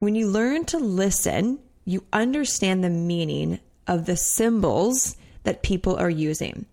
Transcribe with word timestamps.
When 0.00 0.14
you 0.14 0.28
learn 0.28 0.64
to 0.64 0.78
listen, 0.78 1.58
you 1.84 2.04
understand 2.10 2.82
the 2.82 2.88
meaning 2.88 3.60
of 3.86 4.06
the 4.06 4.16
symbols 4.16 5.14
that 5.42 5.62
people 5.62 5.94
are 5.96 6.08
using. 6.08 6.64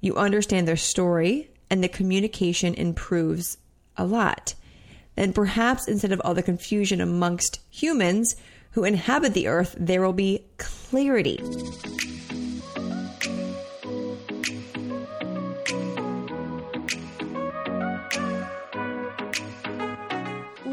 You 0.00 0.16
understand 0.16 0.66
their 0.66 0.76
story, 0.76 1.52
and 1.70 1.80
the 1.80 1.88
communication 1.88 2.74
improves 2.74 3.56
a 3.96 4.04
lot. 4.04 4.54
Then 5.14 5.32
perhaps 5.32 5.86
instead 5.86 6.10
of 6.10 6.20
all 6.24 6.34
the 6.34 6.42
confusion 6.42 7.00
amongst 7.00 7.60
humans 7.70 8.34
who 8.72 8.82
inhabit 8.82 9.32
the 9.32 9.46
earth, 9.46 9.76
there 9.78 10.02
will 10.02 10.12
be 10.12 10.44
clarity. 10.58 11.38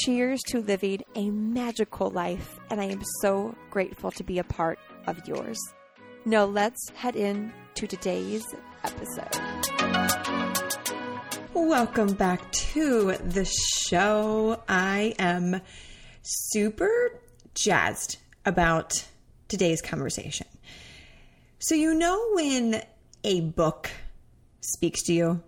Cheers 0.00 0.42
to 0.48 0.60
living 0.60 1.02
a 1.14 1.30
magical 1.30 2.10
life, 2.10 2.60
and 2.68 2.82
I 2.82 2.84
am 2.84 3.02
so 3.22 3.54
grateful 3.70 4.10
to 4.10 4.22
be 4.22 4.38
a 4.38 4.44
part 4.44 4.78
of 5.06 5.26
yours. 5.26 5.58
Now, 6.26 6.44
let's 6.44 6.90
head 6.90 7.16
in 7.16 7.50
to 7.76 7.86
today's 7.86 8.44
episode. 8.84 9.40
Welcome 11.54 12.12
back 12.12 12.52
to 12.52 13.12
the 13.12 13.46
show. 13.88 14.62
I 14.68 15.14
am 15.18 15.62
super 16.20 17.18
jazzed 17.54 18.18
about 18.44 19.02
today's 19.48 19.80
conversation. 19.80 20.46
So, 21.58 21.74
you 21.74 21.94
know, 21.94 22.32
when 22.34 22.82
a 23.24 23.40
book 23.40 23.90
speaks 24.60 25.04
to 25.04 25.14
you, 25.14 25.42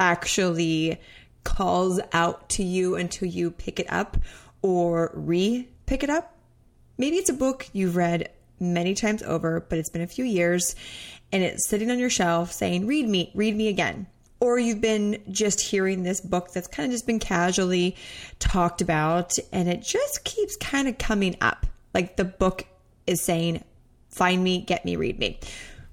actually 0.00 1.00
calls 1.44 2.00
out 2.12 2.48
to 2.50 2.62
you 2.62 2.96
until 2.96 3.28
you 3.28 3.50
pick 3.50 3.80
it 3.80 3.90
up 3.90 4.16
or 4.62 5.10
re 5.14 5.68
pick 5.86 6.02
it 6.02 6.10
up. 6.10 6.36
Maybe 6.96 7.16
it's 7.16 7.30
a 7.30 7.34
book 7.34 7.68
you've 7.72 7.96
read 7.96 8.30
many 8.60 8.94
times 8.94 9.22
over, 9.22 9.60
but 9.60 9.78
it's 9.78 9.90
been 9.90 10.02
a 10.02 10.06
few 10.06 10.24
years 10.24 10.74
and 11.32 11.42
it's 11.42 11.68
sitting 11.68 11.90
on 11.90 11.98
your 11.98 12.10
shelf 12.10 12.52
saying, 12.52 12.86
Read 12.86 13.08
me, 13.08 13.30
read 13.34 13.56
me 13.56 13.68
again. 13.68 14.06
Or 14.40 14.58
you've 14.58 14.80
been 14.80 15.20
just 15.30 15.60
hearing 15.60 16.02
this 16.02 16.20
book 16.20 16.52
that's 16.52 16.68
kind 16.68 16.86
of 16.86 16.92
just 16.92 17.06
been 17.06 17.18
casually 17.18 17.96
talked 18.38 18.80
about 18.80 19.32
and 19.52 19.68
it 19.68 19.82
just 19.82 20.22
keeps 20.24 20.56
kind 20.56 20.86
of 20.86 20.96
coming 20.98 21.36
up. 21.40 21.66
Like 21.92 22.16
the 22.16 22.24
book 22.24 22.64
is 23.06 23.20
saying, 23.20 23.64
Find 24.10 24.42
me, 24.42 24.60
get 24.60 24.84
me, 24.84 24.96
read 24.96 25.18
me. 25.18 25.38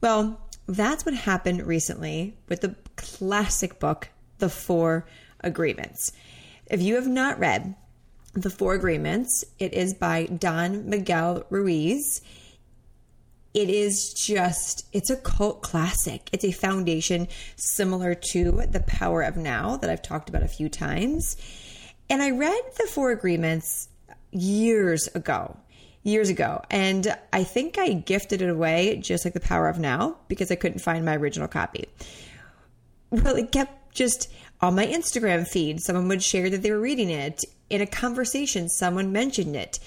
Well, 0.01 0.39
that's 0.67 1.05
what 1.05 1.13
happened 1.13 1.65
recently 1.65 2.35
with 2.47 2.61
the 2.61 2.75
classic 2.95 3.79
book, 3.79 4.09
The 4.39 4.49
Four 4.49 5.05
Agreements. 5.45 6.11
If 6.67 6.81
you 6.81 6.95
have 6.95 7.07
not 7.07 7.39
read 7.39 7.75
The 8.33 8.49
Four 8.49 8.73
Agreements, 8.73 9.45
it 9.59 9.73
is 9.73 9.93
by 9.93 10.25
Don 10.25 10.89
Miguel 10.89 11.45
Ruiz. 11.49 12.21
It 13.53 13.69
is 13.69 14.13
just, 14.13 14.85
it's 14.91 15.09
a 15.09 15.15
cult 15.15 15.61
classic. 15.61 16.29
It's 16.33 16.43
a 16.43 16.51
foundation 16.51 17.29
similar 17.55 18.15
to 18.31 18.63
The 18.69 18.83
Power 18.85 19.21
of 19.21 19.37
Now 19.37 19.77
that 19.77 19.89
I've 19.89 20.01
talked 20.01 20.27
about 20.27 20.43
a 20.43 20.49
few 20.49 20.67
times. 20.67 21.37
And 22.09 22.21
I 22.21 22.31
read 22.31 22.61
The 22.77 22.87
Four 22.87 23.11
Agreements 23.11 23.87
years 24.31 25.07
ago 25.15 25.57
years 26.05 26.29
ago. 26.29 26.61
And 26.69 27.17
I 27.33 27.43
think 27.43 27.77
I 27.77 27.91
gifted 27.93 28.41
it 28.41 28.49
away 28.49 28.97
just 28.97 29.25
like 29.25 29.33
The 29.33 29.39
Power 29.41 29.67
of 29.67 29.79
Now 29.79 30.17
because 30.29 30.51
I 30.51 30.55
couldn't 30.55 30.79
find 30.79 31.03
my 31.03 31.17
original 31.17 31.47
copy. 31.47 31.89
Well, 33.09 33.35
it 33.35 33.51
kept 33.51 33.93
just 33.93 34.31
on 34.61 34.75
my 34.75 34.85
Instagram 34.85 35.47
feed, 35.47 35.81
someone 35.81 36.07
would 36.07 36.23
share 36.23 36.49
that 36.49 36.61
they 36.61 36.71
were 36.71 36.79
reading 36.79 37.09
it. 37.09 37.43
In 37.69 37.81
a 37.81 37.87
conversation, 37.87 38.69
someone 38.69 39.11
mentioned 39.11 39.55
it. 39.55 39.79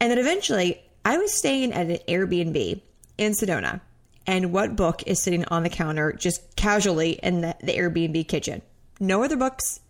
And 0.00 0.10
then 0.10 0.18
eventually, 0.18 0.82
I 1.04 1.18
was 1.18 1.36
staying 1.36 1.72
at 1.72 1.86
an 1.86 1.98
Airbnb 2.08 2.80
in 3.18 3.32
Sedona. 3.32 3.80
And 4.26 4.52
what 4.52 4.76
book 4.76 5.02
is 5.06 5.22
sitting 5.22 5.44
on 5.46 5.62
the 5.62 5.68
counter 5.68 6.12
just 6.12 6.54
casually 6.56 7.12
in 7.12 7.40
the, 7.40 7.56
the 7.60 7.76
Airbnb 7.76 8.28
kitchen? 8.28 8.62
No 9.00 9.24
other 9.24 9.36
books. 9.36 9.80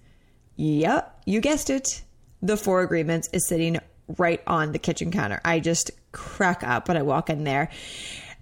Yep, 0.56 1.22
you 1.26 1.40
guessed 1.40 1.70
it. 1.70 2.02
The 2.40 2.56
Four 2.56 2.82
Agreements 2.82 3.28
is 3.32 3.46
sitting 3.46 3.78
right 4.18 4.42
on 4.46 4.72
the 4.72 4.78
kitchen 4.78 5.10
counter. 5.10 5.40
I 5.44 5.60
just 5.60 5.90
crack 6.12 6.62
up 6.64 6.88
when 6.88 6.96
I 6.96 7.02
walk 7.02 7.30
in 7.30 7.44
there. 7.44 7.70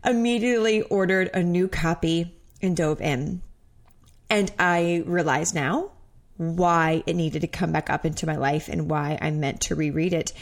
Immediately 0.05 0.83
ordered 0.83 1.31
a 1.35 1.43
new 1.43 1.69
copy 1.69 2.35
and 2.63 2.77
dove 2.77 3.01
in. 3.01 3.43
And 4.31 4.51
I 4.59 5.03
realize 5.07 5.53
now 5.53 5.91
why 6.37 7.03
it 7.07 7.17
needed 7.17 7.41
to 7.41 7.49
come 7.49 7.73
back 7.73 7.91
up 7.91 8.07
into 8.07 8.27
my 8.27 8.37
life 8.37 8.69
and 8.69 8.89
why 8.89 9.19
I'm 9.21 9.41
meant 9.41 9.61
to 9.63 9.75
reread 9.75 10.15
it 10.15 10.33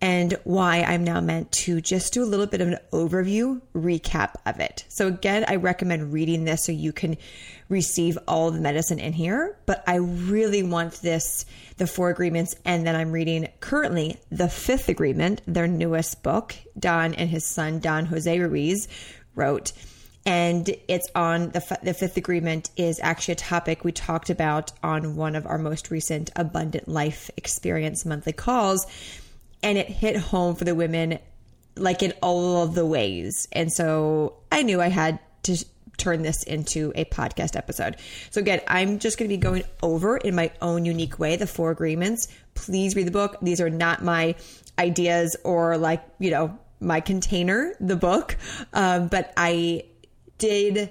and 0.00 0.36
why 0.44 0.82
I'm 0.82 1.02
now 1.02 1.20
meant 1.20 1.50
to 1.52 1.80
just 1.80 2.12
do 2.12 2.22
a 2.22 2.26
little 2.26 2.46
bit 2.46 2.60
of 2.60 2.68
an 2.68 2.78
overview 2.92 3.60
recap 3.74 4.34
of 4.46 4.60
it. 4.60 4.84
So, 4.88 5.08
again, 5.08 5.44
I 5.48 5.56
recommend 5.56 6.12
reading 6.12 6.44
this 6.44 6.64
so 6.64 6.72
you 6.72 6.92
can 6.92 7.16
receive 7.68 8.16
all 8.28 8.50
the 8.50 8.60
medicine 8.60 9.00
in 9.00 9.12
here. 9.12 9.56
But 9.66 9.82
I 9.88 9.96
really 9.96 10.62
want 10.62 10.94
this, 11.02 11.44
the 11.78 11.86
four 11.86 12.10
agreements, 12.10 12.54
and 12.64 12.86
then 12.86 12.94
I'm 12.94 13.10
reading 13.10 13.48
currently 13.60 14.18
the 14.30 14.48
fifth 14.48 14.88
agreement, 14.88 15.42
their 15.46 15.66
newest 15.66 16.22
book, 16.22 16.54
Don 16.78 17.14
and 17.14 17.28
his 17.28 17.44
son, 17.44 17.80
Don 17.80 18.06
Jose 18.06 18.38
Ruiz, 18.38 18.86
wrote 19.34 19.72
and 20.26 20.68
it's 20.88 21.08
on 21.14 21.50
the, 21.50 21.78
the 21.82 21.94
fifth 21.94 22.16
agreement 22.16 22.70
is 22.76 23.00
actually 23.02 23.32
a 23.32 23.36
topic 23.36 23.84
we 23.84 23.92
talked 23.92 24.30
about 24.30 24.72
on 24.82 25.16
one 25.16 25.34
of 25.34 25.46
our 25.46 25.58
most 25.58 25.90
recent 25.90 26.30
abundant 26.36 26.86
life 26.88 27.30
experience 27.36 28.04
monthly 28.04 28.32
calls. 28.32 28.86
And 29.62 29.78
it 29.78 29.88
hit 29.88 30.16
home 30.16 30.54
for 30.54 30.64
the 30.64 30.74
women 30.74 31.18
like 31.76 32.02
in 32.02 32.12
all 32.20 32.62
of 32.62 32.74
the 32.74 32.84
ways. 32.84 33.48
And 33.52 33.72
so 33.72 34.34
i 34.52 34.62
knew 34.62 34.80
i 34.80 34.88
had 34.88 35.18
to 35.44 35.56
turn 35.96 36.22
this 36.22 36.42
into 36.44 36.92
a 36.94 37.04
podcast 37.06 37.56
episode. 37.56 37.96
So 38.30 38.40
again 38.40 38.60
i'm 38.68 38.98
just 38.98 39.18
going 39.18 39.30
to 39.30 39.34
be 39.34 39.40
going 39.40 39.62
over 39.82 40.16
in 40.16 40.34
my 40.34 40.50
own 40.60 40.84
unique 40.84 41.18
way 41.18 41.36
the 41.36 41.46
four 41.46 41.70
agreements. 41.70 42.28
Please 42.54 42.94
read 42.94 43.06
the 43.06 43.12
book. 43.12 43.36
These 43.40 43.60
are 43.60 43.70
not 43.70 44.02
my 44.04 44.34
ideas 44.78 45.36
or 45.44 45.78
like 45.78 46.04
you 46.18 46.30
know 46.30 46.58
my 46.80 47.00
container 47.00 47.74
the 47.80 47.96
book. 47.96 48.36
Um, 48.72 49.08
but 49.08 49.32
i 49.36 49.84
did 50.38 50.90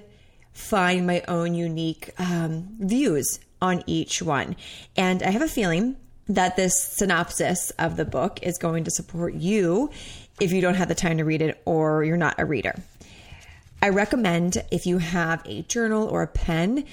find 0.52 1.06
my 1.06 1.22
own 1.28 1.54
unique 1.54 2.10
um, 2.18 2.68
views 2.78 3.40
on 3.60 3.82
each 3.86 4.22
one. 4.22 4.56
And 4.96 5.22
I 5.22 5.30
have 5.30 5.42
a 5.42 5.48
feeling 5.48 5.96
that 6.28 6.56
this 6.56 6.82
synopsis 6.82 7.70
of 7.78 7.96
the 7.96 8.04
book 8.04 8.40
is 8.42 8.58
going 8.58 8.84
to 8.84 8.90
support 8.90 9.34
you 9.34 9.90
if 10.40 10.52
you 10.52 10.60
don't 10.60 10.74
have 10.74 10.88
the 10.88 10.94
time 10.94 11.18
to 11.18 11.24
read 11.24 11.42
it 11.42 11.60
or 11.64 12.04
you're 12.04 12.16
not 12.16 12.38
a 12.38 12.44
reader. 12.44 12.74
I 13.80 13.90
recommend 13.90 14.62
if 14.70 14.86
you 14.86 14.98
have 14.98 15.42
a 15.46 15.62
journal 15.62 16.06
or 16.08 16.22
a 16.22 16.26
pen, 16.26 16.84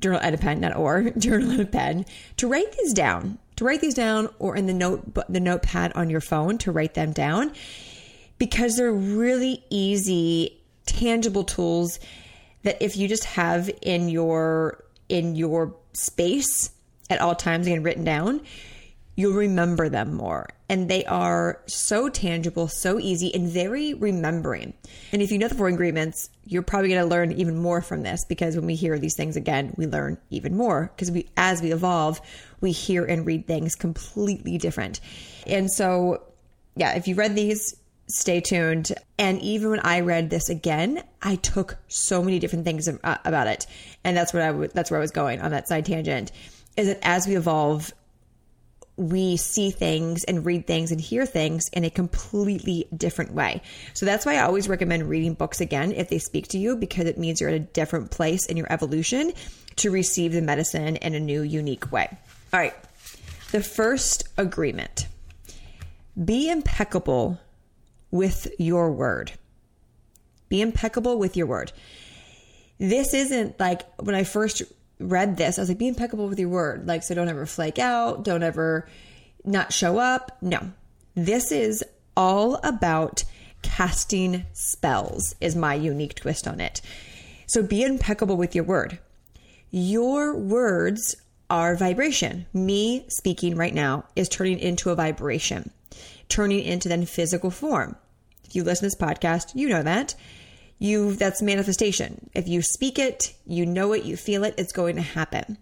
journal 0.00 0.20
and 0.22 0.34
a 0.34 0.38
pen, 0.38 0.60
not 0.60 0.76
or, 0.76 1.10
journal 1.18 1.50
and 1.50 1.60
a 1.60 1.66
pen, 1.66 2.06
to 2.36 2.46
write 2.46 2.72
these 2.72 2.92
down. 2.92 3.38
To 3.56 3.64
write 3.64 3.80
these 3.80 3.94
down 3.94 4.28
or 4.38 4.54
in 4.54 4.66
the 4.66 4.74
note 4.74 5.16
the 5.28 5.40
notepad 5.40 5.92
on 5.94 6.10
your 6.10 6.20
phone 6.20 6.58
to 6.58 6.70
write 6.70 6.94
them 6.94 7.12
down 7.12 7.52
because 8.38 8.76
they're 8.76 8.92
really 8.92 9.64
easy 9.68 10.57
tangible 10.88 11.44
tools 11.44 12.00
that 12.64 12.82
if 12.82 12.96
you 12.96 13.06
just 13.06 13.24
have 13.24 13.70
in 13.82 14.08
your 14.08 14.84
in 15.08 15.36
your 15.36 15.76
space 15.92 16.70
at 17.08 17.20
all 17.20 17.34
times 17.34 17.66
and 17.66 17.84
written 17.84 18.04
down, 18.04 18.42
you'll 19.16 19.32
remember 19.32 19.88
them 19.88 20.14
more. 20.14 20.48
And 20.68 20.88
they 20.88 21.04
are 21.06 21.62
so 21.66 22.08
tangible, 22.08 22.68
so 22.68 22.98
easy, 22.98 23.34
and 23.34 23.48
very 23.48 23.94
remembering. 23.94 24.74
And 25.12 25.22
if 25.22 25.32
you 25.32 25.38
know 25.38 25.48
the 25.48 25.54
four 25.54 25.68
agreements, 25.68 26.28
you're 26.44 26.62
probably 26.62 26.90
going 26.90 27.00
to 27.00 27.08
learn 27.08 27.32
even 27.32 27.56
more 27.56 27.80
from 27.80 28.02
this 28.02 28.24
because 28.26 28.54
when 28.54 28.66
we 28.66 28.74
hear 28.74 28.98
these 28.98 29.16
things 29.16 29.34
again, 29.34 29.74
we 29.76 29.86
learn 29.86 30.18
even 30.30 30.56
more 30.56 30.92
because 30.94 31.10
we, 31.10 31.26
as 31.36 31.62
we 31.62 31.72
evolve, 31.72 32.20
we 32.60 32.70
hear 32.70 33.04
and 33.04 33.24
read 33.24 33.46
things 33.46 33.74
completely 33.74 34.58
different. 34.58 35.00
And 35.46 35.70
so, 35.70 36.22
yeah, 36.76 36.94
if 36.94 37.08
you 37.08 37.14
read 37.14 37.34
these, 37.34 37.74
stay 38.08 38.40
tuned. 38.40 38.92
And 39.18 39.40
even 39.42 39.70
when 39.70 39.80
I 39.80 40.00
read 40.00 40.30
this 40.30 40.48
again, 40.48 41.02
I 41.22 41.36
took 41.36 41.76
so 41.88 42.22
many 42.22 42.38
different 42.38 42.64
things 42.64 42.88
uh, 42.88 43.18
about 43.24 43.46
it, 43.46 43.66
and 44.04 44.16
that's 44.16 44.32
what 44.32 44.42
I 44.42 44.52
that's 44.68 44.90
where 44.90 44.98
I 44.98 45.02
was 45.02 45.10
going 45.10 45.40
on 45.40 45.50
that 45.52 45.68
side 45.68 45.86
tangent. 45.86 46.32
Is 46.76 46.88
that 46.88 46.98
as 47.02 47.26
we 47.26 47.36
evolve, 47.36 47.92
we 48.96 49.36
see 49.36 49.70
things 49.70 50.24
and 50.24 50.44
read 50.44 50.66
things 50.66 50.90
and 50.90 51.00
hear 51.00 51.24
things 51.24 51.68
in 51.72 51.84
a 51.84 51.90
completely 51.90 52.86
different 52.96 53.32
way. 53.32 53.62
So 53.94 54.04
that's 54.06 54.26
why 54.26 54.36
I 54.36 54.42
always 54.42 54.68
recommend 54.68 55.08
reading 55.08 55.34
books 55.34 55.60
again 55.60 55.92
if 55.92 56.08
they 56.08 56.18
speak 56.18 56.48
to 56.48 56.58
you 56.58 56.76
because 56.76 57.06
it 57.06 57.16
means 57.16 57.40
you're 57.40 57.50
at 57.50 57.56
a 57.56 57.60
different 57.60 58.10
place 58.10 58.46
in 58.46 58.56
your 58.56 58.70
evolution 58.72 59.32
to 59.76 59.90
receive 59.90 60.32
the 60.32 60.42
medicine 60.42 60.96
in 60.96 61.14
a 61.14 61.20
new, 61.20 61.42
unique 61.42 61.92
way. 61.92 62.08
All 62.52 62.58
right. 62.58 62.74
The 63.52 63.62
first 63.62 64.28
agreement 64.36 65.06
be 66.22 66.50
impeccable 66.50 67.38
with 68.10 68.48
your 68.58 68.90
word. 68.90 69.32
Be 70.48 70.60
impeccable 70.60 71.18
with 71.18 71.36
your 71.36 71.46
word. 71.46 71.72
This 72.78 73.12
isn't 73.12 73.58
like 73.60 73.82
when 74.00 74.14
I 74.14 74.24
first 74.24 74.62
read 75.00 75.36
this, 75.36 75.58
I 75.58 75.62
was 75.62 75.68
like, 75.68 75.78
be 75.78 75.88
impeccable 75.88 76.28
with 76.28 76.38
your 76.38 76.48
word. 76.48 76.86
Like, 76.86 77.02
so 77.02 77.14
don't 77.14 77.28
ever 77.28 77.46
flake 77.46 77.78
out, 77.78 78.24
don't 78.24 78.42
ever 78.42 78.88
not 79.44 79.72
show 79.72 79.98
up. 79.98 80.36
No, 80.40 80.72
this 81.14 81.52
is 81.52 81.84
all 82.16 82.56
about 82.64 83.24
casting 83.62 84.46
spells, 84.52 85.34
is 85.40 85.56
my 85.56 85.74
unique 85.74 86.14
twist 86.14 86.46
on 86.46 86.60
it. 86.60 86.80
So 87.46 87.62
be 87.62 87.82
impeccable 87.82 88.36
with 88.36 88.54
your 88.54 88.64
word. 88.64 88.98
Your 89.70 90.36
words 90.36 91.16
are 91.50 91.76
vibration. 91.76 92.46
Me 92.52 93.04
speaking 93.08 93.56
right 93.56 93.74
now 93.74 94.04
is 94.16 94.28
turning 94.28 94.58
into 94.58 94.90
a 94.90 94.94
vibration 94.94 95.70
turning 96.28 96.64
into 96.64 96.88
then 96.88 97.06
physical 97.06 97.50
form. 97.50 97.96
If 98.44 98.54
you 98.56 98.64
listen 98.64 98.88
to 98.88 98.96
this 98.96 99.08
podcast, 99.08 99.54
you 99.54 99.68
know 99.68 99.82
that. 99.82 100.14
You 100.78 101.14
that's 101.14 101.42
manifestation. 101.42 102.30
If 102.34 102.46
you 102.46 102.62
speak 102.62 102.98
it, 102.98 103.34
you 103.46 103.66
know 103.66 103.92
it, 103.92 104.04
you 104.04 104.16
feel 104.16 104.44
it, 104.44 104.54
it's 104.56 104.72
going 104.72 104.96
to 104.96 105.02
happen. 105.02 105.58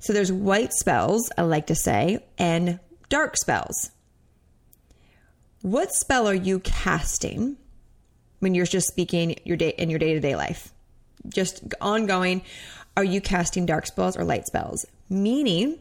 So 0.00 0.12
there's 0.12 0.32
white 0.32 0.72
spells, 0.72 1.30
I 1.38 1.42
like 1.42 1.68
to 1.68 1.76
say, 1.76 2.24
and 2.36 2.80
dark 3.08 3.36
spells. 3.36 3.90
What 5.60 5.92
spell 5.92 6.26
are 6.26 6.34
you 6.34 6.58
casting 6.58 7.56
when 8.40 8.54
you're 8.54 8.66
just 8.66 8.88
speaking 8.88 9.38
your 9.44 9.56
day 9.56 9.74
in 9.78 9.90
your 9.90 10.00
day-to-day 10.00 10.34
life? 10.34 10.72
Just 11.28 11.62
ongoing, 11.80 12.42
are 12.96 13.04
you 13.04 13.20
casting 13.20 13.64
dark 13.64 13.86
spells 13.86 14.16
or 14.16 14.24
light 14.24 14.48
spells? 14.48 14.84
Meaning, 15.08 15.78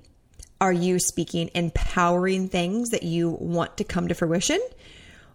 are 0.62 0.72
you 0.72 1.00
speaking 1.00 1.50
empowering 1.56 2.48
things 2.48 2.90
that 2.90 3.02
you 3.02 3.32
want 3.32 3.78
to 3.78 3.84
come 3.84 4.08
to 4.08 4.14
fruition? 4.14 4.62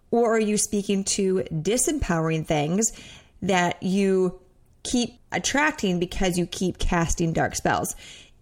Or 0.09 0.37
are 0.37 0.39
you 0.39 0.57
speaking 0.57 1.03
to 1.03 1.43
disempowering 1.51 2.47
things 2.47 2.93
that 3.41 3.83
you 3.83 4.39
keep 4.83 5.19
attracting 5.33 5.99
because 5.99 6.37
you 6.37 6.47
keep 6.47 6.79
casting 6.79 7.33
dark 7.33 7.55
spells? 7.55 7.93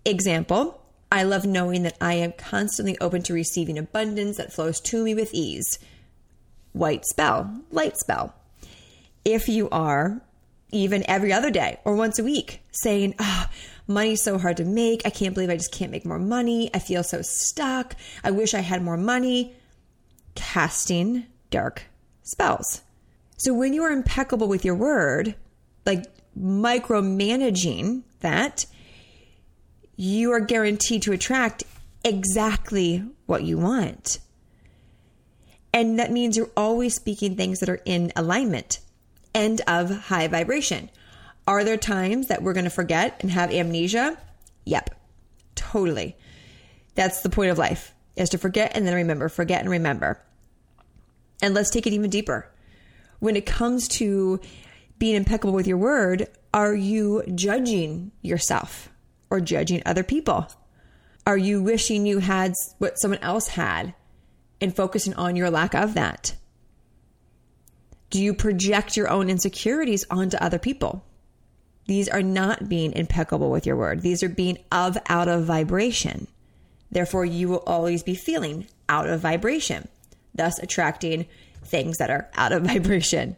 Example, 0.05 0.79
I 1.11 1.23
love 1.23 1.43
knowing 1.43 1.81
that 1.83 1.97
I 1.99 2.13
am 2.13 2.33
constantly 2.33 2.97
open 3.01 3.23
to 3.23 3.33
receiving 3.33 3.79
abundance 3.79 4.37
that 4.37 4.53
flows 4.53 4.79
to 4.81 5.03
me 5.03 5.15
with 5.15 5.33
ease. 5.33 5.79
White 6.73 7.05
spell, 7.05 7.61
light 7.71 7.97
spell. 7.97 8.35
If 9.23 9.49
you 9.49 9.69
are 9.71 10.21
even 10.71 11.03
every 11.09 11.33
other 11.33 11.49
day 11.49 11.79
or 11.83 11.95
once 11.95 12.19
a 12.19 12.23
week 12.23 12.61
saying, 12.69 13.15
oh, 13.17 13.45
money's 13.87 14.23
so 14.23 14.37
hard 14.37 14.57
to 14.57 14.65
make. 14.65 15.01
I 15.05 15.09
can't 15.09 15.33
believe 15.33 15.49
I 15.49 15.57
just 15.57 15.71
can't 15.71 15.91
make 15.91 16.05
more 16.05 16.19
money. 16.19 16.69
I 16.73 16.79
feel 16.79 17.03
so 17.03 17.21
stuck. 17.21 17.95
I 18.23 18.31
wish 18.31 18.53
I 18.53 18.59
had 18.59 18.81
more 18.81 18.97
money. 18.97 19.55
Casting 20.35 21.25
dark 21.49 21.83
spells. 22.23 22.81
So 23.37 23.53
when 23.53 23.73
you 23.73 23.83
are 23.83 23.91
impeccable 23.91 24.47
with 24.47 24.65
your 24.65 24.75
word, 24.75 25.35
like 25.85 26.05
micromanaging 26.37 28.03
that, 28.21 28.65
you 29.95 30.31
are 30.31 30.39
guaranteed 30.39 31.03
to 31.03 31.13
attract 31.13 31.63
exactly 32.03 33.03
what 33.25 33.43
you 33.43 33.57
want. 33.57 34.19
And 35.73 35.99
that 35.99 36.11
means 36.11 36.37
you're 36.37 36.49
always 36.55 36.95
speaking 36.95 37.35
things 37.35 37.59
that 37.59 37.69
are 37.69 37.81
in 37.85 38.11
alignment 38.15 38.79
and 39.33 39.61
of 39.67 40.05
high 40.05 40.27
vibration. 40.27 40.89
Are 41.47 41.63
there 41.63 41.77
times 41.77 42.27
that 42.27 42.41
we're 42.41 42.53
going 42.53 42.65
to 42.65 42.71
forget 42.71 43.17
and 43.19 43.29
have 43.31 43.51
amnesia? 43.51 44.17
Yep, 44.65 44.95
totally. 45.53 46.17
That's 46.95 47.21
the 47.21 47.29
point 47.29 47.51
of 47.51 47.57
life 47.57 47.93
is 48.15 48.29
to 48.29 48.37
forget 48.37 48.71
and 48.75 48.87
then 48.87 48.95
remember, 48.95 49.29
forget 49.29 49.61
and 49.61 49.69
remember. 49.69 50.21
And 51.41 51.53
let's 51.53 51.69
take 51.69 51.85
it 51.85 51.93
even 51.93 52.09
deeper. 52.09 52.49
When 53.19 53.35
it 53.35 53.45
comes 53.45 53.87
to 53.89 54.39
being 54.97 55.15
impeccable 55.15 55.53
with 55.53 55.67
your 55.67 55.77
word, 55.77 56.27
are 56.53 56.73
you 56.73 57.23
judging 57.35 58.11
yourself 58.21 58.89
or 59.29 59.41
judging 59.41 59.83
other 59.85 60.03
people? 60.03 60.47
Are 61.27 61.37
you 61.37 61.61
wishing 61.61 62.05
you 62.05 62.19
had 62.19 62.53
what 62.77 62.99
someone 62.99 63.19
else 63.21 63.49
had 63.49 63.93
and 64.61 64.75
focusing 64.75 65.13
on 65.15 65.35
your 65.35 65.49
lack 65.49 65.75
of 65.75 65.95
that? 65.95 66.35
Do 68.09 68.21
you 68.21 68.33
project 68.33 68.95
your 68.95 69.09
own 69.09 69.29
insecurities 69.29 70.05
onto 70.09 70.37
other 70.37 70.59
people? 70.59 71.03
These 71.87 72.09
are 72.09 72.23
not 72.23 72.67
being 72.67 72.93
impeccable 72.93 73.51
with 73.51 73.65
your 73.65 73.75
word. 73.75 74.01
These 74.01 74.23
are 74.23 74.29
being 74.29 74.57
of 74.71 74.97
out 75.07 75.27
of 75.27 75.45
vibration. 75.45 76.27
Therefore, 76.91 77.25
you 77.25 77.47
will 77.47 77.63
always 77.67 78.03
be 78.03 78.15
feeling 78.15 78.67
out 78.89 79.07
of 79.07 79.21
vibration, 79.21 79.87
thus 80.33 80.59
attracting 80.59 81.25
things 81.63 81.97
that 81.97 82.09
are 82.09 82.29
out 82.35 82.51
of 82.51 82.63
vibration, 82.65 83.35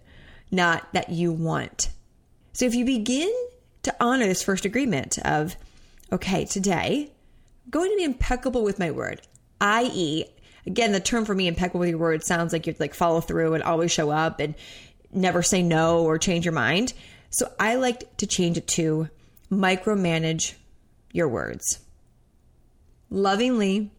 not 0.52 0.92
that 0.94 1.10
you 1.10 1.32
want. 1.32 1.90
So 2.54 2.66
if 2.66 2.76
you 2.76 2.86
begin 2.86 3.32
to 3.84 3.96
honor 4.00 4.26
this 4.26 4.44
first 4.44 4.66
agreement 4.66 5.18
of, 5.20 5.56
okay, 6.12 6.46
today, 6.46 7.12
I'm 7.66 7.70
going 7.70 7.92
to 7.92 7.98
be 7.98 8.04
impeccable 8.04 8.64
with 8.64 8.80
my 8.80 8.92
word, 8.92 9.22
i.e., 9.60 10.26
again, 10.66 10.92
the 10.92 11.00
term 11.00 11.26
for 11.26 11.36
me, 11.36 11.48
impeccable 11.48 11.82
with 11.82 11.90
your 11.90 11.98
word, 11.98 12.24
sounds 12.24 12.54
like 12.54 12.68
you'd 12.68 12.80
like 12.80 12.94
follow 12.94 13.22
through 13.22 13.54
and 13.54 13.64
always 13.64 13.92
show 13.92 14.10
up 14.10 14.40
and 14.40 14.56
never 15.12 15.42
say 15.42 15.64
no 15.64 16.04
or 16.04 16.18
change 16.18 16.46
your 16.46 16.54
mind. 16.54 16.94
So 17.30 17.52
I 17.60 17.76
like 17.76 18.18
to 18.18 18.28
change 18.28 18.58
it 18.58 18.68
to 18.70 19.10
micromanage 19.52 20.56
your 21.12 21.28
words. 21.28 21.80
Lovingly 23.10 23.92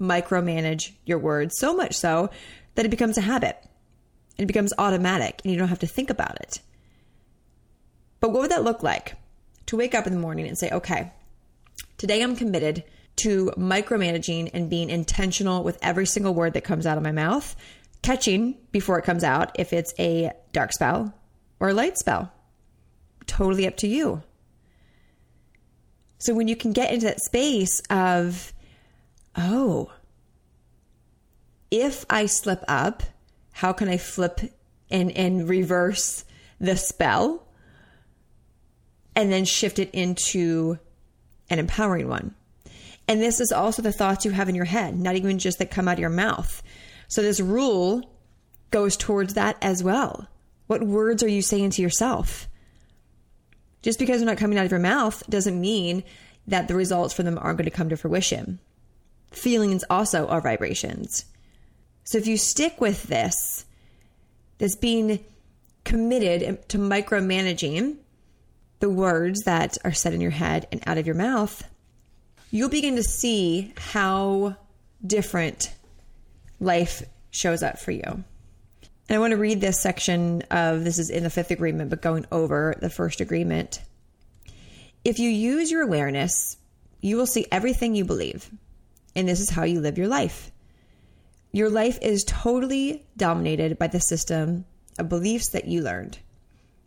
micromanage 0.00 0.92
your 1.04 1.18
words 1.18 1.58
so 1.58 1.74
much 1.74 1.94
so 1.94 2.30
that 2.74 2.84
it 2.84 2.90
becomes 2.90 3.16
a 3.16 3.22
habit. 3.22 3.58
It 4.38 4.46
becomes 4.46 4.72
automatic 4.78 5.40
and 5.42 5.52
you 5.52 5.58
don't 5.58 5.68
have 5.68 5.78
to 5.80 5.86
think 5.86 6.10
about 6.10 6.40
it. 6.40 6.60
But 8.20 8.30
what 8.30 8.42
would 8.42 8.50
that 8.50 8.64
look 8.64 8.82
like? 8.82 9.14
To 9.66 9.76
wake 9.76 9.94
up 9.94 10.06
in 10.06 10.12
the 10.12 10.20
morning 10.20 10.46
and 10.46 10.56
say, 10.56 10.70
okay, 10.70 11.12
today 11.98 12.22
I'm 12.22 12.36
committed 12.36 12.84
to 13.16 13.52
micromanaging 13.56 14.50
and 14.52 14.70
being 14.70 14.90
intentional 14.90 15.64
with 15.64 15.78
every 15.80 16.06
single 16.06 16.34
word 16.34 16.52
that 16.52 16.64
comes 16.64 16.86
out 16.86 16.98
of 16.98 17.02
my 17.02 17.12
mouth, 17.12 17.56
catching 18.02 18.56
before 18.70 18.98
it 18.98 19.04
comes 19.04 19.24
out 19.24 19.58
if 19.58 19.72
it's 19.72 19.94
a 19.98 20.32
dark 20.52 20.72
spell 20.72 21.14
or 21.58 21.70
a 21.70 21.74
light 21.74 21.98
spell 21.98 22.32
totally 23.26 23.66
up 23.66 23.76
to 23.78 23.88
you. 23.88 24.22
So 26.18 26.34
when 26.34 26.48
you 26.48 26.56
can 26.56 26.72
get 26.72 26.92
into 26.92 27.06
that 27.06 27.20
space 27.20 27.80
of, 27.90 28.52
oh, 29.36 29.92
if 31.70 32.04
I 32.08 32.26
slip 32.26 32.64
up, 32.68 33.02
how 33.52 33.72
can 33.72 33.88
I 33.88 33.96
flip 33.96 34.40
and, 34.90 35.10
and 35.12 35.48
reverse 35.48 36.24
the 36.58 36.76
spell 36.76 37.46
and 39.14 39.30
then 39.32 39.44
shift 39.44 39.78
it 39.78 39.90
into 39.92 40.78
an 41.50 41.58
empowering 41.58 42.08
one? 42.08 42.34
And 43.08 43.20
this 43.20 43.40
is 43.40 43.52
also 43.52 43.82
the 43.82 43.92
thoughts 43.92 44.24
you 44.24 44.32
have 44.32 44.48
in 44.48 44.54
your 44.54 44.64
head, 44.64 44.98
not 44.98 45.16
even 45.16 45.38
just 45.38 45.58
that 45.58 45.70
come 45.70 45.86
out 45.86 45.94
of 45.94 46.00
your 46.00 46.10
mouth. 46.10 46.62
So 47.08 47.22
this 47.22 47.40
rule 47.40 48.10
goes 48.70 48.96
towards 48.96 49.34
that 49.34 49.56
as 49.62 49.82
well. 49.82 50.28
What 50.66 50.82
words 50.82 51.22
are 51.22 51.28
you 51.28 51.42
saying 51.42 51.70
to 51.70 51.82
yourself? 51.82 52.48
Just 53.86 54.00
because 54.00 54.18
they're 54.18 54.26
not 54.26 54.36
coming 54.36 54.58
out 54.58 54.64
of 54.64 54.72
your 54.72 54.80
mouth 54.80 55.22
doesn't 55.30 55.60
mean 55.60 56.02
that 56.48 56.66
the 56.66 56.74
results 56.74 57.14
from 57.14 57.24
them 57.24 57.38
aren't 57.38 57.58
going 57.58 57.70
to 57.70 57.76
come 57.76 57.88
to 57.90 57.96
fruition. 57.96 58.58
Feelings 59.30 59.84
also 59.88 60.26
are 60.26 60.40
vibrations. 60.40 61.24
So 62.02 62.18
if 62.18 62.26
you 62.26 62.36
stick 62.36 62.80
with 62.80 63.04
this, 63.04 63.64
this 64.58 64.74
being 64.74 65.24
committed 65.84 66.68
to 66.70 66.78
micromanaging 66.78 67.98
the 68.80 68.90
words 68.90 69.42
that 69.44 69.78
are 69.84 69.92
said 69.92 70.14
in 70.14 70.20
your 70.20 70.32
head 70.32 70.66
and 70.72 70.82
out 70.84 70.98
of 70.98 71.06
your 71.06 71.14
mouth, 71.14 71.62
you'll 72.50 72.68
begin 72.68 72.96
to 72.96 73.04
see 73.04 73.72
how 73.76 74.56
different 75.06 75.72
life 76.58 77.04
shows 77.30 77.62
up 77.62 77.78
for 77.78 77.92
you. 77.92 78.24
And 79.08 79.16
I 79.16 79.20
want 79.20 79.30
to 79.32 79.36
read 79.36 79.60
this 79.60 79.80
section 79.80 80.42
of 80.50 80.82
this 80.82 80.98
is 80.98 81.10
in 81.10 81.22
the 81.22 81.30
fifth 81.30 81.50
agreement, 81.50 81.90
but 81.90 82.02
going 82.02 82.26
over 82.32 82.74
the 82.80 82.90
first 82.90 83.20
agreement. 83.20 83.80
If 85.04 85.20
you 85.20 85.30
use 85.30 85.70
your 85.70 85.82
awareness, 85.82 86.56
you 87.00 87.16
will 87.16 87.26
see 87.26 87.46
everything 87.52 87.94
you 87.94 88.04
believe. 88.04 88.50
And 89.14 89.28
this 89.28 89.40
is 89.40 89.50
how 89.50 89.62
you 89.62 89.80
live 89.80 89.96
your 89.96 90.08
life. 90.08 90.50
Your 91.52 91.70
life 91.70 91.98
is 92.02 92.24
totally 92.24 93.06
dominated 93.16 93.78
by 93.78 93.86
the 93.86 94.00
system 94.00 94.64
of 94.98 95.08
beliefs 95.08 95.50
that 95.50 95.66
you 95.66 95.82
learned. 95.82 96.18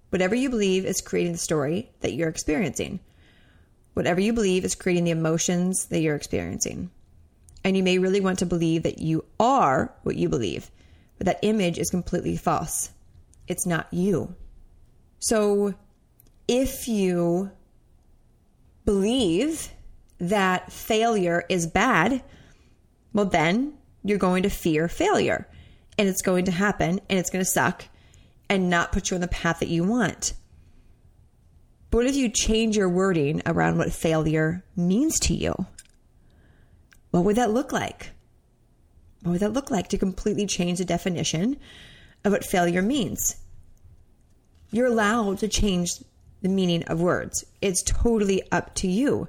Whatever 0.09 0.35
you 0.35 0.49
believe 0.49 0.85
is 0.85 1.01
creating 1.01 1.31
the 1.33 1.37
story 1.37 1.89
that 2.01 2.13
you're 2.13 2.29
experiencing. 2.29 2.99
Whatever 3.93 4.19
you 4.19 4.33
believe 4.33 4.65
is 4.65 4.75
creating 4.75 5.05
the 5.05 5.11
emotions 5.11 5.85
that 5.85 6.01
you're 6.01 6.15
experiencing. 6.15 6.89
And 7.63 7.77
you 7.77 7.83
may 7.83 7.97
really 7.97 8.19
want 8.19 8.39
to 8.39 8.45
believe 8.45 8.83
that 8.83 8.99
you 8.99 9.25
are 9.39 9.93
what 10.03 10.15
you 10.15 10.29
believe, 10.29 10.69
but 11.19 11.25
that 11.25 11.39
image 11.43 11.77
is 11.77 11.91
completely 11.91 12.35
false. 12.35 12.89
It's 13.47 13.67
not 13.67 13.87
you. 13.91 14.35
So 15.19 15.75
if 16.47 16.87
you 16.87 17.51
believe 18.85 19.69
that 20.19 20.71
failure 20.71 21.45
is 21.49 21.67
bad, 21.67 22.23
well, 23.13 23.25
then 23.25 23.73
you're 24.03 24.17
going 24.17 24.43
to 24.43 24.49
fear 24.49 24.87
failure 24.87 25.47
and 25.97 26.07
it's 26.07 26.21
going 26.21 26.45
to 26.45 26.51
happen 26.51 27.01
and 27.09 27.19
it's 27.19 27.29
going 27.29 27.43
to 27.43 27.51
suck 27.51 27.85
and 28.49 28.69
not 28.69 28.91
put 28.91 29.11
you 29.11 29.15
on 29.15 29.21
the 29.21 29.27
path 29.27 29.59
that 29.59 29.69
you 29.69 29.83
want. 29.83 30.33
But 31.91 31.97
what 31.97 32.07
if 32.07 32.15
you 32.15 32.29
change 32.29 32.77
your 32.77 32.89
wording 32.89 33.41
around 33.45 33.77
what 33.77 33.91
failure 33.91 34.63
means 34.75 35.19
to 35.21 35.33
you? 35.33 35.53
What 37.11 37.25
would 37.25 37.35
that 37.35 37.51
look 37.51 37.71
like? 37.73 38.11
What 39.21 39.31
would 39.31 39.41
that 39.41 39.53
look 39.53 39.69
like 39.69 39.89
to 39.89 39.97
completely 39.97 40.45
change 40.45 40.77
the 40.77 40.85
definition 40.85 41.57
of 42.23 42.31
what 42.31 42.45
failure 42.45 42.81
means? 42.81 43.35
You're 44.71 44.87
allowed 44.87 45.39
to 45.39 45.47
change 45.47 45.91
the 46.41 46.49
meaning 46.49 46.83
of 46.83 47.01
words. 47.01 47.45
It's 47.61 47.83
totally 47.83 48.41
up 48.51 48.75
to 48.75 48.87
you. 48.87 49.27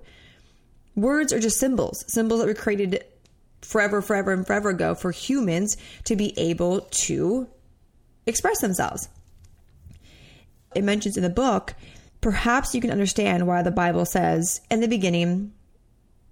Words 0.95 1.33
are 1.33 1.41
just 1.41 1.59
symbols, 1.59 2.05
symbols 2.09 2.41
that 2.41 2.47
were 2.47 2.55
created 2.55 3.05
forever, 3.63 4.01
forever, 4.01 4.33
and 4.33 4.47
forever 4.47 4.71
ago 4.71 4.95
for 4.95 5.11
humans 5.11 5.77
to 6.05 6.17
be 6.17 6.39
able 6.39 6.83
to 6.83 7.49
express 8.27 8.61
themselves. 8.61 9.09
It 10.75 10.85
mentions 10.85 11.17
in 11.17 11.23
the 11.23 11.31
book, 11.31 11.75
perhaps 12.21 12.75
you 12.75 12.81
can 12.81 12.91
understand 12.91 13.47
why 13.47 13.63
the 13.63 13.71
Bible 13.71 14.05
says, 14.05 14.61
in 14.71 14.81
the 14.81 14.89
beginning 14.89 15.53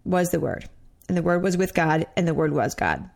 was 0.04 0.30
the 0.30 0.40
Word, 0.40 0.68
and 1.08 1.16
the 1.16 1.22
Word 1.22 1.42
was 1.42 1.56
with 1.56 1.74
God, 1.74 2.06
and 2.16 2.26
the 2.26 2.34
Word 2.34 2.52
was 2.52 2.74
God. 2.74 3.10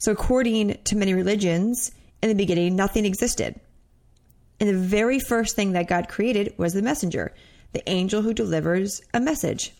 So, 0.00 0.12
according 0.12 0.78
to 0.84 0.96
many 0.96 1.14
religions, 1.14 1.92
in 2.22 2.30
the 2.30 2.34
beginning, 2.34 2.74
nothing 2.74 3.04
existed. 3.04 3.60
And 4.58 4.68
the 4.68 4.76
very 4.76 5.20
first 5.20 5.54
thing 5.54 5.72
that 5.72 5.88
God 5.88 6.08
created 6.08 6.54
was 6.56 6.72
the 6.72 6.82
messenger, 6.82 7.34
the 7.72 7.88
angel 7.88 8.22
who 8.22 8.34
delivers 8.34 9.02
a 9.14 9.20
message. 9.20 9.74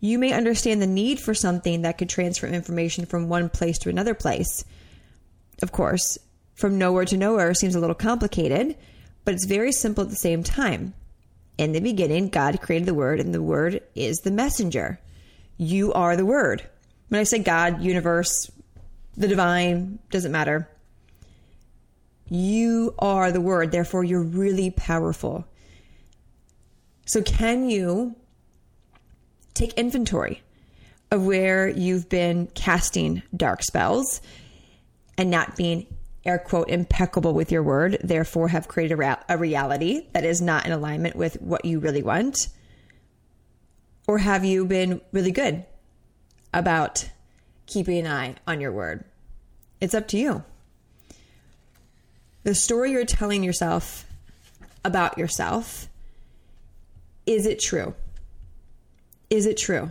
You 0.00 0.18
may 0.18 0.32
understand 0.32 0.80
the 0.80 0.86
need 0.86 1.20
for 1.20 1.34
something 1.34 1.82
that 1.82 1.98
could 1.98 2.08
transfer 2.08 2.46
information 2.46 3.04
from 3.04 3.28
one 3.28 3.50
place 3.50 3.78
to 3.80 3.90
another 3.90 4.14
place. 4.14 4.64
Of 5.62 5.70
course, 5.70 6.18
from 6.54 6.78
nowhere 6.78 7.04
to 7.04 7.16
nowhere 7.16 7.52
seems 7.54 7.74
a 7.74 7.80
little 7.80 7.94
complicated, 7.94 8.74
but 9.24 9.34
it's 9.34 9.46
very 9.46 9.72
simple 9.72 10.04
at 10.04 10.10
the 10.10 10.16
same 10.16 10.42
time. 10.42 10.94
In 11.56 11.72
the 11.72 11.80
beginning, 11.80 12.30
God 12.30 12.60
created 12.60 12.86
the 12.86 12.94
Word, 12.94 13.20
and 13.20 13.34
the 13.34 13.42
Word 13.42 13.82
is 13.94 14.20
the 14.20 14.30
messenger. 14.30 14.98
You 15.56 15.92
are 15.92 16.16
the 16.16 16.26
Word. 16.26 16.68
When 17.08 17.20
I 17.20 17.24
say 17.24 17.38
God, 17.38 17.82
universe, 17.82 18.50
the 19.16 19.28
divine, 19.28 19.98
doesn't 20.10 20.32
matter. 20.32 20.68
You 22.28 22.94
are 22.98 23.30
the 23.30 23.40
Word, 23.40 23.70
therefore, 23.70 24.04
you're 24.04 24.22
really 24.22 24.70
powerful. 24.70 25.46
So, 27.06 27.22
can 27.22 27.68
you 27.68 28.16
take 29.52 29.72
inventory 29.74 30.42
of 31.10 31.24
where 31.24 31.68
you've 31.68 32.08
been 32.08 32.48
casting 32.54 33.22
dark 33.36 33.62
spells 33.62 34.20
and 35.16 35.30
not 35.30 35.56
being 35.56 35.86
air 36.24 36.38
quote 36.38 36.68
impeccable 36.70 37.34
with 37.34 37.52
your 37.52 37.62
word, 37.62 37.98
therefore 38.02 38.48
have 38.48 38.66
created 38.68 38.98
a, 38.98 39.24
a 39.28 39.38
reality 39.38 40.08
that 40.12 40.24
is 40.24 40.40
not 40.40 40.66
in 40.66 40.72
alignment 40.72 41.16
with 41.16 41.40
what 41.40 41.64
you 41.64 41.78
really 41.78 42.02
want? 42.02 42.48
Or 44.06 44.18
have 44.18 44.44
you 44.44 44.66
been 44.66 45.00
really 45.12 45.30
good 45.30 45.64
about 46.52 47.08
keeping 47.66 47.98
an 47.98 48.06
eye 48.06 48.34
on 48.46 48.60
your 48.60 48.72
word? 48.72 49.04
It's 49.80 49.94
up 49.94 50.08
to 50.08 50.18
you. 50.18 50.44
The 52.44 52.54
story 52.54 52.90
you're 52.92 53.04
telling 53.04 53.42
yourself 53.42 54.04
about 54.84 55.16
yourself 55.16 55.88
is 57.26 57.46
it 57.46 57.58
true? 57.58 57.94
Is 59.30 59.46
it 59.46 59.56
true? 59.56 59.90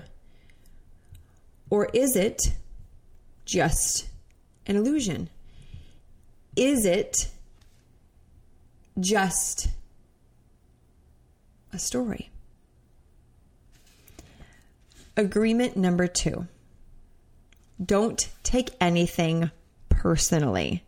Or 1.70 1.89
is 1.94 2.15
it 2.15 2.53
just 3.46 4.08
an 4.68 4.75
illusion? 4.75 5.30
Is 6.56 6.86
it 6.86 7.32
just 9.00 9.70
a 11.74 11.80
story? 11.80 12.30
Agreement 15.18 15.75
number 15.75 16.08
two 16.08 16.48
don't 17.83 18.29
take 18.43 18.71
anything 18.79 19.51
personally. 19.89 20.83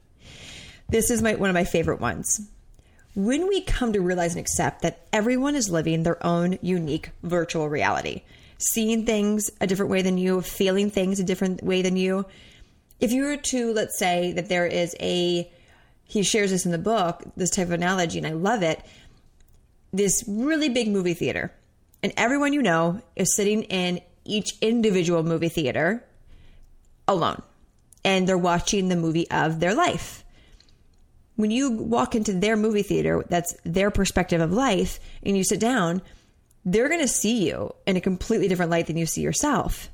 This 0.90 1.10
is 1.10 1.22
my, 1.22 1.36
one 1.36 1.50
of 1.50 1.54
my 1.54 1.64
favorite 1.64 2.00
ones 2.00 2.48
when 3.16 3.48
we 3.48 3.62
come 3.62 3.94
to 3.94 4.02
realize 4.02 4.36
and 4.36 4.42
accept 4.42 4.82
that 4.82 5.08
everyone 5.12 5.56
is 5.56 5.70
living 5.70 6.04
their 6.04 6.24
own 6.26 6.60
unique 6.62 7.12
virtual 7.24 7.70
reality, 7.70 8.24
seeing 8.58 9.06
things 9.06 9.50
a 9.62 9.68
different 9.68 9.90
way 9.90 10.02
than 10.02 10.18
you, 10.18 10.42
feeling 10.42 10.90
things 10.90 11.20
a 11.20 11.24
different 11.24 11.64
way 11.64 11.82
than 11.82 11.96
you. 11.96 12.26
If 13.00 13.14
you 13.14 13.24
were 13.24 13.38
to, 13.38 13.74
let's 13.74 13.98
say, 13.98 14.34
that 14.34 14.50
there 14.50 14.68
is 14.68 14.96
a, 15.00 15.50
he 16.04 16.24
shares 16.24 16.52
this 16.52 16.66
in 16.66 16.72
the 16.72 16.78
book, 16.78 17.24
this 17.38 17.50
type 17.50 17.68
of 17.68 17.72
analogy, 17.72 18.18
and 18.18 18.28
I 18.28 18.34
love 18.34 18.64
it, 18.64 18.82
this 19.94 20.26
really 20.28 20.68
big 20.68 20.90
movie 20.90 21.14
theater, 21.14 21.54
and 22.04 22.12
everyone 22.18 22.52
you 22.52 22.62
know 22.62 23.02
is 23.16 23.36
sitting 23.36 23.64
in 23.64 24.02
each 24.26 24.58
individual 24.60 25.24
movie 25.24 25.50
theater 25.50 26.04
alone, 27.08 27.42
and 28.04 28.28
they're 28.28 28.38
watching 28.38 28.90
the 28.90 28.96
movie 28.96 29.30
of 29.32 29.60
their 29.60 29.74
life 29.74 30.26
when 31.36 31.52
you 31.52 31.72
walk 31.72 32.16
into 32.16 32.34
their 32.34 32.56
movie 32.56 32.84
theater, 32.84 33.24
that's 33.30 33.56
their 33.64 33.92
perspective 33.92 34.42
of 34.42 34.54
life, 34.54 35.00
and 35.24 35.38
you 35.38 35.44
sit 35.44 35.60
down, 35.60 36.02
they're 36.64 36.90
going 36.90 37.02
to 37.02 37.08
see 37.08 37.48
you 37.48 37.74
in 37.86 37.98
a 37.98 38.02
completely 38.02 38.48
different 38.48 38.72
light 38.72 38.88
than 38.88 38.98
you 38.98 39.06
see 39.06 39.22
yourself. 39.22 39.90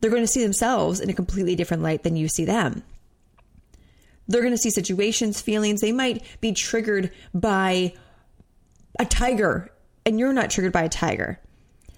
They're 0.00 0.10
going 0.10 0.22
to 0.22 0.28
see 0.28 0.42
themselves 0.42 1.00
in 1.00 1.10
a 1.10 1.14
completely 1.14 1.56
different 1.56 1.82
light 1.82 2.04
than 2.04 2.16
you 2.16 2.28
see 2.28 2.44
them. 2.44 2.84
They're 4.28 4.42
going 4.42 4.52
to 4.52 4.58
see 4.58 4.70
situations, 4.70 5.40
feelings. 5.40 5.80
They 5.80 5.92
might 5.92 6.22
be 6.40 6.52
triggered 6.52 7.10
by 7.34 7.94
a 8.98 9.04
tiger, 9.04 9.72
and 10.06 10.18
you're 10.18 10.32
not 10.32 10.50
triggered 10.50 10.72
by 10.72 10.84
a 10.84 10.88
tiger. 10.88 11.40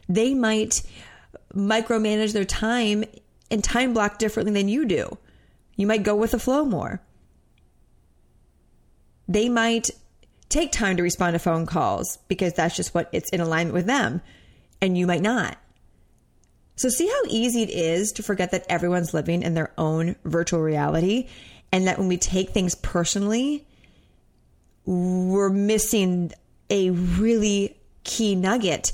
They 0.09 0.35
might 0.35 0.83
micromanage 1.55 2.33
their 2.33 2.45
time 2.45 3.05
and 3.51 3.63
time 3.63 3.93
block 3.93 4.19
differently 4.19 4.53
than 4.53 4.69
you 4.69 4.85
do. 4.85 5.19
You 5.77 5.87
might 5.87 6.03
go 6.03 6.15
with 6.15 6.33
the 6.33 6.39
flow 6.39 6.65
more 6.65 7.01
they 9.31 9.49
might 9.49 9.91
take 10.49 10.73
time 10.73 10.97
to 10.97 11.05
respond 11.05 11.35
to 11.35 11.39
phone 11.39 11.65
calls 11.65 12.19
because 12.27 12.53
that's 12.53 12.75
just 12.75 12.93
what 12.93 13.09
it's 13.13 13.31
in 13.31 13.41
alignment 13.41 13.75
with 13.75 13.87
them, 13.87 14.21
and 14.83 14.99
you 14.99 15.07
might 15.07 15.23
not. 15.23 15.57
So, 16.75 16.89
see 16.89 17.07
how 17.07 17.23
easy 17.29 17.63
it 17.63 17.71
is 17.71 18.11
to 18.13 18.25
forget 18.25 18.51
that 18.51 18.67
everyone's 18.69 19.15
living 19.15 19.43
in 19.43 19.55
their 19.55 19.73
own 19.79 20.17
virtual 20.25 20.61
reality, 20.61 21.29
and 21.71 21.87
that 21.87 21.99
when 21.99 22.09
we 22.09 22.17
take 22.17 22.51
things 22.51 22.75
personally, 22.75 23.65
we're 24.85 25.51
missing 25.51 26.33
a 26.69 26.91
really 26.91 27.77
key 28.03 28.35
nugget 28.35 28.93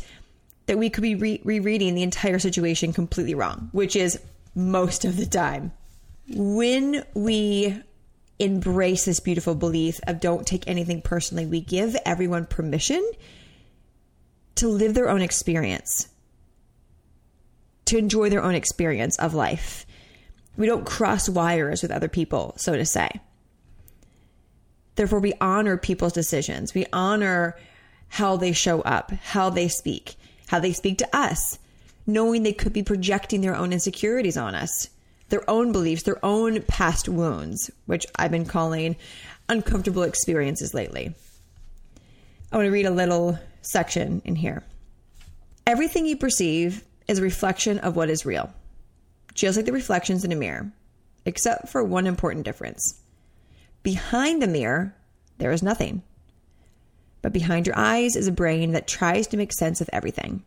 that 0.66 0.76
we 0.76 0.90
could 0.90 1.02
be 1.02 1.14
re- 1.14 1.40
rereading 1.44 1.94
the 1.94 2.02
entire 2.02 2.38
situation 2.38 2.92
completely 2.92 3.34
wrong, 3.34 3.70
which 3.72 3.96
is 3.96 4.20
most 4.56 5.04
of 5.04 5.16
the 5.16 5.26
time. 5.26 5.70
When 6.28 7.04
we 7.14 7.80
embrace 8.38 9.04
this 9.04 9.20
beautiful 9.20 9.54
belief 9.54 10.00
of 10.06 10.20
don't 10.20 10.46
take 10.46 10.66
anything 10.66 11.00
personally. 11.00 11.46
We 11.46 11.60
give 11.60 11.96
everyone 12.04 12.46
permission 12.46 13.08
to 14.56 14.68
live 14.68 14.94
their 14.94 15.08
own 15.08 15.22
experience, 15.22 16.08
to 17.86 17.98
enjoy 17.98 18.30
their 18.30 18.42
own 18.42 18.54
experience 18.54 19.16
of 19.18 19.34
life. 19.34 19.86
We 20.56 20.66
don't 20.66 20.86
cross 20.86 21.28
wires 21.28 21.82
with 21.82 21.90
other 21.90 22.08
people, 22.08 22.54
so 22.56 22.76
to 22.76 22.86
say. 22.86 23.08
Therefore, 24.96 25.20
we 25.20 25.34
honor 25.40 25.76
people's 25.76 26.14
decisions. 26.14 26.75
We 26.75 26.86
honor 26.92 27.56
how 28.08 28.36
they 28.36 28.52
show 28.52 28.80
up, 28.80 29.10
how 29.10 29.50
they 29.50 29.68
speak, 29.68 30.16
how 30.46 30.58
they 30.58 30.72
speak 30.72 30.98
to 30.98 31.16
us. 31.16 31.58
Knowing 32.06 32.42
they 32.42 32.52
could 32.52 32.72
be 32.72 32.82
projecting 32.82 33.40
their 33.40 33.56
own 33.56 33.72
insecurities 33.72 34.36
on 34.36 34.54
us, 34.54 34.88
their 35.28 35.48
own 35.50 35.72
beliefs, 35.72 36.04
their 36.04 36.25
own 36.25 36.62
past 36.62 37.08
wounds, 37.08 37.70
which 37.86 38.06
I've 38.16 38.30
been 38.30 38.46
calling 38.46 38.96
uncomfortable 39.48 40.02
experiences 40.02 40.75
lately. 40.75 41.14
I 42.52 42.56
want 42.56 42.66
to 42.66 42.70
read 42.70 42.86
a 42.86 42.90
little 42.90 43.38
section 43.62 44.22
in 44.25 44.36
here. 44.36 44.62
Everything 45.66 46.06
you 46.06 46.16
perceive 46.16 46.84
is 47.08 47.18
a 47.18 47.22
reflection 47.22 47.78
of 47.78 47.96
what 47.96 48.10
is 48.10 48.25
real, 48.25 48.52
just 49.34 49.56
like 49.56 49.66
the 49.66 49.72
reflections 49.72 50.25
in 50.25 50.30
a 50.30 50.36
mirror, 50.36 50.70
except 51.25 51.68
for 51.68 51.82
one 51.82 52.06
important 52.06 52.44
difference. 52.44 53.00
Behind 53.82 54.40
the 54.40 54.46
mirror, 54.46 54.94
there 55.38 55.52
is 55.52 55.62
nothing. 55.62 56.02
But 57.22 57.32
behind 57.32 57.66
your 57.66 57.76
eyes 57.76 58.14
is 58.14 58.28
a 58.28 58.32
brain 58.32 58.72
that 58.72 58.86
tries 58.86 59.26
to 59.28 59.36
make 59.36 59.52
sense 59.52 59.80
of 59.80 59.90
everything. 59.92 60.44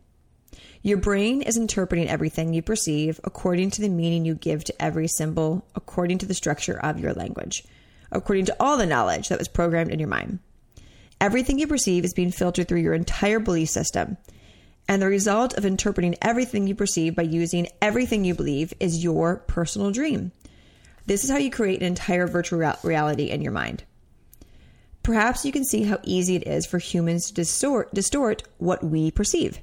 Your 0.82 0.96
brain 0.96 1.42
is 1.42 1.58
interpreting 1.58 2.08
everything 2.08 2.54
you 2.54 2.62
perceive 2.62 3.20
according 3.22 3.70
to 3.72 3.82
the 3.82 3.88
meaning 3.90 4.24
you 4.24 4.34
give 4.34 4.64
to 4.64 4.82
every 4.82 5.08
symbol, 5.08 5.66
according 5.74 6.18
to 6.18 6.26
the 6.26 6.32
structure 6.32 6.78
of 6.78 6.98
your 6.98 7.12
language, 7.12 7.64
according 8.10 8.46
to 8.46 8.56
all 8.58 8.78
the 8.78 8.86
knowledge 8.86 9.28
that 9.28 9.38
was 9.38 9.48
programmed 9.48 9.90
in 9.90 9.98
your 9.98 10.08
mind. 10.08 10.38
Everything 11.20 11.58
you 11.58 11.66
perceive 11.66 12.02
is 12.06 12.14
being 12.14 12.30
filtered 12.30 12.66
through 12.66 12.80
your 12.80 12.94
entire 12.94 13.38
belief 13.38 13.68
system. 13.68 14.16
And 14.88 15.02
the 15.02 15.06
result 15.06 15.52
of 15.58 15.66
interpreting 15.66 16.16
everything 16.22 16.66
you 16.66 16.74
perceive 16.74 17.14
by 17.14 17.22
using 17.22 17.68
everything 17.82 18.24
you 18.24 18.34
believe 18.34 18.72
is 18.80 19.04
your 19.04 19.36
personal 19.36 19.90
dream. 19.90 20.32
This 21.04 21.24
is 21.24 21.30
how 21.30 21.36
you 21.36 21.50
create 21.50 21.80
an 21.80 21.86
entire 21.86 22.26
virtual 22.26 22.72
reality 22.82 23.24
in 23.24 23.42
your 23.42 23.52
mind. 23.52 23.84
Perhaps 25.02 25.44
you 25.44 25.52
can 25.52 25.64
see 25.64 25.82
how 25.82 25.98
easy 26.04 26.36
it 26.36 26.46
is 26.46 26.64
for 26.64 26.78
humans 26.78 27.26
to 27.26 27.34
distort, 27.34 27.92
distort 27.92 28.44
what 28.56 28.82
we 28.82 29.10
perceive. 29.10 29.60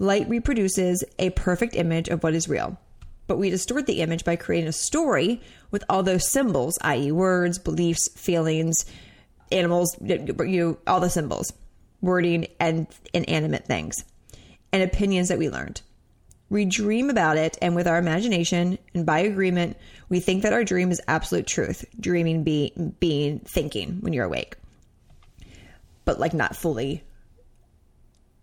Light 0.00 0.30
reproduces 0.30 1.04
a 1.18 1.28
perfect 1.28 1.76
image 1.76 2.08
of 2.08 2.22
what 2.22 2.34
is 2.34 2.48
real, 2.48 2.78
but 3.26 3.36
we 3.36 3.50
distort 3.50 3.84
the 3.84 4.00
image 4.00 4.24
by 4.24 4.34
creating 4.34 4.66
a 4.66 4.72
story 4.72 5.42
with 5.70 5.84
all 5.90 6.02
those 6.02 6.26
symbols, 6.26 6.78
i.e., 6.80 7.12
words, 7.12 7.58
beliefs, 7.58 8.08
feelings, 8.16 8.86
animals, 9.52 9.94
you 10.00 10.78
all 10.86 11.00
the 11.00 11.10
symbols, 11.10 11.52
wording, 12.00 12.46
and 12.58 12.86
inanimate 13.12 13.66
things, 13.66 14.06
and 14.72 14.82
opinions 14.82 15.28
that 15.28 15.38
we 15.38 15.50
learned. 15.50 15.82
We 16.48 16.64
dream 16.64 17.10
about 17.10 17.36
it, 17.36 17.58
and 17.60 17.76
with 17.76 17.86
our 17.86 17.98
imagination 17.98 18.78
and 18.94 19.04
by 19.04 19.18
agreement, 19.18 19.76
we 20.08 20.18
think 20.18 20.44
that 20.44 20.54
our 20.54 20.64
dream 20.64 20.90
is 20.90 21.02
absolute 21.08 21.46
truth. 21.46 21.84
Dreaming 22.00 22.42
being 22.42 22.96
being 23.00 23.40
thinking 23.40 23.98
when 24.00 24.14
you're 24.14 24.24
awake, 24.24 24.56
but 26.06 26.18
like 26.18 26.32
not 26.32 26.56
fully 26.56 27.04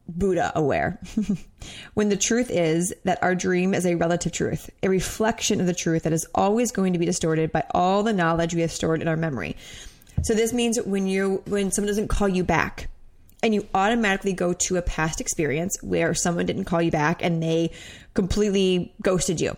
Buddha 0.08 0.52
aware. 0.56 1.00
when 1.94 2.10
the 2.10 2.18
truth 2.18 2.50
is 2.50 2.94
that 3.04 3.22
our 3.22 3.36
dream 3.36 3.74
is 3.74 3.86
a 3.86 3.96
relative 3.96 4.32
truth, 4.32 4.70
a 4.84 4.90
reflection 4.90 5.60
of 5.60 5.68
the 5.68 5.74
truth 5.74 6.04
that 6.04 6.14
is 6.14 6.28
always 6.34 6.72
going 6.72 6.94
to 6.94 7.00
be 7.00 7.06
distorted 7.06 7.52
by 7.52 7.64
all 7.72 8.04
the 8.04 8.14
knowledge 8.14 8.54
we 8.54 8.62
have 8.62 8.72
stored 8.72 9.02
in 9.02 9.08
our 9.08 9.18
memory. 9.18 9.56
So 10.24 10.34
this 10.34 10.54
means 10.54 10.80
when 10.82 11.08
you 11.08 11.44
when 11.46 11.72
someone 11.72 11.88
doesn't 11.88 12.08
call 12.08 12.28
you 12.28 12.44
back 12.44 12.90
and 13.44 13.54
you 13.54 13.68
automatically 13.74 14.34
go 14.34 14.54
to 14.54 14.78
a 14.78 14.82
past 14.82 15.22
experience 15.22 15.78
where 15.82 16.14
someone 16.14 16.46
didn't 16.46 16.66
call 16.66 16.82
you 16.82 16.92
back 16.92 17.24
and 17.24 17.42
they 17.42 17.72
completely 18.14 18.94
ghosted 19.02 19.40
you. 19.40 19.56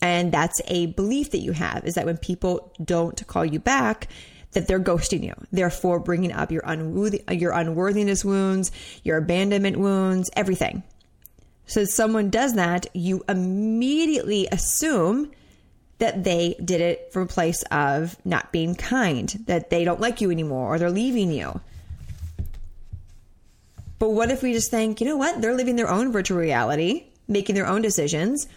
And 0.00 0.32
that's 0.32 0.60
a 0.66 0.86
belief 0.86 1.30
that 1.30 1.38
you 1.38 1.52
have 1.52 1.84
is 1.84 1.94
that 1.94 2.06
when 2.06 2.16
people 2.16 2.72
don't 2.84 3.24
call 3.28 3.44
you 3.44 3.60
back, 3.60 4.08
that 4.52 4.68
they're 4.68 4.80
ghosting 4.80 5.24
you, 5.24 5.34
therefore 5.50 5.98
bringing 5.98 6.32
up 6.32 6.52
your 6.52 6.62
unworthy, 6.64 7.22
your 7.30 7.52
unworthiness 7.52 8.24
wounds, 8.24 8.70
your 9.02 9.16
abandonment 9.18 9.78
wounds, 9.78 10.30
everything. 10.34 10.82
So 11.66 11.80
if 11.80 11.88
someone 11.88 12.30
does 12.30 12.54
that, 12.54 12.86
you 12.94 13.24
immediately 13.28 14.46
assume 14.50 15.30
that 15.98 16.24
they 16.24 16.56
did 16.62 16.80
it 16.80 17.12
from 17.12 17.22
a 17.22 17.26
place 17.26 17.62
of 17.70 18.16
not 18.24 18.52
being 18.52 18.74
kind, 18.74 19.28
that 19.46 19.70
they 19.70 19.84
don't 19.84 20.00
like 20.00 20.20
you 20.20 20.30
anymore 20.30 20.74
or 20.74 20.78
they're 20.78 20.90
leaving 20.90 21.30
you. 21.30 21.60
But 23.98 24.10
what 24.10 24.32
if 24.32 24.42
we 24.42 24.52
just 24.52 24.70
think, 24.70 25.00
you 25.00 25.06
know 25.06 25.16
what? 25.16 25.40
They're 25.40 25.54
living 25.54 25.76
their 25.76 25.88
own 25.88 26.10
virtual 26.10 26.38
reality, 26.38 27.06
making 27.28 27.54
their 27.54 27.68
own 27.68 27.82
decisions. 27.82 28.48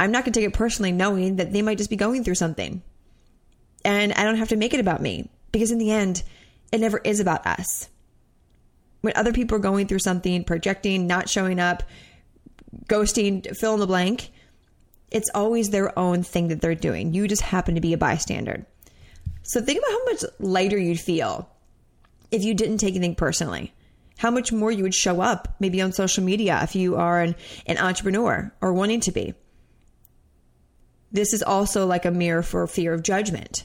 I'm 0.00 0.10
not 0.10 0.24
going 0.24 0.32
to 0.32 0.40
take 0.40 0.48
it 0.48 0.54
personally, 0.54 0.92
knowing 0.92 1.36
that 1.36 1.52
they 1.52 1.60
might 1.60 1.76
just 1.76 1.90
be 1.90 1.96
going 1.96 2.24
through 2.24 2.36
something. 2.36 2.82
And 3.86 4.12
I 4.12 4.24
don't 4.24 4.36
have 4.36 4.50
to 4.50 4.56
make 4.56 4.74
it 4.74 4.80
about 4.80 5.00
me 5.00 5.30
because 5.52 5.70
in 5.70 5.78
the 5.78 5.90
end, 5.90 6.22
it 6.72 6.80
never 6.80 6.98
is 6.98 7.20
about 7.20 7.46
us. 7.46 7.88
When 9.00 9.16
other 9.16 9.32
people 9.32 9.56
are 9.56 9.60
going 9.60 9.86
through 9.86 10.00
something, 10.00 10.44
projecting, 10.44 11.06
not 11.06 11.30
showing 11.30 11.58
up, 11.58 11.84
ghosting, 12.86 13.56
fill 13.56 13.74
in 13.74 13.80
the 13.80 13.86
blank, 13.86 14.30
it's 15.10 15.30
always 15.34 15.70
their 15.70 15.96
own 15.98 16.24
thing 16.24 16.48
that 16.48 16.60
they're 16.60 16.74
doing. 16.74 17.14
You 17.14 17.28
just 17.28 17.42
happen 17.42 17.76
to 17.76 17.80
be 17.80 17.92
a 17.92 17.98
bystander. 17.98 18.66
So 19.42 19.62
think 19.62 19.78
about 19.78 19.92
how 19.92 20.04
much 20.06 20.24
lighter 20.40 20.76
you'd 20.76 21.00
feel 21.00 21.48
if 22.32 22.42
you 22.42 22.52
didn't 22.52 22.78
take 22.78 22.96
anything 22.96 23.14
personally 23.14 23.72
how 24.18 24.30
much 24.30 24.52
more 24.52 24.70
you 24.70 24.82
would 24.82 24.94
show 24.94 25.20
up 25.20 25.54
maybe 25.60 25.80
on 25.82 25.92
social 25.92 26.24
media 26.24 26.60
if 26.62 26.74
you 26.74 26.96
are 26.96 27.20
an, 27.20 27.34
an 27.66 27.78
entrepreneur 27.78 28.52
or 28.60 28.72
wanting 28.72 29.00
to 29.00 29.12
be. 29.12 29.34
This 31.12 31.32
is 31.32 31.42
also 31.42 31.86
like 31.86 32.04
a 32.04 32.10
mirror 32.10 32.42
for 32.42 32.66
fear 32.66 32.92
of 32.92 33.02
judgment. 33.02 33.64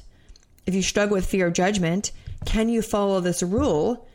If 0.65 0.76
you 0.76 0.82
struggle 0.82 1.15
with 1.15 1.26
fear 1.26 1.47
of 1.47 1.54
judgment, 1.54 2.12
can 2.45 2.69
you 2.69 2.82
follow 2.82 3.19
this 3.19 3.43
rule 3.43 4.08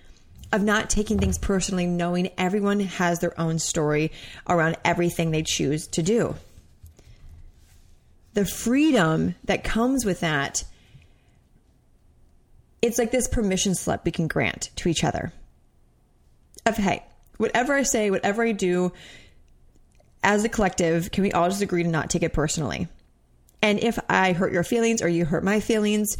of 0.52 0.62
not 0.62 0.90
taking 0.90 1.18
things 1.18 1.38
personally, 1.38 1.86
knowing 1.86 2.30
everyone 2.38 2.80
has 2.80 3.18
their 3.18 3.38
own 3.40 3.58
story 3.58 4.12
around 4.48 4.76
everything 4.84 5.30
they 5.30 5.42
choose 5.42 5.86
to 5.88 6.02
do? 6.02 6.36
The 8.34 8.44
freedom 8.44 9.34
that 9.44 9.64
comes 9.64 10.04
with 10.04 10.20
that, 10.20 10.64
it's 12.82 12.98
like 12.98 13.10
this 13.10 13.28
permission 13.28 13.74
slip 13.74 14.04
we 14.04 14.12
can 14.12 14.28
grant 14.28 14.70
to 14.76 14.88
each 14.88 15.02
other 15.04 15.32
of 16.66 16.76
hey, 16.76 17.02
whatever 17.38 17.74
I 17.74 17.82
say, 17.82 18.10
whatever 18.10 18.44
I 18.44 18.52
do, 18.52 18.92
as 20.22 20.44
a 20.44 20.48
collective, 20.48 21.10
can 21.12 21.22
we 21.22 21.32
all 21.32 21.48
just 21.48 21.62
agree 21.62 21.84
to 21.84 21.88
not 21.88 22.10
take 22.10 22.22
it 22.22 22.32
personally? 22.32 22.88
And 23.62 23.80
if 23.80 23.98
I 24.08 24.32
hurt 24.32 24.52
your 24.52 24.64
feelings 24.64 25.02
or 25.02 25.08
you 25.08 25.24
hurt 25.24 25.44
my 25.44 25.60
feelings, 25.60 26.16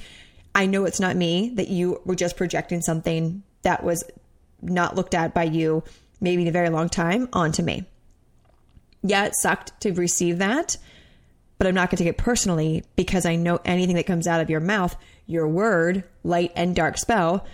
I 0.55 0.67
know 0.67 0.85
it's 0.85 1.01
not 1.01 1.17
me, 1.17 1.53
that 1.55 1.69
you 1.69 2.01
were 2.05 2.15
just 2.15 2.37
projecting 2.37 2.81
something 2.81 3.43
that 3.63 3.85
was 3.85 4.03
not 4.63 4.97
looked 4.97 5.15
at 5.15 5.35
by 5.35 5.45
you 5.45 5.85
maybe 6.21 6.43
in 6.43 6.49
a 6.49 6.53
very 6.53 6.71
long 6.71 6.89
time 6.89 7.29
onto 7.33 7.63
me. 7.63 7.85
Yeah, 9.03 9.27
it 9.27 9.35
sucked 9.37 9.79
to 9.83 9.93
receive 9.93 10.39
that, 10.39 10.77
but 11.59 11.67
I'm 11.67 11.75
not 11.75 11.91
going 11.91 11.99
to 11.99 12.05
take 12.05 12.11
it 12.11 12.19
personally 12.19 12.85
because 12.97 13.27
I 13.27 13.37
know 13.37 13.61
anything 13.65 13.97
that 13.97 14.07
comes 14.07 14.27
out 14.27 14.41
of 14.41 14.51
your 14.51 14.61
mouth, 14.61 14.97
your 15.27 15.47
word, 15.47 16.05
light 16.25 16.53
and 16.57 16.75
dark 16.75 16.99
spell, 16.99 17.47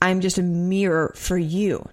I'm 0.00 0.20
just 0.20 0.38
a 0.38 0.42
mirror 0.42 1.12
for 1.16 1.38
you. 1.38 1.88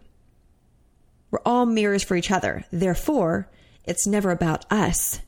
We're 1.29 1.39
all 1.45 1.67
mirrors 1.67 2.03
for 2.03 2.15
each 2.15 2.31
other. 2.31 2.65
Therefore, 2.71 3.47
it's 3.85 4.07
never 4.07 4.31
about 4.31 4.65
us. 4.71 5.19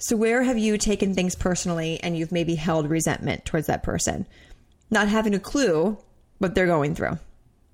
So, 0.00 0.16
where 0.16 0.44
have 0.44 0.58
you 0.58 0.78
taken 0.78 1.12
things 1.12 1.34
personally 1.34 1.98
and 2.02 2.16
you've 2.16 2.30
maybe 2.30 2.54
held 2.54 2.88
resentment 2.88 3.44
towards 3.44 3.66
that 3.66 3.82
person? 3.82 4.26
Not 4.90 5.08
having 5.08 5.34
a 5.34 5.40
clue 5.40 5.98
what 6.38 6.54
they're 6.54 6.66
going 6.66 6.94
through, 6.94 7.18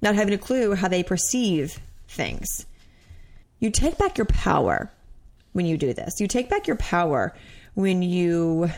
not 0.01 0.15
having 0.15 0.33
a 0.33 0.39
clue 0.39 0.75
how 0.75 0.89
they 0.89 1.03
perceive 1.03 1.79
things. 2.09 2.65
You 3.61 3.71
take 3.71 3.99
back 3.99 4.17
your 4.17 4.25
power 4.25 4.91
when 5.53 5.67
you 5.67 5.77
do 5.77 5.93
this. 5.93 6.19
You 6.19 6.27
take 6.27 6.49
back 6.49 6.67
your 6.67 6.77
power 6.77 7.35
when 7.75 8.01
you 8.03 8.71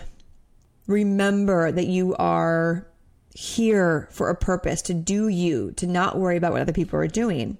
remember 0.89 1.71
that 1.71 1.87
you 1.87 2.17
are 2.17 2.87
here 3.33 4.09
for 4.11 4.29
a 4.29 4.35
purpose, 4.35 4.83
to 4.83 4.95
do 4.95 5.29
you, 5.29 5.71
to 5.73 5.87
not 5.87 6.19
worry 6.19 6.37
about 6.37 6.53
what 6.53 6.63
other 6.63 6.73
people 6.73 6.99
are 6.99 7.07
doing. 7.07 7.59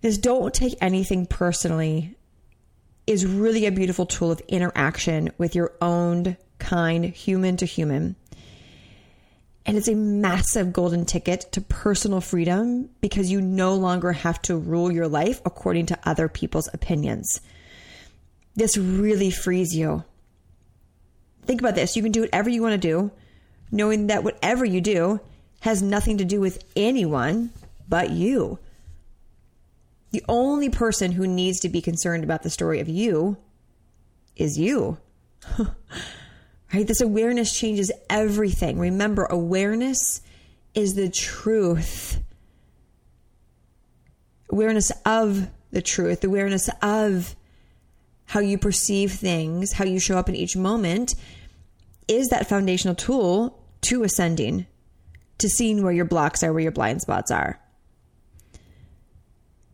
This 0.00 0.18
don't 0.18 0.52
take 0.52 0.74
anything 0.80 1.26
personally 1.26 2.16
is 3.06 3.26
really 3.26 3.66
a 3.66 3.72
beautiful 3.72 4.06
tool 4.06 4.30
of 4.30 4.40
interaction 4.48 5.30
with 5.38 5.54
your 5.54 5.72
own 5.80 6.36
kind, 6.58 7.04
human 7.04 7.56
to 7.58 7.66
human. 7.66 8.16
And 9.64 9.76
it's 9.76 9.88
a 9.88 9.94
massive 9.94 10.72
golden 10.72 11.04
ticket 11.04 11.52
to 11.52 11.60
personal 11.60 12.20
freedom 12.20 12.90
because 13.00 13.30
you 13.30 13.40
no 13.40 13.74
longer 13.74 14.12
have 14.12 14.42
to 14.42 14.56
rule 14.56 14.90
your 14.90 15.08
life 15.08 15.40
according 15.44 15.86
to 15.86 15.98
other 16.04 16.28
people's 16.28 16.68
opinions. 16.72 17.40
This 18.54 18.76
really 18.76 19.30
frees 19.30 19.74
you. 19.74 20.04
Think 21.44 21.60
about 21.60 21.74
this. 21.74 21.96
You 21.96 22.02
can 22.02 22.12
do 22.12 22.22
whatever 22.22 22.50
you 22.50 22.62
want 22.62 22.80
to 22.80 22.88
do 22.88 23.12
knowing 23.72 24.08
that 24.08 24.22
whatever 24.22 24.64
you 24.64 24.80
do 24.80 25.18
has 25.60 25.82
nothing 25.82 26.18
to 26.18 26.24
do 26.24 26.38
with 26.38 26.62
anyone 26.76 27.50
but 27.88 28.10
you. 28.10 28.58
The 30.12 30.24
only 30.28 30.68
person 30.68 31.12
who 31.12 31.26
needs 31.26 31.60
to 31.60 31.68
be 31.68 31.80
concerned 31.80 32.22
about 32.22 32.42
the 32.42 32.50
story 32.50 32.80
of 32.80 32.88
you 32.88 33.38
is 34.36 34.58
you. 34.58 34.98
right? 36.72 36.86
This 36.86 37.00
awareness 37.00 37.58
changes 37.58 37.90
everything. 38.08 38.78
Remember, 38.78 39.24
awareness 39.24 40.20
is 40.74 40.94
the 40.94 41.08
truth. 41.08 42.20
awareness 44.50 44.92
of 45.06 45.48
the 45.70 45.82
truth, 45.82 46.22
awareness 46.24 46.68
of 46.82 47.34
how 48.26 48.40
you 48.40 48.58
perceive 48.58 49.12
things, 49.12 49.72
how 49.72 49.84
you 49.84 49.98
show 49.98 50.18
up 50.18 50.28
in 50.28 50.36
each 50.36 50.56
moment 50.56 51.14
is 52.06 52.28
that 52.28 52.48
foundational 52.48 52.94
tool 52.94 53.58
to 53.80 54.02
ascending, 54.02 54.66
to 55.38 55.48
seeing 55.48 55.82
where 55.82 55.92
your 55.92 56.04
blocks 56.04 56.42
are, 56.42 56.52
where 56.52 56.62
your 56.62 56.72
blind 56.72 57.00
spots 57.00 57.30
are. 57.30 57.61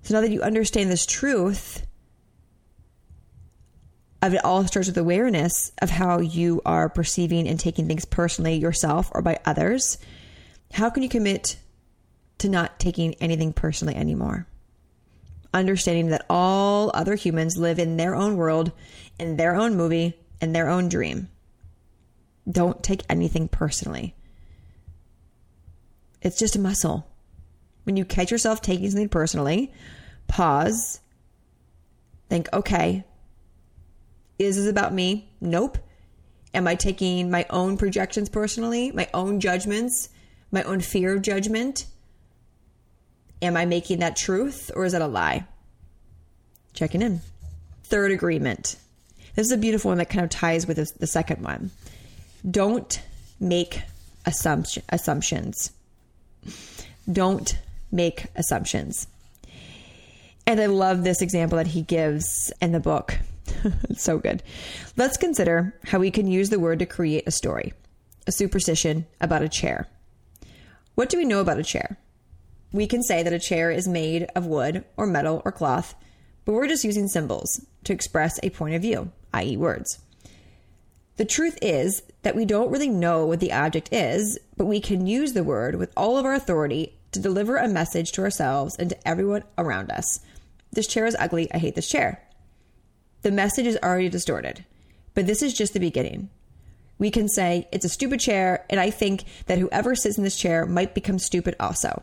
So 0.03 0.15
now 0.15 0.21
that 0.21 0.31
you 0.31 0.43
understand 0.43 0.91
this 0.91 1.07
truth, 1.07 1.87
of 4.21 4.35
it 4.35 4.45
all 4.45 4.67
starts 4.67 4.89
with 4.89 4.99
awareness 4.99 5.73
of 5.81 5.91
how 5.91 6.19
you 6.21 6.61
are 6.65 6.89
perceiving 6.89 7.47
and 7.47 7.59
taking 7.59 7.87
things 7.87 8.05
personally 8.05 8.57
yourself 8.57 9.11
or 9.13 9.23
by 9.23 9.39
others. 9.45 9.99
How 10.73 10.91
can 10.91 11.03
you 11.03 11.09
commit 11.09 11.57
to 12.39 12.49
not 12.49 12.79
taking 12.79 13.15
anything 13.15 13.53
personally 13.53 13.95
anymore? 13.95 14.47
Understanding 15.55 16.09
that 16.09 16.27
all 16.29 16.91
other 16.95 17.15
humans 17.15 17.57
live 17.57 17.79
in 17.79 17.97
their 17.97 18.15
own 18.15 18.37
world, 18.37 18.73
in 19.19 19.37
their 19.37 19.55
own 19.55 19.77
movie, 19.77 20.15
in 20.41 20.53
their 20.53 20.69
own 20.69 20.89
dream. 20.89 21.29
Don't 22.51 22.83
take 22.83 23.03
anything 23.09 23.49
personally. 23.49 24.15
It's 26.21 26.39
just 26.39 26.57
a 26.57 26.61
muscle. 26.61 27.08
When 27.88 27.96
you 27.96 28.05
catch 28.05 28.31
yourself 28.31 28.61
taking 28.61 28.90
something 28.90 29.09
personally, 29.09 29.72
pause, 30.27 31.01
think, 32.29 32.53
okay, 32.53 33.03
is 34.38 34.57
this 34.57 34.66
about 34.66 34.92
me? 34.92 35.31
Nope. 35.40 35.79
Am 36.53 36.68
I 36.68 36.74
taking 36.74 37.31
my 37.31 37.46
own 37.48 37.79
projections 37.79 38.29
personally, 38.29 38.92
my 38.92 39.09
own 39.14 39.40
judgments, 39.40 40.11
my 40.53 40.62
own 40.64 40.81
fear 40.81 41.16
of 41.16 41.22
judgment? 41.22 41.87
Am 43.40 43.57
I 43.57 43.64
making 43.64 44.01
that 44.01 44.16
truth 44.16 44.70
or 44.77 44.85
is 44.85 44.92
that 44.92 45.01
a 45.01 45.07
lie? 45.07 45.46
Checking 46.74 47.01
in. 47.01 47.22
Third 47.85 48.12
agreement. 48.12 48.77
This 49.35 49.46
is 49.46 49.53
a 49.53 49.57
beautiful 49.57 49.92
one 49.92 49.96
that 49.96 50.11
kind 50.11 50.24
of 50.24 50.31
ties 50.31 50.66
with 50.66 50.77
the 50.77 51.07
second 51.07 51.42
one. 51.42 51.70
Don't 52.51 53.01
make 53.40 53.81
assumption, 54.27 54.83
assumptions. 54.90 55.72
Don't 57.11 57.59
make 57.90 58.27
assumptions. 58.37 59.07
And 60.46 60.61
I 60.61 60.66
love 60.66 61.05
this 61.05 61.20
example 61.20 61.59
that 61.59 61.68
he 61.68 61.83
gives 61.83 62.53
in 62.61 62.72
the 62.72 62.81
book. 62.81 63.18
it's 63.90 64.03
so 64.03 64.18
good. 64.18 64.42
Let's 64.96 65.16
consider 65.16 65.74
how 65.85 65.98
we 65.98 66.11
can 66.11 66.27
use 66.27 66.51
the 66.51 66.59
word 66.59 66.79
to 66.79 66.87
create 66.87 67.24
a 67.27 67.31
story, 67.31 67.74
a 68.27 68.33
superstition 68.33 69.07
about 69.20 69.42
a 69.42 69.48
chair. 69.48 69.88
What 70.94 71.11
do 71.11 71.18
we 71.18 71.24
know 71.24 71.40
about 71.40 71.59
a 71.59 71.64
chair? 71.64 71.98
We 72.72 72.87
can 72.87 73.03
say 73.03 73.22
that 73.22 73.33
a 73.33 73.38
chair 73.38 73.70
is 73.70 73.88
made 73.88 74.27
of 74.35 74.46
wood 74.46 74.85
or 74.96 75.07
metal 75.07 75.42
or 75.44 75.53
cloth, 75.53 75.94
but 76.44 76.53
we're 76.53 76.66
just 76.66 76.85
using 76.85 77.09
symbols 77.09 77.64
to 77.85 77.92
express 77.92 78.40
a 78.42 78.51
point 78.51 78.74
of 78.74 78.83
view, 78.83 79.12
i.e., 79.33 79.57
words. 79.57 79.98
The 81.16 81.24
truth 81.24 81.59
is 81.61 82.03
that 82.22 82.37
we 82.37 82.44
don't 82.44 82.70
really 82.70 82.88
know 82.88 83.27
what 83.27 83.40
the 83.40 83.53
object 83.53 83.92
is, 83.92 84.38
but 84.57 84.66
we 84.66 84.81
can 84.81 85.07
use 85.07 85.33
the 85.33 85.44
word 85.44 85.74
with 85.74 85.92
all 85.96 86.16
of 86.16 86.24
our 86.24 86.35
authority 86.35 86.98
to 87.12 87.21
deliver 87.21 87.57
a 87.57 87.68
message 87.68 88.12
to 88.12 88.23
ourselves 88.23 88.77
and 88.77 88.90
to 88.90 89.09
everyone 89.09 89.44
around 89.57 89.90
us. 89.90 90.21
This 90.73 90.87
chair 90.87 91.07
is 91.07 91.16
ugly. 91.18 91.53
I 91.53 91.59
hate 91.59 91.75
this 91.75 91.88
chair. 91.88 92.23
The 93.23 93.31
message 93.31 93.66
is 93.66 93.79
already 93.83 94.09
distorted, 94.09 94.64
but 95.14 95.27
this 95.27 95.42
is 95.42 95.55
just 95.55 95.73
the 95.73 95.81
beginning. 95.81 96.31
We 96.99 97.11
can 97.11 97.29
say, 97.29 97.68
it's 97.73 97.85
a 97.85 97.88
stupid 97.88 98.21
chair, 98.21 98.66
and 98.68 98.81
I 98.81 98.90
think 98.90 99.25
that 99.47 99.59
whoever 99.59 99.94
sits 99.94 100.18
in 100.18 100.25
this 100.25 100.37
chair 100.37 100.66
might 100.66 100.94
become 100.94 101.18
stupid 101.18 101.55
also. 101.59 102.03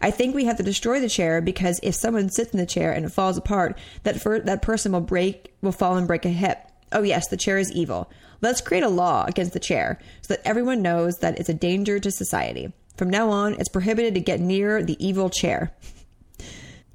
I 0.00 0.10
think 0.10 0.34
we 0.34 0.44
have 0.44 0.56
to 0.56 0.62
destroy 0.62 1.00
the 1.00 1.08
chair 1.08 1.40
because 1.40 1.80
if 1.82 1.94
someone 1.94 2.28
sits 2.28 2.52
in 2.52 2.58
the 2.58 2.66
chair 2.66 2.92
and 2.92 3.04
it 3.04 3.12
falls 3.12 3.36
apart, 3.36 3.78
that 4.02 4.20
for, 4.20 4.40
that 4.40 4.62
person 4.62 4.92
will 4.92 5.00
break 5.00 5.54
will 5.62 5.72
fall 5.72 5.96
and 5.96 6.06
break 6.06 6.24
a 6.24 6.30
hip. 6.30 6.58
Oh 6.92 7.02
yes, 7.02 7.28
the 7.28 7.36
chair 7.36 7.58
is 7.58 7.72
evil. 7.72 8.10
Let's 8.40 8.60
create 8.60 8.82
a 8.82 8.88
law 8.88 9.24
against 9.26 9.52
the 9.52 9.60
chair 9.60 9.98
so 10.22 10.34
that 10.34 10.46
everyone 10.46 10.82
knows 10.82 11.18
that 11.18 11.38
it's 11.38 11.48
a 11.48 11.54
danger 11.54 11.98
to 11.98 12.10
society. 12.10 12.72
From 12.96 13.10
now 13.10 13.30
on, 13.30 13.54
it's 13.54 13.68
prohibited 13.68 14.14
to 14.14 14.20
get 14.20 14.40
near 14.40 14.82
the 14.82 14.96
evil 15.04 15.28
chair. 15.28 15.74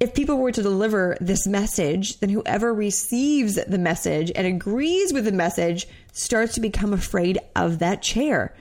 If 0.00 0.14
people 0.14 0.38
were 0.38 0.50
to 0.50 0.62
deliver 0.62 1.16
this 1.20 1.46
message, 1.46 2.18
then 2.18 2.28
whoever 2.28 2.74
receives 2.74 3.54
the 3.54 3.78
message 3.78 4.32
and 4.34 4.46
agrees 4.46 5.12
with 5.12 5.24
the 5.24 5.30
message 5.32 5.86
starts 6.12 6.54
to 6.54 6.60
become 6.60 6.92
afraid 6.92 7.38
of 7.54 7.78
that 7.78 8.02
chair. 8.02 8.52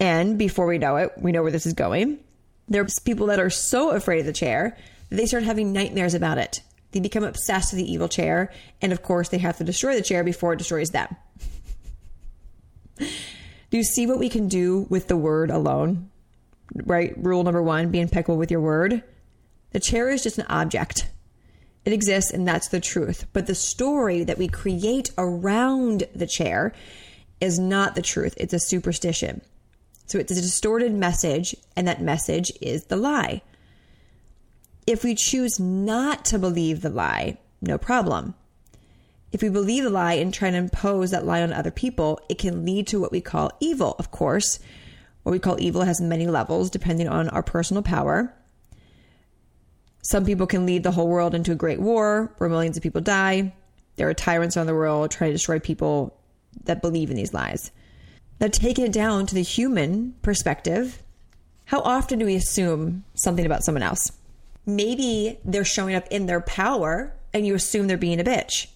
And 0.00 0.38
before 0.38 0.66
we 0.66 0.78
know 0.78 0.96
it, 0.96 1.12
we 1.18 1.32
know 1.32 1.42
where 1.42 1.52
this 1.52 1.66
is 1.66 1.74
going. 1.74 2.18
There's 2.66 2.98
people 2.98 3.26
that 3.26 3.40
are 3.40 3.50
so 3.50 3.90
afraid 3.90 4.20
of 4.20 4.26
the 4.26 4.32
chair 4.32 4.78
that 5.10 5.16
they 5.16 5.26
start 5.26 5.42
having 5.42 5.72
nightmares 5.72 6.14
about 6.14 6.38
it. 6.38 6.62
They 6.92 7.00
become 7.00 7.24
obsessed 7.24 7.72
with 7.72 7.80
the 7.80 7.92
evil 7.92 8.08
chair, 8.08 8.50
and 8.80 8.90
of 8.90 9.02
course, 9.02 9.28
they 9.28 9.38
have 9.38 9.58
to 9.58 9.64
destroy 9.64 9.94
the 9.94 10.02
chair 10.02 10.24
before 10.24 10.54
it 10.54 10.58
destroys 10.58 10.92
them. 10.92 11.14
do 12.98 13.06
you 13.70 13.84
see 13.84 14.06
what 14.06 14.18
we 14.18 14.30
can 14.30 14.48
do 14.48 14.86
with 14.88 15.08
the 15.08 15.16
word 15.16 15.50
alone? 15.50 16.10
Right? 16.74 17.12
Rule 17.16 17.42
number 17.44 17.62
one 17.62 17.90
be 17.90 18.00
impeccable 18.00 18.38
with 18.38 18.50
your 18.50 18.60
word. 18.60 19.02
The 19.72 19.80
chair 19.80 20.08
is 20.08 20.22
just 20.22 20.38
an 20.38 20.46
object. 20.48 21.08
It 21.84 21.92
exists, 21.92 22.30
and 22.30 22.46
that's 22.46 22.68
the 22.68 22.80
truth. 22.80 23.26
But 23.32 23.46
the 23.46 23.54
story 23.54 24.24
that 24.24 24.38
we 24.38 24.48
create 24.48 25.10
around 25.18 26.04
the 26.14 26.26
chair 26.26 26.72
is 27.40 27.58
not 27.58 27.94
the 27.94 28.02
truth, 28.02 28.34
it's 28.36 28.54
a 28.54 28.60
superstition. 28.60 29.42
So 30.06 30.18
it's 30.18 30.30
a 30.30 30.40
distorted 30.40 30.92
message, 30.92 31.56
and 31.76 31.88
that 31.88 32.02
message 32.02 32.52
is 32.60 32.84
the 32.84 32.96
lie. 32.96 33.42
If 34.86 35.02
we 35.02 35.14
choose 35.14 35.58
not 35.58 36.24
to 36.26 36.38
believe 36.38 36.82
the 36.82 36.90
lie, 36.90 37.38
no 37.60 37.78
problem. 37.78 38.34
If 39.32 39.42
we 39.42 39.48
believe 39.48 39.84
the 39.84 39.90
lie 39.90 40.14
and 40.14 40.32
try 40.32 40.50
to 40.50 40.56
impose 40.56 41.10
that 41.10 41.24
lie 41.24 41.42
on 41.42 41.52
other 41.52 41.70
people, 41.70 42.20
it 42.28 42.38
can 42.38 42.64
lead 42.64 42.86
to 42.88 43.00
what 43.00 43.12
we 43.12 43.20
call 43.20 43.52
evil, 43.60 43.96
of 43.98 44.10
course. 44.10 44.58
What 45.22 45.32
we 45.32 45.38
call 45.38 45.60
evil 45.60 45.82
has 45.82 46.00
many 46.00 46.26
levels 46.26 46.70
depending 46.70 47.08
on 47.08 47.28
our 47.28 47.42
personal 47.42 47.82
power. 47.82 48.34
Some 50.02 50.24
people 50.24 50.46
can 50.46 50.66
lead 50.66 50.82
the 50.82 50.90
whole 50.90 51.08
world 51.08 51.34
into 51.34 51.52
a 51.52 51.56
great 51.56 51.80
war 51.80 52.34
where 52.38 52.50
millions 52.50 52.76
of 52.76 52.82
people 52.82 53.00
die. 53.00 53.54
There 53.96 54.08
are 54.08 54.14
tyrants 54.14 54.56
around 54.56 54.66
the 54.66 54.74
world 54.74 55.10
trying 55.10 55.30
to 55.30 55.34
destroy 55.34 55.60
people 55.60 56.18
that 56.64 56.82
believe 56.82 57.10
in 57.10 57.16
these 57.16 57.32
lies. 57.32 57.70
Now, 58.40 58.48
taking 58.48 58.84
it 58.84 58.92
down 58.92 59.26
to 59.26 59.34
the 59.34 59.42
human 59.42 60.14
perspective, 60.22 61.02
how 61.66 61.80
often 61.80 62.18
do 62.18 62.26
we 62.26 62.34
assume 62.34 63.04
something 63.14 63.46
about 63.46 63.62
someone 63.62 63.82
else? 63.82 64.10
Maybe 64.66 65.38
they're 65.44 65.64
showing 65.64 65.94
up 65.94 66.08
in 66.10 66.26
their 66.26 66.40
power 66.40 67.14
and 67.32 67.46
you 67.46 67.54
assume 67.54 67.86
they're 67.86 67.96
being 67.96 68.20
a 68.20 68.24
bitch. 68.24 68.66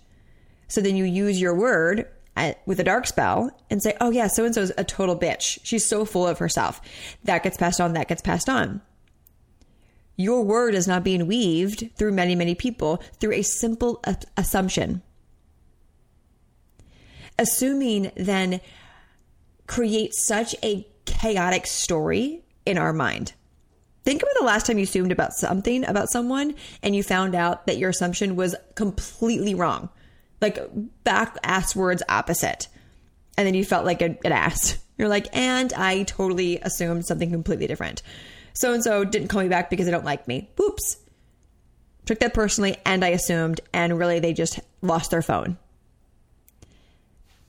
So 0.68 0.80
then 0.80 0.96
you 0.96 1.04
use 1.04 1.40
your 1.40 1.54
word 1.54 2.06
with 2.66 2.80
a 2.80 2.84
dark 2.84 3.06
spell 3.06 3.50
and 3.70 3.82
say, 3.82 3.96
oh, 4.00 4.10
yeah, 4.10 4.26
so 4.26 4.44
and 4.44 4.54
so 4.54 4.62
is 4.62 4.72
a 4.76 4.84
total 4.84 5.18
bitch. 5.18 5.58
She's 5.62 5.86
so 5.86 6.04
full 6.04 6.26
of 6.26 6.38
herself. 6.38 6.80
That 7.24 7.42
gets 7.42 7.56
passed 7.56 7.80
on, 7.80 7.94
that 7.94 8.08
gets 8.08 8.22
passed 8.22 8.48
on. 8.48 8.82
Your 10.16 10.42
word 10.42 10.74
is 10.74 10.88
not 10.88 11.04
being 11.04 11.26
weaved 11.26 11.90
through 11.96 12.12
many, 12.12 12.34
many 12.34 12.54
people 12.54 13.02
through 13.20 13.32
a 13.32 13.42
simple 13.42 14.02
assumption. 14.36 15.02
Assuming 17.38 18.12
then 18.16 18.60
creates 19.66 20.26
such 20.26 20.54
a 20.62 20.86
chaotic 21.04 21.66
story 21.66 22.42
in 22.64 22.78
our 22.78 22.92
mind. 22.92 23.34
Think 24.04 24.22
about 24.22 24.34
the 24.38 24.46
last 24.46 24.66
time 24.66 24.78
you 24.78 24.84
assumed 24.84 25.12
about 25.12 25.32
something 25.32 25.84
about 25.84 26.08
someone 26.08 26.54
and 26.82 26.94
you 26.94 27.02
found 27.02 27.34
out 27.34 27.66
that 27.66 27.76
your 27.76 27.90
assumption 27.90 28.36
was 28.36 28.54
completely 28.74 29.54
wrong 29.54 29.90
like 30.40 30.58
back 31.04 31.36
ass 31.42 31.74
words 31.74 32.02
opposite. 32.08 32.68
And 33.38 33.46
then 33.46 33.54
you 33.54 33.64
felt 33.64 33.84
like 33.84 34.02
an 34.02 34.18
ass. 34.24 34.78
You're 34.98 35.08
like, 35.08 35.34
and 35.36 35.72
I 35.74 36.04
totally 36.04 36.58
assumed 36.60 37.04
something 37.04 37.30
completely 37.30 37.66
different. 37.66 38.02
So 38.54 38.72
and 38.72 38.82
so 38.82 39.04
didn't 39.04 39.28
call 39.28 39.42
me 39.42 39.48
back 39.48 39.68
because 39.68 39.84
they 39.86 39.92
don't 39.92 40.04
like 40.04 40.26
me. 40.26 40.50
Whoops. 40.56 40.96
Took 42.06 42.20
that 42.20 42.34
personally 42.34 42.76
and 42.86 43.04
I 43.04 43.08
assumed, 43.08 43.60
and 43.72 43.98
really 43.98 44.20
they 44.20 44.32
just 44.32 44.60
lost 44.80 45.10
their 45.10 45.22
phone. 45.22 45.58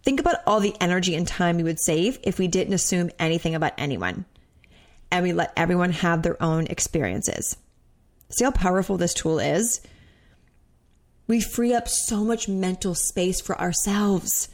Think 0.03 0.19
about 0.19 0.37
all 0.47 0.59
the 0.59 0.75
energy 0.81 1.15
and 1.15 1.27
time 1.27 1.57
we 1.57 1.63
would 1.63 1.79
save 1.79 2.19
if 2.23 2.39
we 2.39 2.47
didn't 2.47 2.73
assume 2.73 3.11
anything 3.19 3.55
about 3.55 3.73
anyone 3.77 4.25
and 5.11 5.23
we 5.23 5.33
let 5.33 5.53
everyone 5.55 5.91
have 5.91 6.21
their 6.21 6.41
own 6.41 6.67
experiences. 6.67 7.57
See 8.29 8.43
how 8.43 8.51
powerful 8.51 8.97
this 8.97 9.13
tool 9.13 9.39
is? 9.39 9.81
We 11.27 11.41
free 11.41 11.73
up 11.73 11.87
so 11.87 12.23
much 12.23 12.47
mental 12.47 12.95
space 12.95 13.41
for 13.41 13.59
ourselves. 13.59 14.49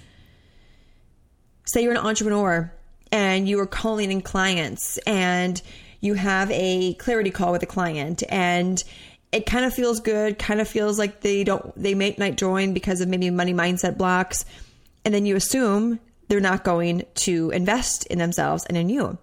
Say 1.66 1.84
you're 1.84 1.94
an 1.94 1.98
entrepreneur 1.98 2.74
and 3.12 3.48
you 3.48 3.60
are 3.60 3.68
calling 3.68 4.12
in 4.12 4.22
clients 4.22 4.98
and 5.00 5.62
you 6.02 6.16
have 6.16 6.52
a 6.52 6.96
clarity 6.96 7.32
call 7.32 7.52
with 7.52 7.64
a 7.64 7.68
client 7.68 8.24
and 8.28 8.84
it 9.32 9.46
kind 9.46 9.66
of 9.66 9.74
feels 9.74 10.00
good, 10.00 10.38
kind 10.38 10.60
of 10.60 10.68
feels 10.68 11.00
like 11.00 11.22
they 11.22 11.44
don't 11.44 11.74
they 11.76 11.96
may 11.96 12.16
not 12.18 12.36
join 12.36 12.74
because 12.74 13.02
of 13.02 13.08
maybe 13.08 13.30
money 13.30 13.54
mindset 13.54 13.98
blocks. 13.98 14.46
And 15.06 15.14
then 15.14 15.26
you 15.26 15.36
assume 15.36 16.00
they're 16.28 16.40
not 16.40 16.64
going 16.64 17.06
to 17.16 17.52
invest 17.52 18.06
in 18.08 18.20
themselves 18.20 18.66
and 18.66 18.78
in 18.78 18.90
you. 18.90 19.18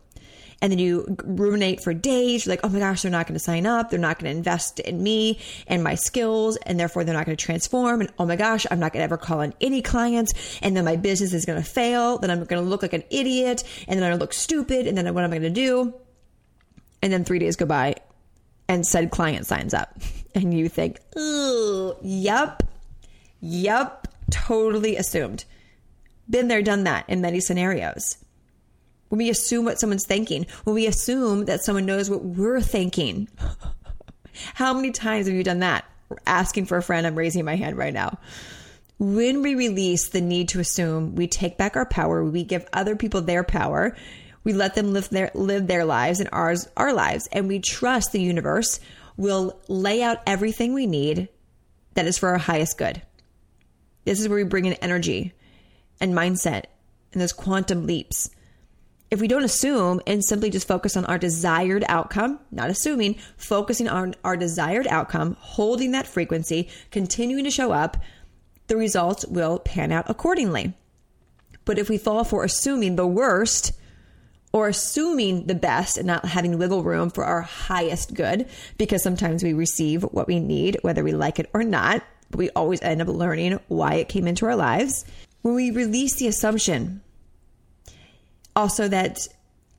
And 0.63 0.71
then 0.71 0.79
you 0.79 1.17
ruminate 1.25 1.83
for 1.83 1.95
days. 1.95 2.45
You're 2.45 2.53
like, 2.53 2.61
oh 2.65 2.69
my 2.69 2.81
gosh, 2.81 3.03
they're 3.03 3.11
not 3.11 3.27
going 3.27 3.39
to 3.39 3.45
sign 3.45 3.67
up. 3.67 3.91
They're 3.91 3.99
not 3.99 4.19
going 4.19 4.31
to 4.31 4.37
invest 4.37 4.81
in 4.81 5.03
me 5.03 5.41
and 5.67 5.83
my 5.83 5.95
skills, 5.95 6.57
and 6.59 6.79
therefore 6.79 7.05
they're 7.05 7.15
not 7.15 7.27
going 7.27 7.37
to 7.37 7.45
transform. 7.45 8.01
And 8.01 8.13
oh 8.19 8.27
my 8.27 8.37
gosh, 8.37 8.67
I'm 8.71 8.79
not 8.79 8.93
going 8.93 9.01
to 9.01 9.05
ever 9.05 9.17
call 9.17 9.41
on 9.41 9.55
any 9.61 9.81
clients, 9.83 10.59
and 10.63 10.77
then 10.77 10.85
my 10.85 10.97
business 10.97 11.33
is 11.33 11.47
going 11.47 11.63
to 11.63 11.69
fail. 11.69 12.19
Then 12.19 12.31
I'm 12.31 12.45
going 12.45 12.63
to 12.63 12.69
look 12.69 12.83
like 12.83 12.93
an 12.93 13.05
idiot, 13.11 13.63
and 13.89 13.99
then 13.99 14.05
I'm 14.05 14.11
going 14.11 14.19
to 14.19 14.23
look 14.23 14.35
stupid, 14.35 14.87
and 14.87 14.97
then 14.97 15.13
what 15.15 15.25
am 15.25 15.33
I 15.33 15.39
going 15.39 15.55
to 15.55 15.61
do? 15.61 15.95
And 17.03 17.13
then 17.13 17.25
three 17.25 17.39
days 17.39 17.57
go 17.57 17.67
by, 17.67 17.97
and 18.69 18.87
said 18.87 19.11
client 19.11 19.47
signs 19.47 19.73
up, 19.73 19.99
and 20.35 20.53
you 20.53 20.69
think, 20.69 21.01
oh, 21.17 21.97
yep, 22.03 22.63
yep, 23.41 24.09
totally 24.31 24.97
assumed. 24.97 25.45
Been 26.29 26.49
there, 26.49 26.63
done 26.63 26.85
that 26.85 27.07
in 27.09 27.23
many 27.23 27.41
scenarios 27.41 28.19
when 29.11 29.19
we 29.19 29.29
assume 29.29 29.65
what 29.65 29.79
someone's 29.79 30.07
thinking, 30.07 30.47
when 30.65 30.75
we 30.75 30.87
assume 30.87 31.45
that 31.45 31.63
someone 31.63 31.85
knows 31.85 32.09
what 32.09 32.25
we're 32.25 32.61
thinking. 32.61 33.29
How 34.55 34.73
many 34.73 34.93
times 34.93 35.27
have 35.27 35.35
you 35.35 35.45
done 35.45 35.59
that? 35.59 35.85
Asking 36.27 36.65
for 36.65 36.79
a 36.79 36.83
friend, 36.83 37.07
I'm 37.07 37.17
raising 37.17 37.45
my 37.45 37.57
hand 37.57 37.77
right 37.77 37.93
now. 37.93 38.19
When 38.99 39.43
we 39.43 39.55
release 39.57 40.09
the 40.09 40.21
need 40.21 40.49
to 40.51 40.61
assume, 40.61 41.17
we 41.17 41.27
take 41.27 41.59
back 41.59 41.77
our 41.77 41.87
power, 41.87 42.25
we 42.25 42.45
give 42.45 42.67
other 42.73 42.95
people 42.95 43.21
their 43.21 43.43
power, 43.43 43.97
we 44.45 44.53
let 44.53 44.75
them 44.75 44.93
live 44.93 45.09
their 45.11 45.31
live 45.35 45.67
their 45.67 45.85
lives 45.85 46.21
and 46.21 46.29
ours 46.33 46.69
our 46.77 46.93
lives, 46.93 47.29
and 47.33 47.49
we 47.49 47.59
trust 47.59 48.13
the 48.13 48.23
universe 48.23 48.79
will 49.17 49.61
lay 49.69 50.03
out 50.03 50.19
everything 50.27 50.73
we 50.73 50.87
need 50.87 51.29
that 51.95 52.07
is 52.07 52.17
for 52.17 52.29
our 52.31 52.39
highest 52.39 52.79
good. 52.79 53.03
This 54.05 54.21
is 54.21 54.29
where 54.29 54.37
we 54.37 54.45
bring 54.45 54.67
in 54.67 54.75
energy 54.75 55.33
and 56.01 56.15
mindset 56.15 56.65
and 57.13 57.21
those 57.21 57.33
quantum 57.33 57.87
leaps 57.87 58.31
if 59.11 59.21
we 59.21 59.29
don't 59.29 59.45
assume 59.45 60.01
and 60.07 60.25
simply 60.25 60.51
just 60.51 60.69
focus 60.69 60.97
on 60.97 61.05
our 61.07 61.19
desired 61.19 61.85
outcome, 61.89 62.39
not 62.53 62.71
assuming, 62.71 63.17
focusing 63.37 63.89
on 63.89 64.15
our 64.25 64.37
desired 64.37 64.87
outcome, 64.87 65.37
holding 65.41 65.91
that 65.93 66.07
frequency, 66.07 66.69
continuing 66.91 67.45
to 67.45 67.51
show 67.51 67.73
up, 67.73 67.97
the 68.69 68.77
results 68.77 69.27
will 69.27 69.59
pan 69.59 69.91
out 69.91 70.09
accordingly. 70.09 70.75
But 71.65 71.79
if 71.79 71.89
we 71.89 71.99
fall 71.99 72.23
for 72.23 72.45
assuming 72.45 72.95
the 72.95 73.07
worst 73.07 73.73
or 74.53 74.69
assuming 74.69 75.47
the 75.47 75.55
best 75.55 75.97
and 75.97 76.07
not 76.07 76.25
having 76.25 76.59
wiggle 76.59 76.85
room 76.85 77.11
for 77.11 77.25
our 77.25 77.43
highest 77.43 78.15
good, 78.15 78.49
because 78.79 79.03
sometimes 79.03 79.43
we 79.43 79.53
receive 79.53 80.03
what 80.05 80.29
we 80.29 80.39
need, 80.39 80.79
whether 80.83 81.03
we 81.03 81.13
like 81.13 81.41
it 81.41 81.51
or 81.53 81.65
not, 81.65 82.03
we 82.33 82.49
always 82.51 82.81
end 82.83 83.03
up 83.03 83.09
learning 83.09 83.59
why 83.67 83.95
it 83.95 84.09
came 84.09 84.29
into 84.29 84.47
our 84.47 84.57
lives. 84.57 85.05
When 85.43 85.55
we 85.55 85.73
release 85.73 86.17
the 86.17 86.29
assumption 86.29 87.03
also 88.61 88.89
that 88.89 89.19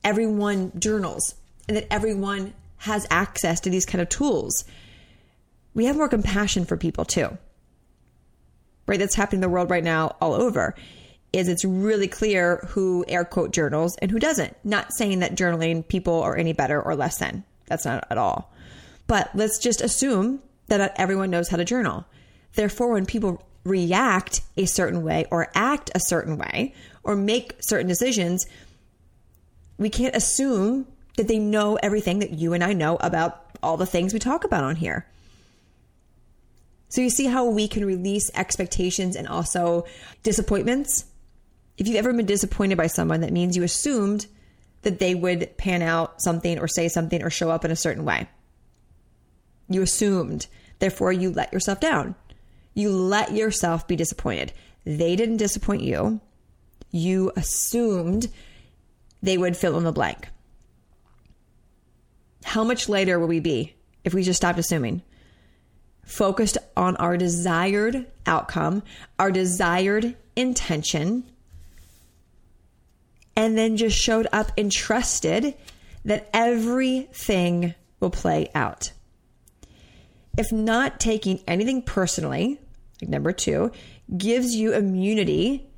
everyone 0.02 0.72
journals 0.78 1.36
and 1.68 1.76
that 1.76 1.86
everyone 1.88 2.52
has 2.78 3.06
access 3.10 3.60
to 3.60 3.70
these 3.70 3.86
kind 3.86 4.02
of 4.02 4.08
tools. 4.08 4.64
We 5.72 5.84
have 5.84 5.96
more 5.96 6.08
compassion 6.08 6.64
for 6.64 6.76
people 6.76 7.04
too. 7.04 7.38
Right? 8.86 8.98
That's 8.98 9.14
happening 9.14 9.38
in 9.38 9.42
the 9.42 9.48
world 9.48 9.70
right 9.70 9.84
now 9.84 10.16
all 10.20 10.34
over. 10.34 10.74
Is 11.32 11.48
it's 11.48 11.64
really 11.64 12.08
clear 12.08 12.56
who 12.70 13.04
air 13.06 13.24
quote 13.24 13.52
journals 13.52 13.96
and 14.02 14.10
who 14.10 14.18
doesn't. 14.18 14.56
Not 14.64 14.92
saying 14.92 15.20
that 15.20 15.36
journaling 15.36 15.86
people 15.86 16.20
are 16.20 16.36
any 16.36 16.52
better 16.52 16.82
or 16.82 16.96
less 16.96 17.18
than. 17.18 17.44
That's 17.68 17.84
not 17.84 18.04
at 18.10 18.18
all. 18.18 18.52
But 19.06 19.30
let's 19.34 19.58
just 19.58 19.80
assume 19.80 20.40
that 20.66 20.92
everyone 20.96 21.30
knows 21.30 21.48
how 21.48 21.56
to 21.56 21.64
journal. 21.64 22.04
Therefore, 22.54 22.92
when 22.92 23.06
people 23.06 23.42
react 23.64 24.40
a 24.56 24.66
certain 24.66 25.04
way 25.04 25.24
or 25.30 25.48
act 25.54 25.90
a 25.94 26.00
certain 26.00 26.36
way 26.36 26.74
or 27.04 27.14
make 27.14 27.54
certain 27.60 27.86
decisions, 27.86 28.44
we 29.82 29.90
can't 29.90 30.16
assume 30.16 30.86
that 31.16 31.28
they 31.28 31.38
know 31.38 31.76
everything 31.82 32.20
that 32.20 32.30
you 32.30 32.52
and 32.52 32.64
I 32.64 32.72
know 32.72 32.96
about 33.00 33.44
all 33.62 33.76
the 33.76 33.86
things 33.86 34.12
we 34.12 34.18
talk 34.18 34.44
about 34.44 34.64
on 34.64 34.76
here. 34.76 35.06
So 36.88 37.00
you 37.00 37.10
see 37.10 37.26
how 37.26 37.46
we 37.46 37.68
can 37.68 37.84
release 37.84 38.30
expectations 38.34 39.16
and 39.16 39.26
also 39.26 39.86
disappointments? 40.22 41.06
If 41.78 41.86
you've 41.86 41.96
ever 41.96 42.12
been 42.12 42.26
disappointed 42.26 42.76
by 42.76 42.86
someone, 42.86 43.22
that 43.22 43.32
means 43.32 43.56
you 43.56 43.62
assumed 43.62 44.26
that 44.82 44.98
they 44.98 45.14
would 45.14 45.56
pan 45.56 45.80
out 45.80 46.20
something 46.20 46.58
or 46.58 46.68
say 46.68 46.88
something 46.88 47.22
or 47.22 47.30
show 47.30 47.50
up 47.50 47.64
in 47.64 47.70
a 47.70 47.76
certain 47.76 48.04
way. 48.04 48.28
You 49.68 49.80
assumed, 49.80 50.48
therefore, 50.80 51.12
you 51.12 51.30
let 51.30 51.52
yourself 51.52 51.80
down. 51.80 52.14
You 52.74 52.90
let 52.90 53.32
yourself 53.32 53.88
be 53.88 53.96
disappointed. 53.96 54.52
They 54.84 55.16
didn't 55.16 55.36
disappoint 55.38 55.82
you. 55.82 56.20
You 56.90 57.32
assumed 57.36 58.28
they 59.22 59.38
would 59.38 59.56
fill 59.56 59.78
in 59.78 59.84
the 59.84 59.92
blank. 59.92 60.28
How 62.44 62.64
much 62.64 62.88
later 62.88 63.18
will 63.18 63.28
we 63.28 63.40
be 63.40 63.74
if 64.04 64.12
we 64.12 64.22
just 64.22 64.36
stopped 64.36 64.58
assuming? 64.58 65.02
Focused 66.04 66.58
on 66.76 66.96
our 66.96 67.16
desired 67.16 68.06
outcome, 68.26 68.82
our 69.18 69.30
desired 69.30 70.16
intention, 70.34 71.24
and 73.36 73.56
then 73.56 73.76
just 73.76 73.96
showed 73.96 74.26
up 74.32 74.50
and 74.58 74.70
trusted 74.70 75.54
that 76.04 76.28
everything 76.34 77.74
will 78.00 78.10
play 78.10 78.50
out. 78.54 78.92
If 80.36 80.50
not 80.50 80.98
taking 80.98 81.40
anything 81.46 81.82
personally, 81.82 82.60
like 83.00 83.08
number 83.08 83.32
two, 83.32 83.70
gives 84.16 84.54
you 84.54 84.74
immunity 84.74 85.68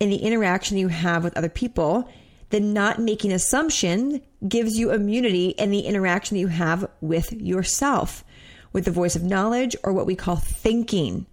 in 0.00 0.10
the 0.10 0.16
interaction 0.16 0.76
you 0.76 0.88
have 0.88 1.22
with 1.22 1.36
other 1.36 1.48
people, 1.48 2.08
then 2.54 2.72
not 2.72 3.00
making 3.00 3.32
assumption 3.32 4.22
gives 4.46 4.78
you 4.78 4.92
immunity 4.92 5.48
in 5.48 5.70
the 5.70 5.80
interaction 5.80 6.36
that 6.36 6.40
you 6.40 6.46
have 6.46 6.88
with 7.00 7.32
yourself, 7.32 8.22
with 8.72 8.84
the 8.84 8.92
voice 8.92 9.16
of 9.16 9.24
knowledge 9.24 9.74
or 9.82 9.92
what 9.92 10.06
we 10.06 10.14
call 10.14 10.36
thinking. 10.36 11.26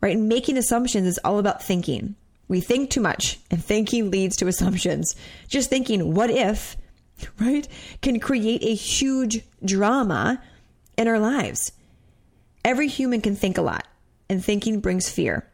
Right? 0.00 0.16
And 0.16 0.28
making 0.28 0.56
assumptions 0.56 1.08
is 1.08 1.18
all 1.24 1.40
about 1.40 1.64
thinking. 1.64 2.14
We 2.46 2.60
think 2.60 2.90
too 2.90 3.00
much, 3.00 3.40
and 3.50 3.64
thinking 3.64 4.12
leads 4.12 4.36
to 4.36 4.46
assumptions. 4.46 5.16
Just 5.48 5.68
thinking, 5.68 6.14
what 6.14 6.30
if, 6.30 6.76
right, 7.40 7.66
can 8.00 8.20
create 8.20 8.62
a 8.62 8.72
huge 8.72 9.40
drama 9.64 10.40
in 10.96 11.08
our 11.08 11.18
lives. 11.18 11.72
Every 12.64 12.86
human 12.86 13.20
can 13.20 13.34
think 13.34 13.58
a 13.58 13.62
lot, 13.62 13.84
and 14.28 14.44
thinking 14.44 14.78
brings 14.78 15.10
fear. 15.10 15.50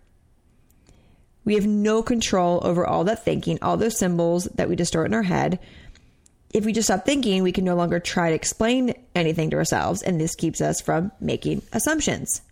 We 1.45 1.55
have 1.55 1.67
no 1.67 2.03
control 2.03 2.61
over 2.63 2.87
all 2.87 3.05
that 3.05 3.25
thinking, 3.25 3.59
all 3.63 3.77
those 3.77 3.99
symbols 3.99 4.45
that 4.55 4.69
we 4.69 4.77
distort 4.77 5.07
in 5.07 5.15
our 5.15 5.25
head. 5.25 5.59
If 6.53 6.65
we 6.65 6.73
just 6.73 6.89
stop 6.89 7.05
thinking, 7.05 7.43
we 7.43 7.53
can 7.53 7.65
no 7.65 7.75
longer 7.75 7.99
try 7.99 8.31
to 8.31 8.35
explain 8.35 8.95
anything 9.15 9.51
to 9.51 9.57
ourselves, 9.57 10.03
and 10.03 10.21
this 10.21 10.35
keeps 10.35 10.61
us 10.61 10.81
from 10.81 11.11
making 11.21 11.63
assumptions. 11.73 12.43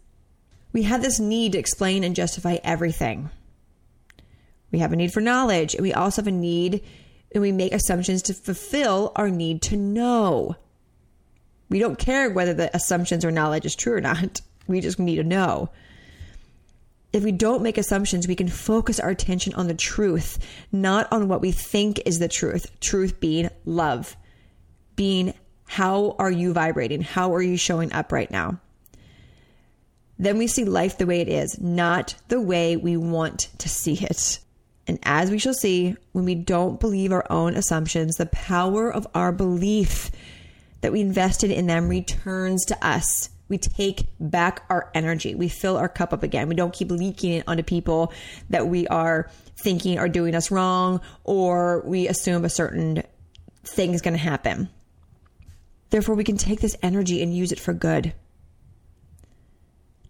We 0.72 0.84
have 0.84 1.02
this 1.02 1.20
need 1.20 1.52
to 1.52 1.58
explain 1.58 2.02
and 2.02 2.16
justify 2.16 2.58
everything. 2.64 3.30
We 4.72 4.78
have 4.78 4.92
a 4.92 4.96
need 4.96 5.12
for 5.12 5.20
knowledge, 5.20 5.74
and 5.74 5.82
we 5.82 5.92
also 5.92 6.22
have 6.22 6.28
a 6.28 6.32
need, 6.32 6.82
and 7.32 7.42
we 7.42 7.52
make 7.52 7.72
assumptions 7.72 8.22
to 8.22 8.34
fulfill 8.34 9.12
our 9.16 9.28
need 9.28 9.62
to 9.62 9.76
know. 9.76 10.56
We 11.68 11.78
don't 11.78 11.98
care 11.98 12.30
whether 12.30 12.54
the 12.54 12.74
assumptions 12.74 13.24
or 13.24 13.30
knowledge 13.30 13.66
is 13.66 13.76
true 13.76 13.94
or 13.94 14.00
not. 14.00 14.40
We 14.66 14.80
just 14.80 15.00
need 15.00 15.16
to 15.16 15.24
know 15.24 15.70
if 17.12 17.24
we 17.24 17.32
don't 17.32 17.62
make 17.62 17.78
assumptions, 17.78 18.28
we 18.28 18.36
can 18.36 18.48
focus 18.48 19.00
our 19.00 19.10
attention 19.10 19.54
on 19.54 19.66
the 19.66 19.74
truth, 19.74 20.38
not 20.70 21.12
on 21.12 21.28
what 21.28 21.40
we 21.40 21.50
think 21.50 22.00
is 22.06 22.18
the 22.18 22.28
truth. 22.28 22.78
Truth 22.80 23.18
being 23.18 23.50
love, 23.64 24.16
being 24.94 25.34
how 25.66 26.16
are 26.18 26.30
you 26.30 26.52
vibrating? 26.52 27.00
How 27.00 27.34
are 27.34 27.42
you 27.42 27.56
showing 27.56 27.92
up 27.92 28.12
right 28.12 28.30
now? 28.30 28.60
Then 30.18 30.36
we 30.36 30.46
see 30.46 30.64
life 30.64 30.98
the 30.98 31.06
way 31.06 31.20
it 31.20 31.28
is, 31.28 31.60
not 31.60 32.14
the 32.28 32.40
way 32.40 32.76
we 32.76 32.96
want 32.96 33.48
to 33.58 33.68
see 33.68 33.94
it. 33.94 34.38
And 34.86 34.98
as 35.02 35.30
we 35.30 35.38
shall 35.38 35.54
see, 35.54 35.96
when 36.12 36.24
we 36.24 36.34
don't 36.34 36.80
believe 36.80 37.12
our 37.12 37.24
own 37.30 37.56
assumptions, 37.56 38.16
the 38.16 38.26
power 38.26 38.92
of 38.92 39.06
our 39.14 39.32
belief 39.32 40.10
that 40.80 40.92
we 40.92 41.00
invested 41.00 41.50
in 41.50 41.66
them 41.66 41.88
returns 41.88 42.64
to 42.66 42.86
us 42.86 43.30
we 43.50 43.58
take 43.58 44.06
back 44.18 44.64
our 44.70 44.90
energy. 44.94 45.34
We 45.34 45.48
fill 45.48 45.76
our 45.76 45.88
cup 45.88 46.14
up 46.14 46.22
again. 46.22 46.48
We 46.48 46.54
don't 46.54 46.72
keep 46.72 46.90
leaking 46.90 47.32
it 47.32 47.44
onto 47.46 47.64
people 47.64 48.14
that 48.48 48.68
we 48.68 48.86
are 48.86 49.28
thinking 49.56 49.98
are 49.98 50.08
doing 50.08 50.34
us 50.34 50.50
wrong 50.50 51.00
or 51.24 51.82
we 51.84 52.08
assume 52.08 52.44
a 52.44 52.48
certain 52.48 53.02
thing 53.64 53.92
is 53.92 54.00
going 54.00 54.14
to 54.14 54.22
happen. 54.22 54.70
Therefore, 55.90 56.14
we 56.14 56.24
can 56.24 56.36
take 56.36 56.60
this 56.60 56.76
energy 56.82 57.22
and 57.22 57.36
use 57.36 57.52
it 57.52 57.60
for 57.60 57.74
good 57.74 58.14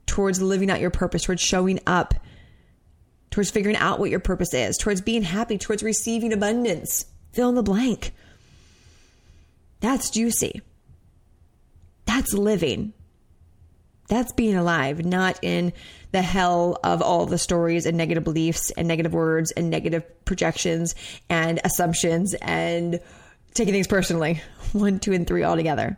towards 0.06 0.42
living 0.42 0.70
out 0.70 0.80
your 0.80 0.90
purpose, 0.90 1.22
towards 1.22 1.40
showing 1.40 1.80
up, 1.86 2.14
towards 3.30 3.50
figuring 3.50 3.76
out 3.76 3.98
what 3.98 4.10
your 4.10 4.20
purpose 4.20 4.52
is, 4.52 4.76
towards 4.76 5.00
being 5.00 5.22
happy, 5.22 5.56
towards 5.56 5.82
receiving 5.82 6.32
abundance. 6.32 7.06
Fill 7.32 7.48
in 7.48 7.54
the 7.54 7.62
blank. 7.62 8.12
That's 9.80 10.10
juicy. 10.10 10.60
That's 12.04 12.34
living. 12.34 12.92
That's 14.10 14.32
being 14.32 14.56
alive, 14.56 15.04
not 15.04 15.38
in 15.40 15.72
the 16.10 16.20
hell 16.20 16.80
of 16.82 17.00
all 17.00 17.26
the 17.26 17.38
stories 17.38 17.86
and 17.86 17.96
negative 17.96 18.24
beliefs 18.24 18.72
and 18.72 18.88
negative 18.88 19.14
words 19.14 19.52
and 19.52 19.70
negative 19.70 20.02
projections 20.24 20.96
and 21.28 21.60
assumptions 21.62 22.34
and 22.42 22.98
taking 23.54 23.72
things 23.72 23.86
personally. 23.86 24.42
One, 24.72 24.98
two, 24.98 25.12
and 25.12 25.28
three 25.28 25.44
all 25.44 25.54
together. 25.54 25.96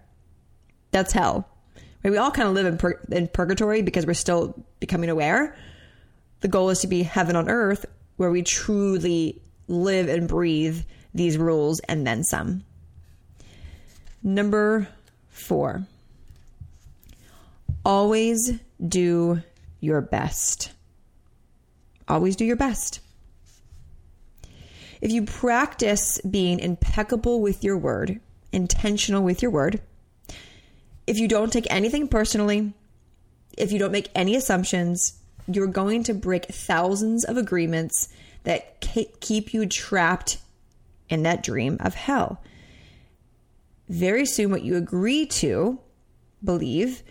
That's 0.91 1.15
hell. 1.15 1.49
We 2.03 2.19
all 2.19 2.31
kind 2.31 2.49
of 2.49 2.55
live 2.55 2.67
in, 2.67 2.77
pur- 2.77 3.01
in 3.11 3.29
purgatory 3.29 3.81
because 3.81 4.05
we're 4.05 4.13
still 4.13 4.63
becoming 4.79 5.09
aware. 5.09 5.57
The 6.41 6.49
goal 6.49 6.69
is 6.69 6.81
to 6.81 6.89
be 6.89 7.05
heaven 7.05 7.35
on 7.35 7.49
earth 7.49 7.87
where 8.19 8.31
we 8.31 8.43
truly 8.43 9.41
live 9.69 10.11
and 10.11 10.29
breathe 10.29 10.83
these 11.15 11.39
rules 11.39 11.81
and 11.81 12.07
then 12.07 12.25
some. 12.25 12.65
Number 14.23 14.87
four, 15.31 15.87
always 17.85 18.59
do 18.87 19.43
your 19.81 20.01
best. 20.01 20.73
Always 22.09 22.37
do 22.37 22.45
your 22.45 22.57
best. 22.57 23.01
If 25.01 25.11
you 25.11 25.25
practice 25.25 26.21
being 26.21 26.61
impeccable 26.61 27.41
with 27.41 27.65
your 27.65 27.77
word, 27.77 28.21
intentional 28.53 29.23
with 29.23 29.43
your 29.43 29.51
word, 29.51 29.81
if 31.07 31.19
you 31.19 31.27
don't 31.27 31.53
take 31.53 31.67
anything 31.71 32.07
personally, 32.07 32.73
if 33.59 33.73
you 33.73 33.79
don't 33.79 33.93
make 33.93 34.11
any 34.15 34.37
assumptions, 34.37 35.21
you're 35.49 35.67
going 35.67 36.05
to 36.05 36.15
break 36.15 36.47
thousands 36.47 37.25
of 37.25 37.37
agreements 37.37 38.09
that 38.45 38.81
keep 38.81 39.53
you 39.53 39.67
trapped 39.67 40.39
in 41.09 41.25
that 41.25 41.43
dream 41.43 41.77
of 41.81 41.95
hell. 41.95 42.41
Very 43.89 44.25
soon, 44.25 44.51
what 44.51 44.63
you 44.63 44.77
agree 44.77 45.27
to 45.27 45.81
believe 46.45 47.03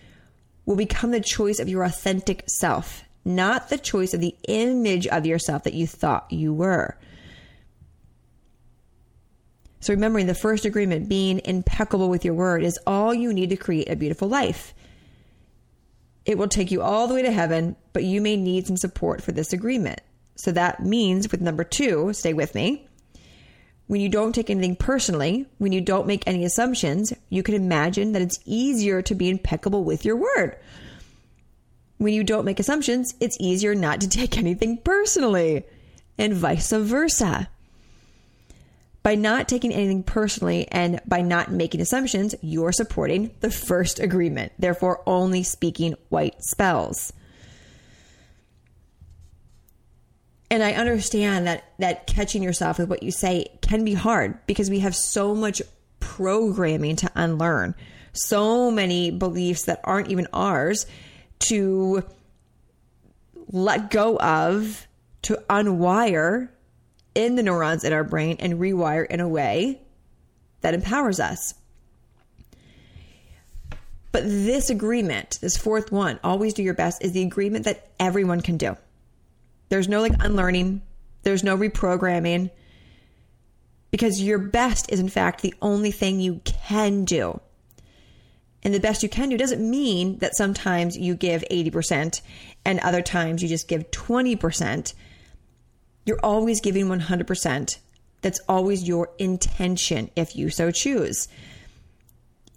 will 0.65 0.75
become 0.75 1.11
the 1.11 1.21
choice 1.21 1.59
of 1.59 1.69
your 1.69 1.83
authentic 1.83 2.43
self, 2.47 3.03
not 3.25 3.69
the 3.69 3.77
choice 3.77 4.13
of 4.13 4.21
the 4.21 4.35
image 4.47 5.07
of 5.07 5.25
yourself 5.25 5.63
that 5.63 5.73
you 5.73 5.87
thought 5.87 6.31
you 6.31 6.53
were. 6.53 6.97
So, 9.79 9.93
remembering 9.93 10.27
the 10.27 10.35
first 10.35 10.63
agreement, 10.63 11.09
being 11.09 11.41
impeccable 11.43 12.09
with 12.09 12.23
your 12.23 12.35
word, 12.35 12.63
is 12.63 12.79
all 12.85 13.13
you 13.13 13.33
need 13.33 13.49
to 13.49 13.57
create 13.57 13.89
a 13.89 13.95
beautiful 13.95 14.27
life. 14.27 14.75
It 16.23 16.37
will 16.37 16.47
take 16.47 16.69
you 16.69 16.83
all 16.83 17.07
the 17.07 17.15
way 17.15 17.23
to 17.23 17.31
heaven, 17.31 17.75
but 17.93 18.03
you 18.03 18.21
may 18.21 18.37
need 18.37 18.67
some 18.67 18.77
support 18.77 19.23
for 19.23 19.31
this 19.31 19.53
agreement. 19.53 19.99
So, 20.35 20.51
that 20.51 20.85
means 20.85 21.31
with 21.31 21.41
number 21.41 21.63
two, 21.63 22.13
stay 22.13 22.33
with 22.33 22.53
me. 22.53 22.87
When 23.87 24.01
you 24.01 24.09
don't 24.09 24.33
take 24.33 24.49
anything 24.49 24.75
personally, 24.75 25.47
when 25.57 25.71
you 25.71 25.81
don't 25.81 26.07
make 26.07 26.23
any 26.25 26.45
assumptions, 26.45 27.13
you 27.29 27.43
can 27.43 27.55
imagine 27.55 28.13
that 28.13 28.21
it's 28.21 28.39
easier 28.45 29.01
to 29.01 29.15
be 29.15 29.29
impeccable 29.29 29.83
with 29.83 30.05
your 30.05 30.15
word. 30.15 30.57
When 31.97 32.13
you 32.13 32.23
don't 32.23 32.45
make 32.45 32.59
assumptions, 32.59 33.13
it's 33.19 33.37
easier 33.39 33.75
not 33.75 34.01
to 34.01 34.09
take 34.09 34.37
anything 34.37 34.77
personally, 34.77 35.63
and 36.17 36.33
vice 36.33 36.71
versa. 36.71 37.49
By 39.03 39.15
not 39.15 39.47
taking 39.47 39.73
anything 39.73 40.03
personally 40.03 40.67
and 40.71 41.01
by 41.07 41.21
not 41.21 41.51
making 41.51 41.81
assumptions, 41.81 42.35
you're 42.41 42.71
supporting 42.71 43.31
the 43.39 43.49
first 43.49 43.99
agreement, 43.99 44.51
therefore, 44.59 45.01
only 45.07 45.41
speaking 45.41 45.95
white 46.09 46.43
spells. 46.43 47.11
And 50.51 50.61
I 50.61 50.73
understand 50.73 51.47
that 51.47 51.63
that 51.79 52.07
catching 52.07 52.43
yourself 52.43 52.77
with 52.77 52.89
what 52.89 53.03
you 53.03 53.11
say 53.11 53.45
can 53.61 53.85
be 53.85 53.93
hard 53.93 54.37
because 54.47 54.69
we 54.69 54.79
have 54.79 54.93
so 54.93 55.33
much 55.33 55.61
programming 56.01 56.97
to 56.97 57.11
unlearn, 57.15 57.73
so 58.11 58.69
many 58.69 59.11
beliefs 59.11 59.63
that 59.63 59.79
aren't 59.85 60.09
even 60.09 60.27
ours 60.33 60.85
to 61.39 62.03
let 63.47 63.91
go 63.91 64.17
of, 64.17 64.87
to 65.21 65.41
unwire 65.49 66.49
in 67.15 67.35
the 67.35 67.43
neurons 67.43 67.85
in 67.85 67.93
our 67.93 68.03
brain 68.03 68.35
and 68.39 68.55
rewire 68.55 69.07
in 69.07 69.21
a 69.21 69.29
way 69.29 69.79
that 70.59 70.73
empowers 70.73 71.21
us. 71.21 71.53
But 74.11 74.23
this 74.25 74.69
agreement, 74.69 75.39
this 75.39 75.55
fourth 75.55 75.93
one, 75.93 76.19
always 76.25 76.53
do 76.53 76.61
your 76.61 76.73
best, 76.73 77.01
is 77.05 77.13
the 77.13 77.23
agreement 77.23 77.63
that 77.63 77.87
everyone 78.01 78.41
can 78.41 78.57
do. 78.57 78.75
There's 79.71 79.87
no 79.87 80.01
like 80.01 80.21
unlearning, 80.21 80.81
there's 81.23 81.45
no 81.45 81.55
reprogramming, 81.55 82.51
because 83.89 84.21
your 84.21 84.37
best 84.37 84.91
is 84.91 84.99
in 84.99 85.07
fact 85.07 85.41
the 85.41 85.53
only 85.61 85.91
thing 85.91 86.19
you 86.19 86.41
can 86.43 87.05
do. 87.05 87.39
And 88.63 88.73
the 88.73 88.81
best 88.81 89.01
you 89.01 89.07
can 89.07 89.29
do 89.29 89.37
doesn't 89.37 89.61
mean 89.61 90.17
that 90.17 90.35
sometimes 90.35 90.97
you 90.97 91.15
give 91.15 91.45
80% 91.49 92.19
and 92.65 92.81
other 92.81 93.01
times 93.01 93.41
you 93.41 93.47
just 93.47 93.69
give 93.69 93.89
20%. 93.91 94.93
You're 96.05 96.19
always 96.21 96.59
giving 96.59 96.87
100%. 96.87 97.77
That's 98.19 98.41
always 98.49 98.85
your 98.85 99.11
intention 99.19 100.11
if 100.17 100.35
you 100.35 100.49
so 100.49 100.71
choose. 100.71 101.29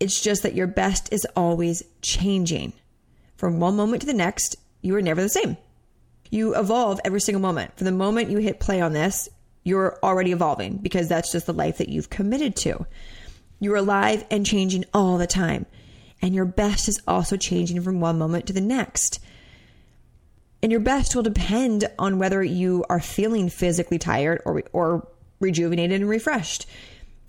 It's 0.00 0.20
just 0.20 0.42
that 0.42 0.56
your 0.56 0.66
best 0.66 1.12
is 1.12 1.28
always 1.36 1.84
changing. 2.02 2.72
From 3.36 3.60
one 3.60 3.76
moment 3.76 4.00
to 4.00 4.06
the 4.08 4.14
next, 4.14 4.56
you 4.82 4.96
are 4.96 5.00
never 5.00 5.22
the 5.22 5.28
same. 5.28 5.56
You 6.30 6.56
evolve 6.56 7.00
every 7.04 7.20
single 7.20 7.40
moment. 7.40 7.76
From 7.76 7.84
the 7.84 7.92
moment 7.92 8.30
you 8.30 8.38
hit 8.38 8.60
play 8.60 8.80
on 8.80 8.92
this, 8.92 9.28
you're 9.62 9.98
already 10.02 10.32
evolving 10.32 10.76
because 10.76 11.08
that's 11.08 11.32
just 11.32 11.46
the 11.46 11.52
life 11.52 11.78
that 11.78 11.88
you've 11.88 12.10
committed 12.10 12.56
to. 12.56 12.86
You're 13.60 13.76
alive 13.76 14.24
and 14.30 14.44
changing 14.44 14.84
all 14.92 15.16
the 15.16 15.26
time. 15.26 15.66
And 16.20 16.34
your 16.34 16.44
best 16.44 16.88
is 16.88 17.00
also 17.06 17.36
changing 17.36 17.80
from 17.82 18.00
one 18.00 18.18
moment 18.18 18.46
to 18.46 18.52
the 18.52 18.60
next. 18.60 19.20
And 20.62 20.72
your 20.72 20.80
best 20.80 21.14
will 21.14 21.22
depend 21.22 21.84
on 21.98 22.18
whether 22.18 22.42
you 22.42 22.84
are 22.88 23.00
feeling 23.00 23.48
physically 23.50 23.98
tired 23.98 24.40
or, 24.44 24.62
or 24.72 25.06
rejuvenated 25.40 26.00
and 26.00 26.08
refreshed. 26.08 26.66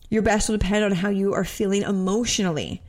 Your 0.09 0.21
best 0.21 0.47
will 0.47 0.57
depend 0.57 0.85
on 0.85 0.91
how 0.91 1.09
you 1.09 1.33
are 1.33 1.43
feeling 1.43 1.81
emotionally. 1.81 2.81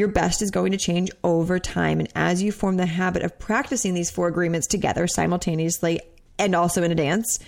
Your 0.00 0.08
best 0.08 0.40
is 0.40 0.50
going 0.50 0.72
to 0.72 0.78
change 0.78 1.10
over 1.22 1.58
time. 1.58 2.00
And 2.00 2.08
as 2.14 2.42
you 2.42 2.52
form 2.52 2.78
the 2.78 2.86
habit 2.86 3.22
of 3.22 3.38
practicing 3.38 3.92
these 3.92 4.10
four 4.10 4.28
agreements 4.28 4.66
together 4.66 5.06
simultaneously 5.06 6.00
and 6.38 6.54
also 6.54 6.82
in 6.82 6.90
a 6.90 6.94
dance, 6.94 7.38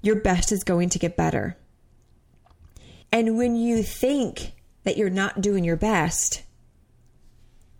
your 0.00 0.16
best 0.22 0.50
is 0.50 0.64
going 0.64 0.88
to 0.88 0.98
get 0.98 1.14
better. 1.14 1.58
And 3.12 3.36
when 3.36 3.54
you 3.54 3.82
think 3.82 4.52
that 4.84 4.96
you're 4.96 5.10
not 5.10 5.42
doing 5.42 5.62
your 5.62 5.76
best, 5.76 6.42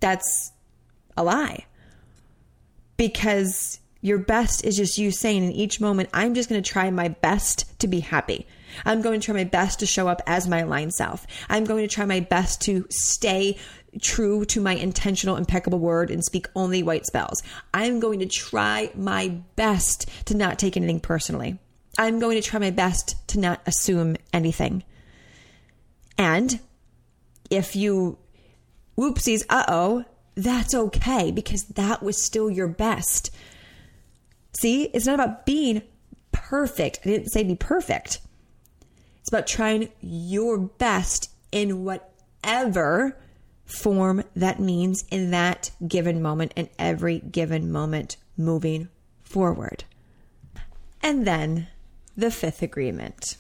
that's 0.01 0.53
a 1.17 1.25
lie 1.25 1.65
because 2.99 3.81
your 4.03 4.19
best 4.19 4.67
is 4.67 4.77
just 4.77 4.99
you 4.99 5.11
saying 5.11 5.43
in 5.43 5.53
each 5.53 5.81
moment, 5.81 6.11
I'm 6.13 6.35
just 6.35 6.51
going 6.51 6.63
to 6.63 6.71
try 6.71 6.91
my 6.91 7.09
best 7.09 7.81
to 7.81 7.89
be 7.89 8.01
happy. 8.01 8.47
I'm 8.85 9.03
going 9.03 9.21
to 9.21 9.25
try 9.25 9.35
my 9.35 9.45
best 9.45 9.81
to 9.81 9.87
show 9.87 10.09
up 10.09 10.23
as 10.27 10.49
my 10.49 10.61
aligned 10.61 10.95
self. 10.95 11.27
I'm 11.49 11.65
going 11.65 11.87
to 11.87 11.95
try 11.95 12.05
my 12.05 12.21
best 12.21 12.61
to 12.63 12.87
stay 12.91 13.57
true 14.01 14.45
to 14.47 14.61
my 14.61 14.75
intentional, 14.75 15.37
impeccable 15.37 15.79
word 15.79 16.11
and 16.11 16.25
speak 16.25 16.47
only 16.55 16.83
white 16.83 17.07
spells. 17.07 17.43
I'm 17.73 18.01
going 18.01 18.21
to 18.21 18.27
try 18.27 18.91
my 18.95 19.29
best 19.57 20.09
to 20.27 20.37
not 20.37 20.59
take 20.59 20.77
anything 20.77 21.01
personally. 21.01 21.59
I'm 21.99 22.19
going 22.19 22.41
to 22.41 22.47
try 22.47 22.61
my 22.61 22.71
best 22.71 23.17
to 23.29 23.41
not 23.41 23.61
assume 23.67 24.17
anything. 24.33 24.85
And 26.19 26.61
if 27.51 27.77
you, 27.77 28.19
whoopsies, 28.99 29.45
uh 29.49 29.65
oh, 29.69 30.05
that's 30.35 30.75
okay 30.75 31.31
because 31.31 31.65
that 31.65 32.03
was 32.03 32.25
still 32.25 32.51
your 32.51 32.69
best. 32.69 33.31
See, 34.61 34.85
it's 34.85 35.07
not 35.07 35.15
about 35.15 35.47
being 35.47 35.83
perfect. 36.33 37.01
I 37.05 37.09
didn't 37.09 37.31
say 37.31 37.43
be 37.43 37.55
perfect. 37.55 38.21
It's 39.27 39.33
about 39.33 39.49
trying 39.49 39.89
your 40.01 40.57
best 40.57 41.33
in 41.51 41.83
whatever 41.83 43.19
form 43.65 44.23
that 44.37 44.61
means 44.61 45.05
in 45.11 45.33
that 45.33 45.73
given 45.89 46.23
moment 46.23 46.53
and 46.57 46.69
every 46.79 47.19
given 47.19 47.73
moment 47.73 48.19
moving 48.37 48.89
forward. 49.25 49.83
And 51.03 51.27
then 51.27 51.67
the 52.17 52.31
fifth 52.31 52.63
agreement. 52.63 53.37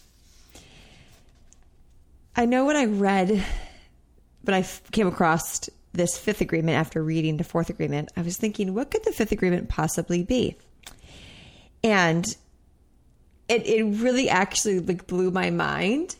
I 2.34 2.46
know 2.46 2.64
when 2.64 2.74
I 2.74 2.86
read, 2.86 3.44
but 4.42 4.54
I 4.54 4.66
came 4.90 5.06
across 5.06 5.70
this 5.92 6.18
fifth 6.18 6.40
agreement 6.40 6.78
after 6.78 7.00
reading 7.00 7.36
the 7.36 7.44
fourth 7.44 7.70
agreement, 7.70 8.10
I 8.16 8.22
was 8.22 8.36
thinking, 8.36 8.74
what 8.74 8.90
could 8.90 9.04
the 9.04 9.12
fifth 9.12 9.30
agreement 9.30 9.68
possibly 9.68 10.24
be? 10.24 10.56
And 11.84 12.26
it, 13.48 13.66
it 13.66 13.82
really 13.84 14.28
actually 14.28 14.80
like 14.80 15.06
blew 15.06 15.30
my 15.30 15.50
mind, 15.50 16.16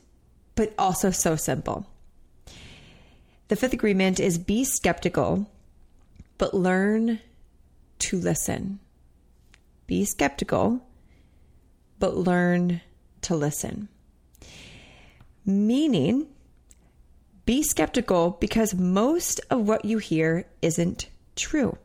but 0.54 0.74
also 0.78 1.10
so 1.10 1.36
simple. 1.36 1.86
The 3.48 3.56
fifth 3.56 3.72
agreement 3.72 4.18
is 4.18 4.38
be 4.38 4.64
skeptical, 4.64 5.50
but 6.38 6.54
learn 6.54 7.20
to 8.00 8.18
listen. 8.18 8.80
Be 9.86 10.04
skeptical, 10.04 10.84
but 11.98 12.16
learn 12.16 12.80
to 13.22 13.36
listen. 13.36 13.88
Meaning, 15.44 16.26
be 17.44 17.62
skeptical 17.62 18.36
because 18.40 18.74
most 18.74 19.40
of 19.48 19.68
what 19.68 19.84
you 19.84 19.98
hear 19.98 20.46
isn't 20.60 21.08
true. 21.36 21.78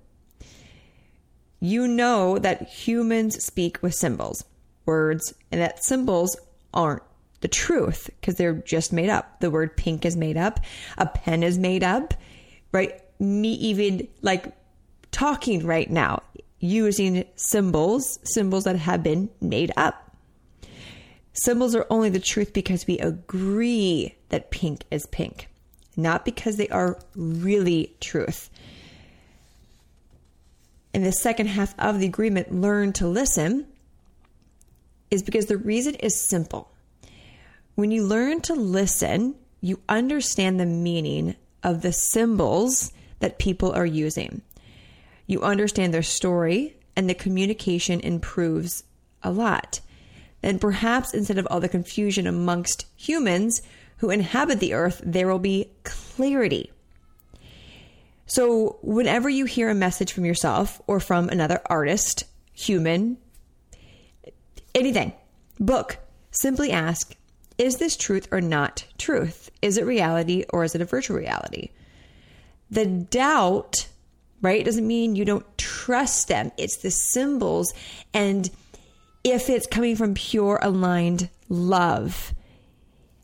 You 1.60 1.88
know 1.88 2.40
that 2.40 2.64
humans 2.68 3.44
speak 3.46 3.84
with 3.84 3.94
symbols, 3.94 4.44
words, 4.92 5.34
and 5.54 5.62
that 5.62 5.82
symbols 5.84 6.36
aren't 6.74 7.04
the 7.40 7.48
truth 7.48 8.10
because 8.20 8.36
they're 8.36 8.54
just 8.54 8.92
made 8.92 9.10
up. 9.10 9.40
The 9.40 9.50
word 9.50 9.78
pink 9.78 10.06
is 10.06 10.18
made 10.18 10.36
up, 10.36 10.60
a 10.98 11.06
pen 11.06 11.44
is 11.44 11.58
made 11.58 11.82
up, 11.82 12.14
right? 12.74 13.02
Me 13.20 13.54
even 13.54 14.10
like 14.22 14.54
talking 15.12 15.66
right 15.66 15.90
now 15.90 16.24
using 16.60 17.24
symbols, 17.38 18.20
symbols 18.24 18.66
that 18.66 18.76
have 18.76 19.02
been 19.02 19.30
made 19.40 19.72
up. 19.78 20.16
Symbols 21.34 21.74
are 21.74 21.88
only 21.90 22.10
the 22.10 22.20
truth 22.20 22.52
because 22.52 22.86
we 22.86 23.00
agree 23.00 24.16
that 24.28 24.52
pink 24.52 24.84
is 24.92 25.06
pink, 25.08 25.48
not 25.96 26.26
because 26.26 26.58
they 26.58 26.68
are 26.68 27.00
really 27.16 27.96
truth. 28.02 28.50
In 30.94 31.04
the 31.04 31.14
second 31.14 31.48
half 31.48 31.74
of 31.80 32.00
the 32.02 32.06
agreement, 32.06 32.54
learn 32.54 32.92
to 32.94 33.08
listen, 33.08 33.66
is 35.12 35.22
because 35.22 35.48
the 35.48 35.58
reason 35.58 35.94
is 35.96 36.20
simple. 36.20 36.72
When 37.76 37.92
you 37.92 38.04
learn 38.04 38.40
to 38.42 38.54
listen, 38.54 39.36
you 39.60 39.82
understand 39.90 40.60
the 40.60 40.66
meaning 40.66 41.36
of 41.62 41.82
the 41.82 41.92
symbols 41.92 42.94
that 43.20 43.38
people 43.38 43.74
are 43.74 43.86
using. 43.86 44.42
You 45.28 45.42
understand 45.42 45.94
their 45.94 46.02
story, 46.02 46.78
and 46.96 47.10
the 47.10 47.14
communication 47.14 48.00
improves 48.00 48.84
a 49.22 49.32
lot. 49.32 49.82
Then 50.42 50.60
perhaps 50.60 51.14
instead 51.14 51.38
of 51.38 51.48
all 51.52 51.60
the 51.60 51.70
confusion 51.70 52.26
amongst 52.26 52.86
humans 52.96 53.62
who 53.98 54.10
inhabit 54.10 54.60
the 54.60 54.74
earth, 54.74 55.02
there 55.06 55.28
will 55.28 55.40
be 55.40 55.70
clarity. 55.84 56.72
So, 58.26 58.80
whenever 58.82 59.30
you 59.30 59.44
hear 59.44 59.70
a 59.70 59.76
message 59.76 60.14
from 60.14 60.26
yourself 60.26 60.82
or 60.88 61.02
from 61.02 61.28
another 61.28 61.62
artist, 61.66 62.24
human, 62.54 63.18
anything, 64.76 65.14
book, 65.60 65.98
simply 66.32 66.72
ask 66.72 67.16
is 67.58 67.78
this 67.78 67.96
truth 67.96 68.28
or 68.32 68.42
not 68.42 68.86
truth? 68.98 69.52
Is 69.62 69.78
it 69.78 69.86
reality 69.86 70.46
or 70.50 70.64
is 70.64 70.74
it 70.74 70.82
a 70.82 70.86
virtual 70.86 71.18
reality? 71.18 71.70
The 72.72 72.88
doubt, 72.88 73.88
right, 74.42 74.66
doesn't 74.66 74.88
mean 74.88 75.16
you 75.16 75.26
don't 75.26 75.46
trust 75.60 76.28
them. 76.28 76.52
It's 76.58 76.78
the 76.78 76.90
symbols. 76.90 77.72
And 78.16 78.50
if 79.24 79.48
it's 79.48 79.68
coming 79.68 79.96
from 79.96 80.16
pure 80.16 80.58
aligned 80.64 81.30
love, 81.50 82.34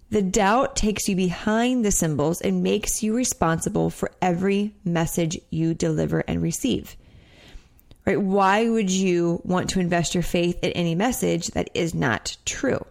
the 0.09 0.21
doubt 0.21 0.75
takes 0.75 1.07
you 1.07 1.15
behind 1.15 1.83
the 1.83 1.91
symbols 1.91 2.39
and 2.39 2.61
makes 2.61 3.01
you 3.01 3.15
responsible 3.15 3.89
for 3.89 4.11
every 4.21 4.75
message 4.85 5.39
you 5.49 5.73
deliver 5.73 6.19
and 6.19 6.41
receive. 6.41 6.95
Right? 8.08 8.22
Why 8.22 8.70
would 8.70 8.89
you 8.89 9.41
want 9.43 9.70
to 9.72 9.82
invest 9.82 10.16
your 10.16 10.24
faith 10.24 10.64
in 10.64 10.72
any 10.72 10.95
message 10.95 11.47
that 11.47 11.70
is 11.74 11.93
not 11.93 12.38
true? 12.45 12.86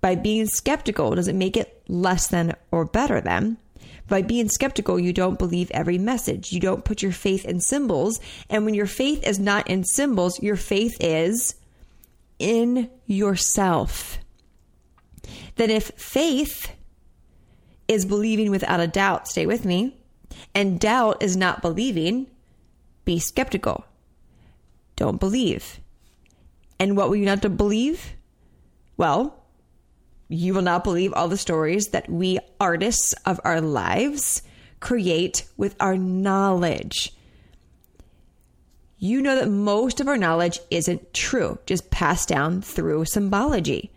By 0.00 0.14
being 0.14 0.46
skeptical 0.46 1.16
does 1.16 1.26
it 1.26 1.34
make 1.34 1.56
it 1.56 1.82
less 1.88 2.28
than 2.28 2.54
or 2.70 2.84
better 2.84 3.20
than. 3.20 3.56
By 4.06 4.22
being 4.22 4.48
skeptical, 4.48 5.00
you 5.00 5.12
don't 5.12 5.38
believe 5.38 5.72
every 5.72 5.98
message. 5.98 6.52
You 6.52 6.60
don't 6.60 6.84
put 6.84 7.02
your 7.02 7.10
faith 7.10 7.44
in 7.44 7.60
symbols. 7.60 8.20
And 8.48 8.64
when 8.64 8.74
your 8.74 8.86
faith 8.86 9.26
is 9.26 9.40
not 9.40 9.68
in 9.68 9.82
symbols, 9.82 10.40
your 10.40 10.54
faith 10.54 10.96
is 11.00 11.56
in 12.38 12.88
yourself. 13.06 14.18
Then, 15.56 15.70
if 15.70 15.90
faith 15.96 16.70
is 17.88 18.06
believing 18.06 18.52
without 18.52 18.78
a 18.78 18.86
doubt, 18.86 19.26
stay 19.26 19.44
with 19.44 19.64
me, 19.64 19.96
and 20.54 20.78
doubt 20.78 21.20
is 21.20 21.36
not 21.36 21.60
believing, 21.60 22.28
be 23.04 23.18
skeptical. 23.18 23.84
Don't 24.98 25.20
believe. 25.20 25.78
And 26.80 26.96
what 26.96 27.08
will 27.08 27.14
you 27.14 27.24
not 27.24 27.42
to 27.42 27.48
believe? 27.48 28.14
Well, 28.96 29.44
you 30.28 30.52
will 30.52 30.62
not 30.62 30.82
believe 30.82 31.14
all 31.14 31.28
the 31.28 31.38
stories 31.38 31.86
that 31.90 32.10
we 32.10 32.40
artists 32.60 33.12
of 33.24 33.40
our 33.44 33.60
lives 33.60 34.42
create 34.80 35.44
with 35.56 35.76
our 35.78 35.96
knowledge. 35.96 37.14
You 38.98 39.22
know 39.22 39.36
that 39.36 39.48
most 39.48 40.00
of 40.00 40.08
our 40.08 40.16
knowledge 40.16 40.58
isn't 40.68 41.14
true, 41.14 41.60
just 41.64 41.92
passed 41.92 42.28
down 42.28 42.60
through 42.60 43.04
symbology. 43.04 43.92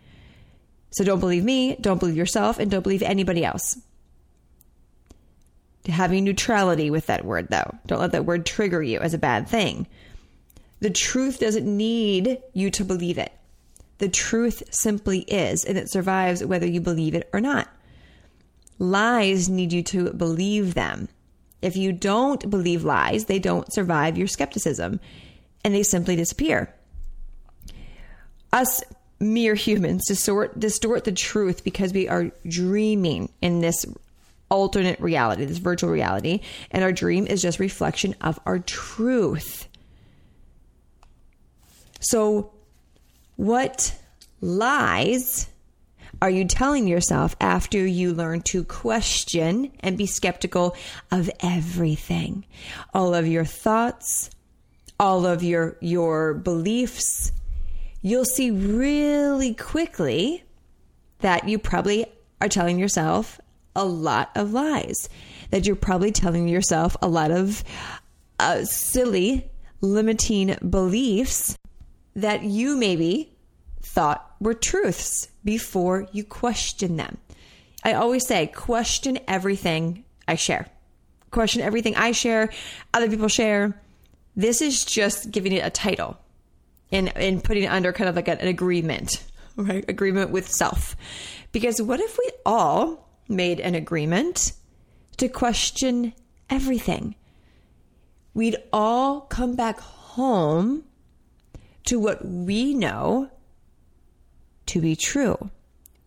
So 0.92 1.02
don't 1.02 1.18
believe 1.18 1.42
me, 1.42 1.74
don't 1.80 1.98
believe 1.98 2.16
yourself, 2.16 2.60
and 2.60 2.70
don't 2.70 2.82
believe 2.84 3.02
anybody 3.02 3.44
else. 3.44 3.76
Having 5.86 6.22
neutrality 6.22 6.90
with 6.90 7.06
that 7.06 7.24
word, 7.24 7.48
though. 7.50 7.74
Don't 7.88 7.98
let 7.98 8.12
that 8.12 8.24
word 8.24 8.46
trigger 8.46 8.80
you 8.80 9.00
as 9.00 9.14
a 9.14 9.18
bad 9.18 9.48
thing. 9.48 9.88
The 10.82 10.90
truth 10.90 11.38
doesn't 11.38 11.64
need 11.64 12.42
you 12.54 12.68
to 12.72 12.84
believe 12.84 13.16
it. 13.16 13.30
The 13.98 14.08
truth 14.08 14.64
simply 14.74 15.20
is, 15.20 15.64
and 15.64 15.78
it 15.78 15.88
survives 15.88 16.44
whether 16.44 16.66
you 16.66 16.80
believe 16.80 17.14
it 17.14 17.30
or 17.32 17.40
not. 17.40 17.68
Lies 18.80 19.48
need 19.48 19.72
you 19.72 19.84
to 19.84 20.12
believe 20.12 20.74
them. 20.74 21.08
If 21.62 21.76
you 21.76 21.92
don't 21.92 22.50
believe 22.50 22.82
lies, 22.82 23.26
they 23.26 23.38
don't 23.38 23.72
survive 23.72 24.18
your 24.18 24.26
skepticism 24.26 24.98
and 25.62 25.72
they 25.72 25.84
simply 25.84 26.16
disappear. 26.16 26.74
Us 28.52 28.82
mere 29.20 29.54
humans 29.54 30.04
distort, 30.08 30.58
distort 30.58 31.04
the 31.04 31.12
truth 31.12 31.62
because 31.62 31.92
we 31.92 32.08
are 32.08 32.32
dreaming 32.44 33.28
in 33.40 33.60
this 33.60 33.86
alternate 34.50 34.98
reality, 34.98 35.44
this 35.44 35.58
virtual 35.58 35.90
reality, 35.90 36.40
and 36.72 36.82
our 36.82 36.90
dream 36.90 37.28
is 37.28 37.40
just 37.40 37.60
reflection 37.60 38.16
of 38.20 38.40
our 38.44 38.58
truth. 38.58 39.68
So 42.02 42.50
what 43.36 43.96
lies 44.40 45.48
are 46.20 46.30
you 46.30 46.44
telling 46.44 46.86
yourself 46.86 47.34
after 47.40 47.84
you 47.86 48.12
learn 48.12 48.42
to 48.42 48.64
question 48.64 49.72
and 49.80 49.96
be 49.96 50.06
skeptical 50.06 50.76
of 51.10 51.30
everything? 51.40 52.44
All 52.92 53.14
of 53.14 53.26
your 53.26 53.44
thoughts, 53.44 54.30
all 55.00 55.26
of 55.26 55.42
your 55.42 55.76
your 55.80 56.34
beliefs. 56.34 57.32
You'll 58.02 58.24
see 58.24 58.50
really 58.50 59.54
quickly 59.54 60.42
that 61.20 61.48
you 61.48 61.58
probably 61.58 62.06
are 62.40 62.48
telling 62.48 62.80
yourself 62.80 63.40
a 63.76 63.84
lot 63.84 64.30
of 64.34 64.52
lies. 64.52 65.08
That 65.50 65.66
you're 65.66 65.76
probably 65.76 66.10
telling 66.10 66.48
yourself 66.48 66.96
a 67.00 67.08
lot 67.08 67.30
of 67.30 67.62
uh, 68.40 68.64
silly, 68.64 69.48
limiting 69.80 70.56
beliefs 70.68 71.56
that 72.14 72.42
you 72.42 72.76
maybe 72.76 73.32
thought 73.82 74.34
were 74.40 74.54
truths 74.54 75.28
before 75.44 76.06
you 76.12 76.24
question 76.24 76.96
them. 76.96 77.18
I 77.84 77.94
always 77.94 78.26
say, 78.26 78.46
question 78.46 79.18
everything 79.26 80.04
I 80.26 80.36
share. 80.36 80.68
Question 81.30 81.62
everything 81.62 81.96
I 81.96 82.12
share, 82.12 82.50
other 82.92 83.08
people 83.08 83.28
share. 83.28 83.80
This 84.36 84.62
is 84.62 84.84
just 84.84 85.30
giving 85.30 85.52
it 85.52 85.64
a 85.64 85.70
title 85.70 86.18
and, 86.90 87.14
and 87.16 87.42
putting 87.42 87.64
it 87.64 87.72
under 87.72 87.92
kind 87.92 88.08
of 88.08 88.16
like 88.16 88.28
an 88.28 88.46
agreement, 88.46 89.24
right? 89.56 89.84
Agreement 89.88 90.30
with 90.30 90.48
self. 90.48 90.96
Because 91.50 91.80
what 91.82 92.00
if 92.00 92.18
we 92.18 92.30
all 92.46 93.08
made 93.28 93.60
an 93.60 93.74
agreement 93.74 94.52
to 95.16 95.28
question 95.28 96.12
everything? 96.48 97.14
We'd 98.34 98.56
all 98.72 99.22
come 99.22 99.56
back 99.56 99.80
home 99.80 100.84
to 101.84 101.98
what 101.98 102.24
we 102.24 102.74
know 102.74 103.30
to 104.66 104.80
be 104.80 104.96
true, 104.96 105.50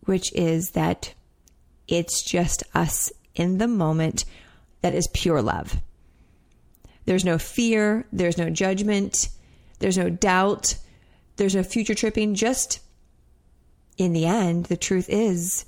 which 0.04 0.32
is 0.34 0.70
that 0.70 1.14
it's 1.88 2.22
just 2.22 2.62
us 2.74 3.12
in 3.34 3.58
the 3.58 3.68
moment 3.68 4.24
that 4.80 4.94
is 4.94 5.08
pure 5.12 5.42
love. 5.42 5.80
There's 7.04 7.24
no 7.24 7.38
fear, 7.38 8.06
there's 8.12 8.38
no 8.38 8.50
judgment, 8.50 9.28
there's 9.78 9.98
no 9.98 10.10
doubt, 10.10 10.76
there's 11.36 11.54
no 11.54 11.62
future 11.62 11.94
tripping. 11.94 12.34
Just 12.34 12.80
in 13.96 14.12
the 14.12 14.26
end, 14.26 14.66
the 14.66 14.76
truth 14.76 15.06
is 15.08 15.64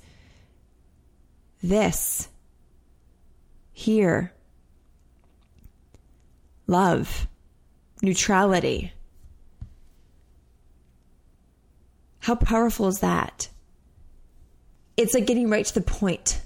this 1.61 2.27
here 3.71 4.33
love, 6.67 7.27
neutrality 8.01 8.91
How 12.29 12.35
powerful 12.35 12.87
is 12.87 12.99
that? 12.99 13.49
It's 14.97 15.15
like 15.15 15.25
getting 15.25 15.49
right 15.49 15.65
to 15.65 15.73
the 15.73 15.81
point. 15.81 16.39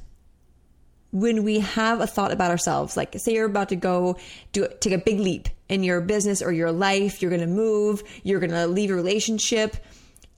When 1.12 1.44
we 1.44 1.60
have 1.60 2.00
a 2.00 2.08
thought 2.08 2.32
about 2.32 2.52
ourselves, 2.52 2.96
like 2.96 3.14
say 3.20 3.34
you're 3.34 3.48
about 3.48 3.68
to 3.68 3.76
go 3.76 4.16
do 4.54 4.70
take 4.80 4.94
a 4.94 4.98
big 4.98 5.20
leap 5.20 5.50
in 5.68 5.84
your 5.84 6.00
business 6.00 6.42
or 6.42 6.54
your 6.54 6.72
life, 6.72 7.22
you're 7.22 7.30
going 7.30 7.42
to 7.42 7.48
move, 7.48 8.02
you're 8.24 8.40
going 8.40 8.52
to 8.52 8.66
leave 8.66 8.92
a 8.92 8.96
relationship, 8.96 9.76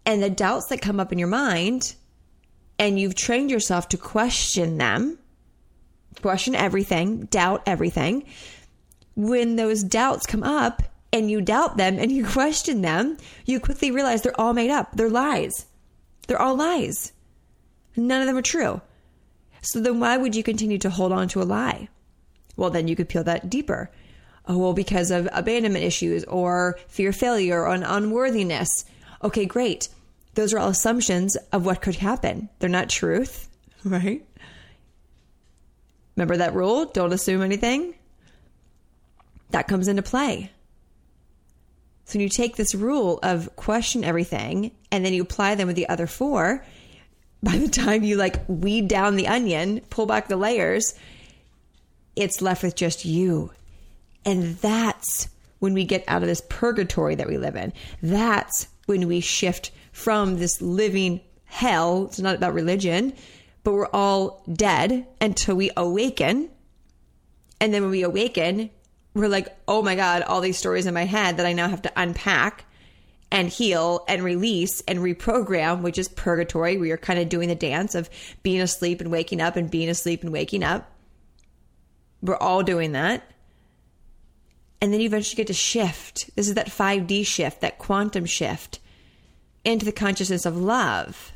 and 0.03 0.23
the 0.23 0.31
doubts 0.31 0.65
that 0.69 0.81
come 0.81 0.99
up 0.99 1.11
in 1.11 1.19
your 1.19 1.27
mind, 1.27 1.93
and 2.79 2.99
you've 2.99 3.13
trained 3.13 3.51
yourself 3.51 3.87
to 3.89 3.97
question 3.97 4.79
them, 4.79 5.19
question 6.23 6.55
everything, 6.55 7.25
doubt 7.25 7.61
everything. 7.67 8.23
When 9.15 9.57
those 9.57 9.83
doubts 9.83 10.25
come 10.25 10.41
up, 10.41 10.81
and 11.11 11.29
you 11.29 11.41
doubt 11.41 11.77
them 11.77 11.97
and 11.99 12.11
you 12.11 12.25
question 12.39 12.81
them, 12.81 13.17
you 13.45 13.59
quickly 13.59 13.91
realize 13.91 14.21
they're 14.21 14.39
all 14.39 14.53
made 14.53 14.71
up. 14.71 14.95
They're 14.95 15.09
lies. 15.09 15.65
They're 16.27 16.41
all 16.41 16.55
lies. 16.55 17.11
None 17.95 18.21
of 18.21 18.27
them 18.27 18.37
are 18.37 18.41
true. 18.41 18.81
So 19.61 19.79
then 19.79 19.99
why 19.99 20.17
would 20.17 20.35
you 20.35 20.43
continue 20.43 20.77
to 20.79 20.89
hold 20.89 21.11
on 21.11 21.27
to 21.29 21.41
a 21.41 21.43
lie? 21.43 21.89
Well, 22.55 22.69
then 22.69 22.87
you 22.87 22.95
could 22.95 23.09
peel 23.09 23.23
that 23.23 23.49
deeper. 23.49 23.89
Oh, 24.47 24.57
well, 24.57 24.73
because 24.73 25.11
of 25.11 25.27
abandonment 25.31 25.83
issues 25.83 26.23
or 26.25 26.77
fear 26.87 27.09
of 27.09 27.15
failure 27.15 27.61
or 27.61 27.73
unworthiness. 27.73 28.85
Okay, 29.23 29.45
great. 29.45 29.89
Those 30.35 30.53
are 30.53 30.59
all 30.59 30.69
assumptions 30.69 31.35
of 31.51 31.65
what 31.65 31.81
could 31.81 31.95
happen. 31.95 32.49
They're 32.59 32.69
not 32.69 32.89
truth, 32.89 33.49
right? 33.83 34.23
Remember 36.15 36.37
that 36.37 36.53
rule? 36.53 36.85
Don't 36.85 37.13
assume 37.13 37.41
anything. 37.41 37.95
That 39.49 39.67
comes 39.67 39.87
into 39.87 40.03
play. 40.03 40.51
So 42.05 42.17
when 42.17 42.21
you 42.21 42.29
take 42.29 42.55
this 42.55 42.75
rule 42.75 43.19
of 43.23 43.55
question 43.55 44.03
everything 44.03 44.71
and 44.91 45.03
then 45.03 45.13
you 45.13 45.23
apply 45.23 45.55
them 45.55 45.67
with 45.67 45.75
the 45.75 45.89
other 45.89 46.07
four, 46.07 46.63
by 47.41 47.57
the 47.57 47.67
time 47.67 48.03
you 48.03 48.15
like 48.15 48.47
weed 48.47 48.87
down 48.87 49.15
the 49.15 49.27
onion, 49.27 49.81
pull 49.89 50.05
back 50.05 50.27
the 50.27 50.37
layers, 50.37 50.93
it's 52.15 52.41
left 52.41 52.63
with 52.63 52.75
just 52.75 53.05
you. 53.05 53.51
And 54.23 54.55
that's 54.57 55.29
when 55.59 55.73
we 55.73 55.83
get 55.83 56.03
out 56.07 56.21
of 56.21 56.27
this 56.27 56.43
purgatory 56.47 57.15
that 57.15 57.27
we 57.27 57.37
live 57.37 57.55
in. 57.55 57.73
That's 58.01 58.67
when 58.85 59.07
we 59.07 59.19
shift 59.19 59.71
from 59.91 60.37
this 60.37 60.61
living 60.61 61.21
hell. 61.45 62.05
It's 62.05 62.19
not 62.19 62.35
about 62.35 62.53
religion, 62.53 63.13
but 63.63 63.73
we're 63.73 63.87
all 63.87 64.43
dead 64.51 65.07
until 65.19 65.55
we 65.55 65.71
awaken. 65.75 66.49
And 67.59 67.73
then 67.73 67.81
when 67.81 67.91
we 67.91 68.03
awaken, 68.03 68.69
we're 69.15 69.29
like, 69.29 69.57
oh 69.67 69.81
my 69.81 69.95
God, 69.95 70.21
all 70.21 70.41
these 70.41 70.57
stories 70.57 70.85
in 70.85 70.93
my 70.93 71.05
head 71.05 71.37
that 71.37 71.45
I 71.45 71.53
now 71.53 71.69
have 71.69 71.81
to 71.83 71.91
unpack 71.95 72.65
and 73.31 73.49
heal 73.49 74.03
and 74.07 74.23
release 74.23 74.81
and 74.81 74.99
reprogram, 74.99 75.81
which 75.81 75.97
is 75.97 76.09
purgatory, 76.09 76.77
where 76.77 76.87
you're 76.87 76.97
kind 76.97 77.17
of 77.17 77.29
doing 77.29 77.47
the 77.47 77.55
dance 77.55 77.95
of 77.95 78.09
being 78.43 78.61
asleep 78.61 79.01
and 79.01 79.11
waking 79.11 79.41
up 79.41 79.55
and 79.55 79.71
being 79.71 79.89
asleep 79.89 80.21
and 80.21 80.31
waking 80.31 80.63
up. 80.63 80.91
We're 82.21 82.37
all 82.37 82.61
doing 82.61 82.91
that. 82.91 83.23
And 84.81 84.93
then 84.93 84.99
you 84.99 85.07
eventually 85.07 85.37
get 85.37 85.47
to 85.47 85.53
shift. 85.53 86.29
This 86.35 86.47
is 86.47 86.55
that 86.55 86.67
5D 86.67 87.25
shift, 87.25 87.61
that 87.61 87.77
quantum 87.77 88.25
shift 88.25 88.79
into 89.63 89.85
the 89.85 89.91
consciousness 89.91 90.45
of 90.45 90.57
love. 90.57 91.31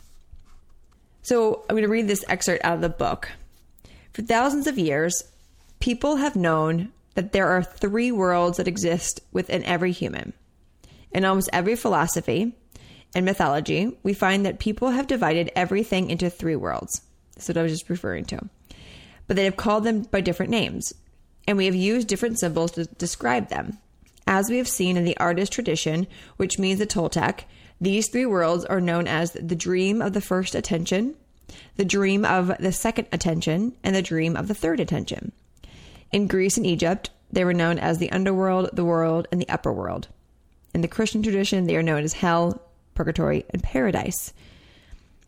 So 1.22 1.64
I'm 1.70 1.76
going 1.76 1.84
to 1.84 1.90
read 1.90 2.08
this 2.08 2.26
excerpt 2.28 2.64
out 2.64 2.76
of 2.76 2.82
the 2.82 2.90
book. 2.90 3.30
For 4.14 4.22
thousands 4.22 4.68
of 4.68 4.78
years, 4.78 5.24
people 5.80 6.18
have 6.18 6.36
known 6.36 6.92
that 7.16 7.32
there 7.32 7.48
are 7.48 7.64
three 7.64 8.12
worlds 8.12 8.58
that 8.58 8.68
exist 8.68 9.22
within 9.32 9.64
every 9.64 9.92
human. 9.92 10.34
In 11.12 11.26
almost 11.26 11.50
every 11.52 11.76
philosophy 11.76 12.56
and 13.16 13.26
mythology, 13.26 13.98
we 14.04 14.14
find 14.14 14.46
that 14.46 14.60
people 14.60 14.92
have 14.92 15.08
divided 15.08 15.52
everything 15.56 16.10
into 16.10 16.30
three 16.30 16.56
worlds. 16.56 17.02
That's 17.36 17.48
what 17.48 17.58
I 17.58 17.64
was 17.64 17.72
just 17.72 17.90
referring 17.90 18.26
to. 18.26 18.40
But 19.28 19.36
they 19.36 19.46
have 19.46 19.58
called 19.58 19.84
them 19.84 20.04
by 20.04 20.22
different 20.22 20.52
names, 20.52 20.94
and 21.48 21.58
we 21.58 21.66
have 21.66 21.76
used 21.76 22.08
different 22.08 22.40
symbols 22.40 22.72
to 22.72 22.86
describe 22.86 23.50
them. 23.50 23.78
As 24.28 24.50
we 24.50 24.58
have 24.58 24.68
seen 24.68 24.98
in 24.98 25.06
the 25.06 25.18
artist 25.18 25.52
tradition, 25.52 26.06
which 26.38 26.60
means 26.60 26.80
the 26.80 26.86
Toltec, 26.86 27.46
these 27.82 28.10
three 28.10 28.26
worlds 28.26 28.66
are 28.66 28.82
known 28.82 29.08
as 29.08 29.32
the 29.32 29.56
dream 29.56 30.02
of 30.02 30.14
the 30.14 30.22
first 30.22 30.54
attention, 30.54 31.16
the 31.78 31.86
dream 31.86 32.26
of 32.26 32.52
the 32.60 32.72
second 32.72 33.08
attention, 33.12 33.76
and 33.84 33.96
the 33.96 34.02
dream 34.02 34.36
of 34.36 34.48
the 34.48 34.54
third 34.54 34.80
attention. 34.80 35.32
In 36.12 36.28
Greece 36.28 36.58
and 36.58 36.66
Egypt, 36.66 37.12
they 37.32 37.46
were 37.46 37.54
known 37.54 37.78
as 37.78 37.98
the 37.98 38.12
underworld, 38.12 38.70
the 38.74 38.86
world, 38.86 39.28
and 39.32 39.40
the 39.40 39.50
upper 39.50 39.72
world. 39.72 40.08
In 40.74 40.82
the 40.82 40.88
Christian 40.88 41.22
tradition, 41.22 41.66
they 41.66 41.76
are 41.76 41.84
known 41.84 42.04
as 42.04 42.14
hell, 42.14 42.62
purgatory, 42.96 43.46
and 43.52 43.62
paradise. 43.62 44.34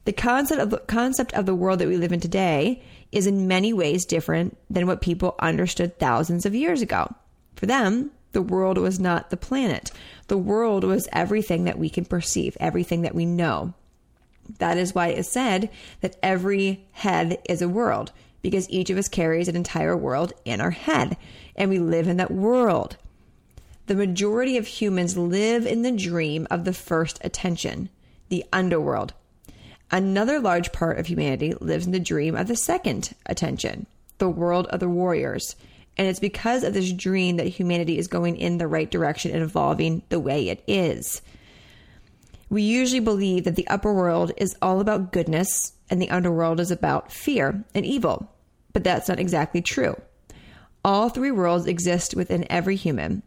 The 0.05 0.13
concept 0.13 0.59
of 0.59 0.71
the 0.71 0.79
concept 0.79 1.33
of 1.33 1.45
the 1.45 1.53
world 1.53 1.79
that 1.79 1.87
we 1.87 1.97
live 1.97 2.11
in 2.11 2.19
today 2.19 2.81
is 3.11 3.27
in 3.27 3.47
many 3.47 3.71
ways 3.71 4.05
different 4.05 4.57
than 4.69 4.87
what 4.87 5.01
people 5.01 5.35
understood 5.39 5.99
thousands 5.99 6.45
of 6.45 6.55
years 6.55 6.81
ago. 6.81 7.13
For 7.55 7.67
them, 7.67 8.09
the 8.31 8.41
world 8.41 8.77
was 8.79 8.99
not 8.99 9.29
the 9.29 9.37
planet. 9.37 9.91
The 10.27 10.37
world 10.37 10.83
was 10.83 11.07
everything 11.11 11.65
that 11.65 11.77
we 11.77 11.89
can 11.89 12.05
perceive, 12.05 12.57
everything 12.59 13.03
that 13.03 13.13
we 13.13 13.25
know. 13.25 13.73
That 14.57 14.77
is 14.77 14.95
why 14.95 15.09
it 15.09 15.19
is 15.19 15.31
said 15.31 15.69
that 15.99 16.17
every 16.23 16.85
head 16.93 17.39
is 17.47 17.61
a 17.61 17.69
world 17.69 18.11
because 18.41 18.69
each 18.69 18.89
of 18.89 18.97
us 18.97 19.07
carries 19.07 19.47
an 19.47 19.55
entire 19.55 19.95
world 19.95 20.33
in 20.45 20.61
our 20.61 20.71
head 20.71 21.17
and 21.55 21.69
we 21.69 21.79
live 21.79 22.07
in 22.07 22.17
that 22.17 22.31
world. 22.31 22.97
The 23.87 23.95
majority 23.95 24.57
of 24.57 24.67
humans 24.67 25.17
live 25.17 25.65
in 25.65 25.81
the 25.81 25.91
dream 25.91 26.47
of 26.49 26.65
the 26.65 26.73
first 26.73 27.19
attention, 27.23 27.89
the 28.29 28.45
underworld. 28.53 29.13
Another 29.91 30.39
large 30.39 30.71
part 30.71 30.97
of 30.97 31.07
humanity 31.07 31.53
lives 31.59 31.85
in 31.85 31.91
the 31.91 31.99
dream 31.99 32.35
of 32.35 32.47
the 32.47 32.55
second 32.55 33.13
attention, 33.25 33.87
the 34.19 34.29
world 34.29 34.67
of 34.67 34.79
the 34.79 34.87
warriors. 34.87 35.55
And 35.97 36.07
it's 36.07 36.19
because 36.19 36.63
of 36.63 36.73
this 36.73 36.93
dream 36.93 37.35
that 37.35 37.47
humanity 37.47 37.97
is 37.97 38.07
going 38.07 38.37
in 38.37 38.57
the 38.57 38.67
right 38.67 38.89
direction 38.89 39.31
and 39.31 39.43
evolving 39.43 40.03
the 40.07 40.19
way 40.19 40.47
it 40.47 40.63
is. 40.65 41.21
We 42.49 42.61
usually 42.61 43.01
believe 43.01 43.43
that 43.43 43.55
the 43.55 43.67
upper 43.67 43.93
world 43.93 44.31
is 44.37 44.55
all 44.61 44.79
about 44.79 45.11
goodness 45.11 45.73
and 45.91 46.01
the 46.01 46.09
underworld 46.09 46.59
is 46.59 46.71
about 46.71 47.11
fear 47.11 47.63
and 47.75 47.85
evil, 47.85 48.33
but 48.73 48.83
that's 48.83 49.09
not 49.09 49.19
exactly 49.19 49.61
true. 49.61 49.95
All 50.83 51.09
three 51.09 51.31
worlds 51.31 51.67
exist 51.67 52.15
within 52.15 52.47
every 52.49 52.77
human. 52.77 53.21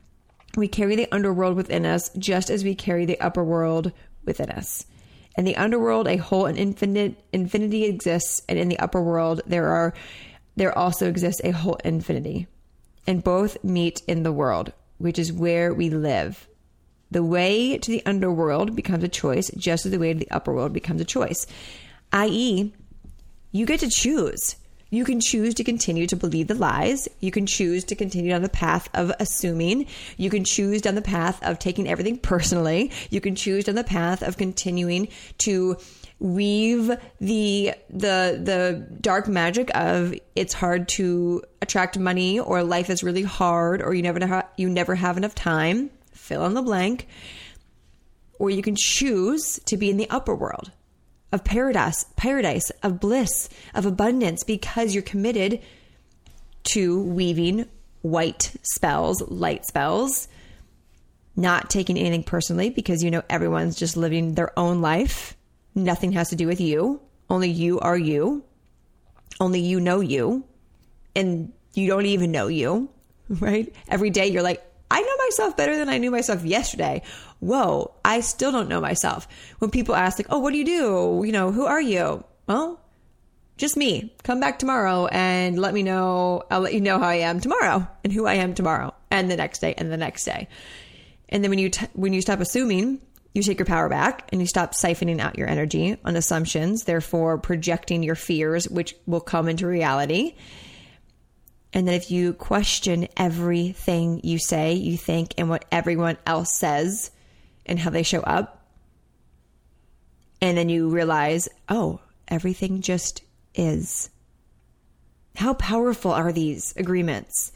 We 0.57 0.67
carry 0.67 0.97
the 0.97 1.13
underworld 1.13 1.57
within 1.57 1.85
us 1.85 2.11
just 2.19 2.49
as 2.51 2.65
we 2.65 2.75
carry 2.75 3.05
the 3.05 3.21
upper 3.21 3.45
world 3.45 3.93
within 4.25 4.51
us. 4.51 4.87
In 5.37 5.45
the 5.45 5.57
underworld, 5.57 6.09
a 6.09 6.17
whole 6.17 6.47
and 6.47 6.57
infinite 6.57 7.23
infinity 7.33 7.85
exists, 7.85 8.41
and 8.49 8.59
in 8.59 8.69
the 8.69 8.79
upper 8.79 9.03
world, 9.03 9.43
there 9.47 9.69
are 9.69 9.93
there 10.57 10.77
also 10.77 11.09
exists 11.09 11.41
a 11.45 11.51
whole 11.51 11.79
infinity. 11.85 12.47
And 13.07 13.23
both 13.23 13.63
meet 13.63 14.03
in 14.07 14.23
the 14.23 14.33
world, 14.33 14.73
which 14.99 15.19
is 15.19 15.33
where 15.33 15.75
we 15.75 15.91
live. 15.91 16.49
The 17.11 17.25
way 17.25 17.77
to 17.77 17.91
the 17.91 18.07
underworld 18.07 18.75
becomes 18.75 19.05
a 19.05 19.09
choice, 19.09 19.51
just 19.57 19.85
as 19.85 19.93
the 19.93 19.99
way 19.99 20.13
to 20.13 20.19
the 20.19 20.31
upper 20.31 20.55
world 20.55 20.73
becomes 20.73 21.01
a 21.01 21.05
choice. 21.05 21.47
I.e., 22.15 22.73
you 23.51 23.67
get 23.67 23.81
to 23.81 23.91
choose. 23.91 24.57
You 24.91 25.05
can 25.05 25.21
choose 25.21 25.55
to 25.55 25.65
continue 25.65 26.07
to 26.07 26.15
believe 26.15 26.47
the 26.47 26.55
lies. 26.55 27.09
You 27.19 27.33
can 27.33 27.47
choose 27.47 27.83
to 27.85 27.97
continue 27.97 28.31
down 28.31 28.43
the 28.43 28.49
path 28.49 28.89
of 28.95 29.11
assuming. 29.19 29.87
You 30.17 30.31
can 30.31 30.45
choose 30.45 30.83
down 30.83 30.95
the 30.95 31.03
path 31.03 31.43
of 31.43 31.59
taking 31.59 31.89
everything 31.89 32.19
personally. 32.19 32.93
You 33.11 33.21
can 33.21 33.35
choose 33.35 33.65
down 33.65 33.75
the 33.75 33.83
path 33.83 34.23
of 34.23 34.37
continuing 34.37 35.09
to 35.39 35.77
weave 36.21 36.93
the 37.21 37.75
the 37.91 38.41
the 38.41 38.87
dark 39.01 39.27
magic 39.27 39.69
of 39.75 40.15
it's 40.37 40.55
hard 40.55 40.89
to 40.89 41.43
attract 41.61 41.99
money 41.99 42.39
or 42.39 42.63
life 42.63 42.89
is 42.89 43.03
really 43.03 43.25
hard 43.25 43.83
or 43.83 43.93
you 43.93 44.03
never 44.03 44.25
ha- 44.25 44.49
you 44.57 44.71
never 44.71 44.95
have 44.95 45.17
enough 45.17 45.35
time 45.35 45.91
fill 46.13 46.47
in 46.47 46.55
the 46.55 46.63
blank 46.63 47.09
or 48.39 48.49
you 48.49 48.63
can 48.63 48.77
choose 48.77 49.59
to 49.67 49.77
be 49.77 49.91
in 49.91 49.97
the 49.97 50.09
upper 50.09 50.35
world 50.35 50.71
of 51.35 51.43
paradise, 51.43 52.07
paradise, 52.15 52.71
of 52.85 53.01
bliss, 53.01 53.49
of 53.75 53.85
abundance, 53.85 54.45
because 54.45 54.95
you're 54.95 55.03
committed 55.03 55.61
to 56.63 57.03
weaving 57.03 57.67
white 58.03 58.55
spells, 58.63 59.21
light 59.29 59.67
spells, 59.67 60.29
not 61.35 61.69
taking 61.69 61.99
anything 61.99 62.23
personally 62.23 62.71
because 62.71 63.03
you 63.03 63.11
know 63.11 63.23
everyone's 63.29 63.77
just 63.77 63.97
living 63.97 64.35
their 64.35 64.57
own 64.57 64.81
life. 64.81 65.37
Nothing 65.75 66.13
has 66.13 66.31
to 66.31 66.37
do 66.37 66.47
with 66.47 66.61
you. 66.61 67.01
Only 67.29 67.51
you 67.51 67.81
are 67.81 67.99
you. 67.99 68.45
Only 69.41 69.59
you 69.59 69.81
know 69.81 69.99
you. 69.99 70.45
And 71.17 71.53
you 71.73 71.89
don't 71.89 72.07
even 72.07 72.31
know 72.31 72.47
you, 72.47 72.89
right? 73.29 73.75
Every 73.89 74.11
day 74.11 74.29
you're 74.29 74.43
like, 74.45 74.65
I 74.91 75.01
know 75.01 75.17
myself 75.25 75.57
better 75.57 75.77
than 75.77 75.89
I 75.89 75.99
knew 75.99 76.11
myself 76.11 76.45
yesterday. 76.45 77.03
Whoa, 77.41 77.95
I 78.05 78.21
still 78.21 78.53
don't 78.53 78.69
know 78.69 78.81
myself. 78.81 79.27
When 79.59 79.71
people 79.71 79.95
ask, 79.95 80.19
like, 80.19 80.29
oh, 80.31 80.39
what 80.39 80.53
do 80.53 80.59
you 80.59 80.65
do? 80.65 81.23
You 81.27 81.33
know, 81.33 81.53
who 81.53 81.67
are 81.67 81.81
you? 81.81 82.25
Well, 82.47 82.81
just 83.57 83.77
me. 83.77 84.15
Come 84.23 84.41
back 84.41 84.59
tomorrow 84.59 85.07
and 85.07 85.59
let 85.59 85.75
me 85.75 85.83
know. 85.83 86.43
I'll 86.51 86.61
let 86.61 86.75
you 86.75 86.81
know 86.81 86.99
how 86.99 87.09
I 87.09 87.17
am 87.17 87.41
tomorrow 87.41 87.87
and 88.03 88.13
who 88.13 88.27
I 88.27 88.35
am 88.35 88.55
tomorrow 88.55 88.95
and 89.11 89.31
the 89.31 89.37
next 89.37 89.61
day 89.61 89.75
and 89.77 89.93
the 89.93 89.97
next 89.97 90.25
day. 90.25 90.49
And 91.29 91.43
then 91.43 91.51
when 91.51 91.59
you 91.59 91.71
t- 91.71 91.87
when 91.95 92.13
you 92.13 92.21
stop 92.21 92.41
assuming, 92.41 93.01
you 93.33 93.43
take 93.43 93.59
your 93.59 93.67
power 93.67 93.89
back 93.89 94.29
and 94.33 94.41
you 94.41 94.47
stop 94.47 94.75
siphoning 94.75 95.21
out 95.21 95.39
your 95.39 95.49
energy 95.49 95.97
on 96.05 96.17
assumptions, 96.17 96.85
therefore 96.85 97.39
projecting 97.39 98.03
your 98.03 98.15
fears, 98.15 98.69
which 98.69 98.95
will 99.07 99.21
come 99.21 99.49
into 99.49 99.67
reality. 99.67 100.35
And 101.75 101.89
that 101.89 101.95
if 101.95 102.11
you 102.11 102.33
question 102.33 103.09
everything 103.17 104.21
you 104.23 104.39
say, 104.39 104.75
you 104.75 104.97
think, 104.97 105.35
and 105.37 105.51
what 105.51 105.65
everyone 105.73 106.17
else 106.25 106.57
says 106.57 107.11
and 107.67 107.81
how 107.81 107.91
they 107.91 108.05
show 108.05 108.21
up, 108.21 108.65
and 110.41 110.57
then 110.57 110.69
you 110.69 110.89
realize, 110.89 111.49
oh, 111.69 111.99
everything 112.29 112.81
just 112.81 113.23
is. 113.57 114.09
How 115.35 115.55
powerful 115.55 116.13
are 116.13 116.33
these 116.33 116.73
agreements? 116.77 117.51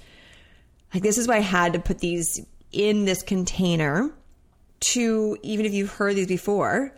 Like, 0.92 1.04
this 1.04 1.16
is 1.16 1.28
why 1.28 1.36
I 1.36 1.40
had 1.40 1.74
to 1.74 1.78
put 1.78 2.00
these 2.00 2.40
in 2.72 3.04
this 3.04 3.22
container 3.22 4.10
to, 4.92 5.38
even 5.42 5.64
if 5.64 5.72
you've 5.72 5.92
heard 5.92 6.16
these 6.16 6.26
before, 6.26 6.92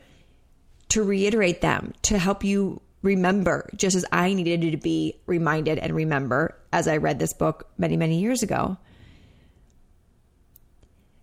to 0.89 1.03
reiterate 1.03 1.61
them, 1.61 1.93
to 2.03 2.19
help 2.19 2.45
you 2.45 2.81
remember, 3.03 3.69
just 3.75 3.97
as 3.97 4.05
I 4.13 4.35
needed 4.35 4.71
to 4.73 4.77
be 4.77 5.21
reminded 5.27 5.79
and 5.79 5.95
remember 5.95 6.57
as 6.73 6.87
I 6.87 6.99
read 6.99 7.19
this 7.19 7.33
book 7.33 7.69
many, 7.79 7.97
many 7.97 8.21
years 8.21 8.43
ago. 8.43 8.77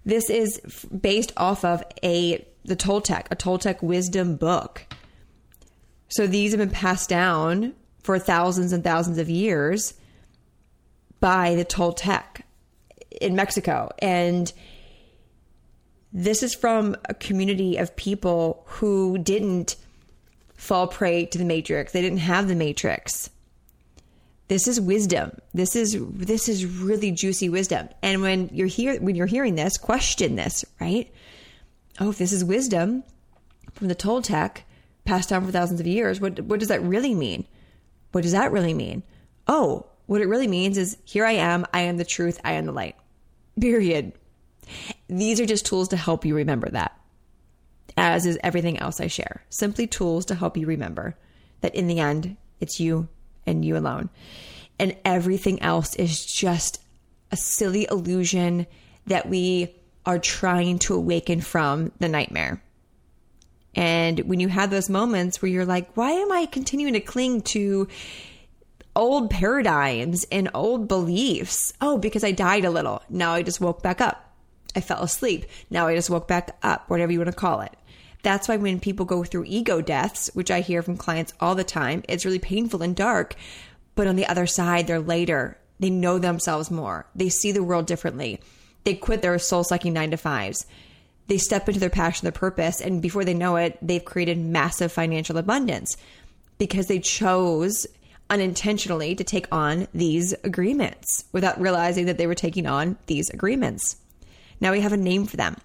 This 0.06 0.30
is 0.30 0.60
based 0.86 1.34
off 1.38 1.66
of 1.66 1.84
a 2.04 2.46
the 2.64 2.76
Toltec, 2.76 3.28
a 3.32 3.36
Toltec 3.36 3.82
wisdom 3.82 4.36
book. 4.36 4.86
So 6.10 6.28
these 6.28 6.52
have 6.52 6.60
been 6.60 6.70
passed 6.70 7.10
down 7.10 7.74
for 8.04 8.20
thousands 8.20 8.74
and 8.74 8.84
thousands 8.84 9.18
of 9.18 9.30
years 9.30 9.94
by 11.20 11.56
the 11.56 11.66
Toltec 11.66 12.42
in 13.22 13.36
Mexico. 13.36 13.90
And 14.00 14.52
this 16.14 16.44
is 16.44 16.54
from 16.54 16.96
a 17.06 17.14
community 17.14 17.78
of 17.78 17.96
people 17.96 18.64
who 18.68 19.18
didn't 19.18 19.76
fall 20.68 20.88
prey 20.88 21.26
to 21.26 21.38
the 21.38 21.46
matrix. 21.46 21.94
They 21.94 22.02
didn't 22.02 22.20
have 22.20 22.48
the 22.48 22.56
matrix. 22.56 23.30
This 24.50 24.68
is 24.68 24.80
wisdom. 24.80 25.32
This 25.54 25.76
is 25.76 25.98
this 26.00 26.48
is 26.48 26.66
really 26.66 27.12
juicy 27.12 27.50
wisdom. 27.50 27.90
And 28.02 28.22
when 28.22 28.50
you're 28.54 28.68
here 28.68 29.00
when 29.00 29.16
you're 29.16 29.28
hearing 29.28 29.56
this, 29.56 29.78
question 29.78 30.36
this, 30.36 30.66
right? 30.80 31.12
Oh, 32.00 32.10
if 32.10 32.18
this 32.18 32.32
is 32.32 32.44
wisdom 32.44 33.04
from 33.74 33.88
the 33.88 33.96
Toltec 33.96 34.60
passed 35.06 35.30
down 35.30 35.46
for 35.46 35.52
thousands 35.52 35.80
of 35.80 35.88
years, 35.88 36.20
what 36.20 36.40
what 36.42 36.60
does 36.60 36.70
that 36.70 36.82
really 36.82 37.16
mean? 37.16 37.46
What 38.12 38.24
does 38.24 38.34
that 38.34 38.52
really 38.52 38.74
mean? 38.74 39.04
Oh, 39.48 39.86
what 40.06 40.22
it 40.22 40.28
really 40.28 40.48
means 40.48 40.78
is 40.78 40.98
here 41.06 41.26
I 41.26 41.34
am, 41.34 41.66
I 41.74 41.82
am 41.82 41.98
the 41.98 42.06
truth, 42.06 42.40
I 42.44 42.54
am 42.54 42.66
the 42.66 42.72
light. 42.72 42.96
Period. 43.60 44.14
These 45.08 45.40
are 45.40 45.46
just 45.46 45.66
tools 45.66 45.90
to 45.90 45.98
help 45.98 46.26
you 46.26 46.36
remember 46.36 46.70
that, 46.70 46.97
as 47.98 48.26
is 48.26 48.38
everything 48.44 48.78
else 48.78 49.02
I 49.02 49.08
share. 49.08 49.44
Simply 49.50 49.88
tools 49.88 50.26
to 50.28 50.36
help 50.36 50.56
you 50.56 50.68
remember 50.68 51.18
that 51.62 51.76
in 51.76 51.88
the 51.88 52.00
end, 52.00 52.38
it's 52.60 52.80
you 52.80 53.10
and 53.46 53.66
you 53.66 53.76
alone. 53.76 54.10
And 54.80 54.96
everything 55.04 55.62
else 55.62 55.96
is 55.96 56.26
just 56.26 56.82
a 57.32 57.38
silly 57.38 57.88
illusion 57.90 58.68
that 59.08 59.28
we 59.28 59.76
are 60.06 60.20
trying 60.20 60.80
to 60.80 60.96
awaken 60.96 61.42
from 61.42 61.92
the 62.00 62.08
nightmare. 62.08 62.62
And 63.76 64.20
when 64.22 64.40
you 64.40 64.48
have 64.48 64.70
those 64.70 64.90
moments 64.90 65.42
where 65.42 65.52
you're 65.52 65.66
like, 65.66 65.96
why 65.96 66.12
am 66.12 66.32
I 66.32 66.46
continuing 66.46 66.94
to 66.94 67.00
cling 67.00 67.42
to 67.44 67.88
old 68.96 69.30
paradigms 69.30 70.26
and 70.32 70.50
old 70.54 70.88
beliefs? 70.88 71.74
Oh, 71.82 71.98
because 71.98 72.24
I 72.24 72.32
died 72.32 72.66
a 72.66 72.72
little. 72.72 73.02
Now 73.10 73.34
I 73.34 73.44
just 73.44 73.62
woke 73.62 73.84
back 73.84 74.02
up. 74.02 74.36
I 74.76 74.82
fell 74.82 75.02
asleep. 75.02 75.46
Now 75.70 75.88
I 75.88 75.96
just 75.96 76.10
woke 76.10 76.28
back 76.28 76.58
up, 76.64 76.90
whatever 76.90 77.12
you 77.12 77.20
want 77.20 77.32
to 77.32 77.36
call 77.36 77.62
it. 77.62 77.74
That's 78.24 78.48
why 78.48 78.58
when 78.58 78.80
people 78.80 79.06
go 79.06 79.24
through 79.24 79.46
ego 79.48 79.82
deaths, 79.82 80.30
which 80.34 80.52
I 80.52 80.62
hear 80.62 80.82
from 80.82 80.98
clients 80.98 81.34
all 81.40 81.56
the 81.56 81.64
time, 81.64 82.04
it's 82.10 82.26
really 82.26 82.40
painful 82.40 82.82
and 82.82 82.96
dark. 82.96 83.36
But 83.96 84.08
on 84.08 84.16
the 84.16 84.28
other 84.28 84.48
side, 84.48 84.88
they're 84.88 85.00
later. 85.00 85.58
They 85.80 85.90
know 85.90 86.18
themselves 86.18 86.72
more. 86.72 87.08
They 87.16 87.30
see 87.30 87.52
the 87.52 87.64
world 87.64 87.86
differently. 87.86 88.40
They 88.84 88.96
quit 88.96 89.22
their 89.22 89.38
soul 89.40 89.64
sucking 89.64 89.94
nine 89.94 90.12
to 90.12 90.18
fives. 90.18 90.66
They 91.28 91.38
step 91.38 91.68
into 91.68 91.80
their 91.80 91.90
passion, 91.90 92.26
their 92.26 92.32
purpose, 92.32 92.80
and 92.82 93.02
before 93.02 93.26
they 93.26 93.34
know 93.34 93.58
it, 93.58 93.78
they've 93.82 94.04
created 94.04 94.38
massive 94.38 94.92
financial 94.92 95.38
abundance 95.38 95.98
because 96.58 96.88
they 96.88 97.00
chose 97.00 97.86
unintentionally 98.30 99.16
to 99.16 99.24
take 99.24 99.48
on 99.52 99.88
these 99.94 100.34
agreements 100.44 101.26
without 101.32 101.60
realizing 101.60 102.06
that 102.06 102.18
they 102.18 102.28
were 102.28 102.36
taking 102.36 102.66
on 102.66 102.98
these 103.08 103.30
agreements. 103.30 103.98
Now 104.60 104.72
we 104.72 104.82
have 104.82 104.94
a 104.94 104.98
name 104.98 105.26
for 105.26 105.38
them. 105.38 105.58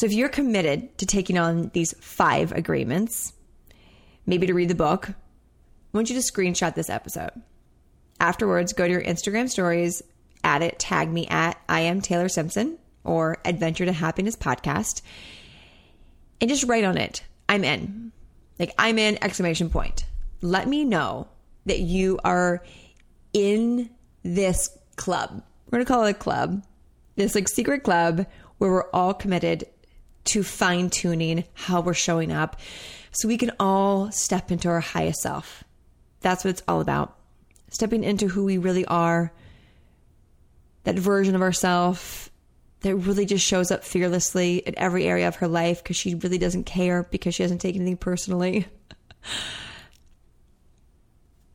So 0.00 0.06
if 0.06 0.14
you're 0.14 0.30
committed 0.30 0.96
to 0.96 1.04
taking 1.04 1.36
on 1.36 1.70
these 1.74 1.92
five 2.00 2.52
agreements, 2.52 3.34
maybe 4.24 4.46
to 4.46 4.54
read 4.54 4.70
the 4.70 4.74
book, 4.74 5.10
I 5.10 5.14
want 5.92 6.08
you 6.08 6.18
to 6.18 6.22
screenshot 6.22 6.74
this 6.74 6.88
episode. 6.88 7.32
Afterwards, 8.18 8.72
go 8.72 8.86
to 8.86 8.90
your 8.90 9.02
Instagram 9.02 9.50
stories, 9.50 10.02
add 10.42 10.62
it, 10.62 10.78
tag 10.78 11.12
me 11.12 11.26
at 11.26 11.60
I 11.68 11.80
am 11.80 12.00
Taylor 12.00 12.30
Simpson 12.30 12.78
or 13.04 13.42
Adventure 13.44 13.84
to 13.84 13.92
Happiness 13.92 14.36
podcast, 14.36 15.02
and 16.40 16.48
just 16.48 16.64
write 16.64 16.84
on 16.84 16.96
it, 16.96 17.22
I'm 17.46 17.62
in. 17.62 18.10
Like, 18.58 18.72
I'm 18.78 18.98
in, 18.98 19.22
exclamation 19.22 19.68
point. 19.68 20.06
Let 20.40 20.66
me 20.66 20.86
know 20.86 21.28
that 21.66 21.80
you 21.80 22.18
are 22.24 22.64
in 23.34 23.90
this 24.22 24.78
club. 24.96 25.42
We're 25.66 25.76
going 25.76 25.84
to 25.84 25.92
call 25.92 26.04
it 26.04 26.12
a 26.12 26.14
club, 26.14 26.64
this 27.16 27.34
like 27.34 27.48
secret 27.48 27.82
club 27.82 28.24
where 28.56 28.70
we're 28.70 28.90
all 28.92 29.12
committed 29.12 29.66
to 30.24 30.42
fine 30.42 30.90
tuning 30.90 31.44
how 31.54 31.80
we're 31.80 31.94
showing 31.94 32.32
up 32.32 32.60
so 33.12 33.28
we 33.28 33.38
can 33.38 33.52
all 33.58 34.10
step 34.12 34.50
into 34.50 34.68
our 34.68 34.80
highest 34.80 35.20
self. 35.22 35.64
That's 36.20 36.44
what 36.44 36.50
it's 36.50 36.62
all 36.68 36.80
about. 36.80 37.16
Stepping 37.70 38.04
into 38.04 38.28
who 38.28 38.44
we 38.44 38.58
really 38.58 38.84
are, 38.84 39.32
that 40.84 40.98
version 40.98 41.34
of 41.34 41.42
ourself 41.42 42.30
that 42.80 42.96
really 42.96 43.26
just 43.26 43.44
shows 43.44 43.70
up 43.70 43.84
fearlessly 43.84 44.58
in 44.58 44.78
every 44.78 45.04
area 45.04 45.28
of 45.28 45.36
her 45.36 45.48
life 45.48 45.82
because 45.82 45.96
she 45.96 46.14
really 46.14 46.38
doesn't 46.38 46.64
care 46.64 47.02
because 47.04 47.34
she 47.34 47.42
hasn't 47.42 47.60
taken 47.60 47.82
anything 47.82 47.96
personally. 47.96 48.66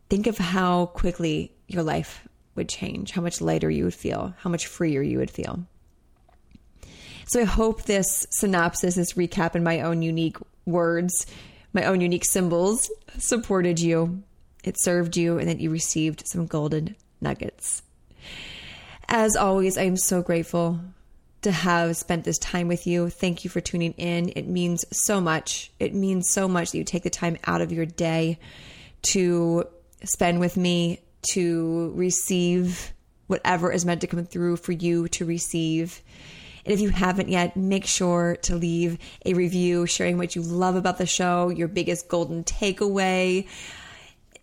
Think 0.09 0.27
of 0.27 0.37
how 0.37 0.87
quickly 0.87 1.55
your 1.67 1.81
life 1.81 2.27
would 2.53 2.69
change, 2.69 3.11
how 3.11 3.21
much 3.21 3.41
lighter 3.41 3.69
you 3.69 3.83
would 3.85 3.93
feel, 3.93 4.35
how 4.39 4.49
much 4.49 4.67
freer 4.67 5.01
you 5.01 5.17
would 5.17 5.31
feel. 5.31 5.65
So 7.27 7.41
I 7.41 7.45
hope 7.45 7.83
this 7.83 8.27
synopsis, 8.29 8.95
this 8.95 9.13
recap 9.13 9.55
in 9.55 9.63
my 9.63 9.81
own 9.81 10.01
unique 10.01 10.37
words, 10.65 11.25
my 11.73 11.83
own 11.85 11.99
unique 11.99 12.25
symbols 12.25 12.91
supported 13.17 13.79
you. 13.79 14.23
It 14.63 14.79
served 14.79 15.17
you 15.17 15.37
and 15.37 15.49
that 15.49 15.59
you 15.59 15.69
received 15.69 16.27
some 16.27 16.45
golden 16.45 16.95
nuggets. 17.21 17.81
As 19.07 19.35
always, 19.35 19.77
I 19.77 19.83
am 19.83 19.97
so 19.97 20.21
grateful 20.21 20.79
to 21.41 21.51
have 21.51 21.95
spent 21.95 22.23
this 22.23 22.39
time 22.39 22.67
with 22.67 22.87
you. 22.87 23.09
Thank 23.09 23.43
you 23.43 23.49
for 23.49 23.61
tuning 23.61 23.93
in. 23.93 24.31
It 24.35 24.47
means 24.47 24.85
so 24.91 25.21
much. 25.21 25.71
It 25.79 25.93
means 25.93 26.29
so 26.31 26.47
much 26.47 26.71
that 26.71 26.77
you 26.77 26.83
take 26.83 27.03
the 27.03 27.09
time 27.09 27.37
out 27.45 27.61
of 27.61 27.71
your 27.71 27.85
day 27.85 28.39
to 29.03 29.65
spend 30.03 30.39
with 30.39 30.57
me, 30.57 31.01
to 31.33 31.91
receive 31.95 32.93
whatever 33.27 33.71
is 33.71 33.85
meant 33.85 34.01
to 34.01 34.07
come 34.07 34.25
through 34.25 34.57
for 34.57 34.71
you 34.71 35.07
to 35.09 35.25
receive. 35.25 36.01
And 36.65 36.73
if 36.73 36.79
you 36.79 36.89
haven't 36.89 37.29
yet, 37.29 37.55
make 37.55 37.85
sure 37.85 38.37
to 38.43 38.55
leave 38.55 38.97
a 39.25 39.33
review 39.33 39.85
sharing 39.85 40.17
what 40.17 40.35
you 40.35 40.41
love 40.41 40.75
about 40.75 40.97
the 40.97 41.05
show, 41.05 41.49
your 41.49 41.67
biggest 41.67 42.07
golden 42.07 42.43
takeaway, 42.43 43.47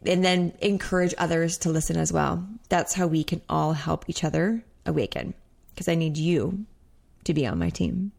and 0.07 0.25
then 0.25 0.53
encourage 0.61 1.14
others 1.18 1.59
to 1.59 1.70
listen 1.70 1.97
as 1.97 2.12
well. 2.12 2.47
That's 2.68 2.95
how 2.95 3.07
we 3.07 3.25
can 3.25 3.43
all 3.49 3.73
help 3.73 4.09
each 4.09 4.25
other 4.25 4.64
awaken 4.87 5.35
because 5.75 5.89
I 5.89 5.95
need 5.95 6.16
you 6.16 6.64
to 7.25 7.35
be 7.35 7.47
on 7.47 7.59
my 7.59 7.70
team. 7.70 8.12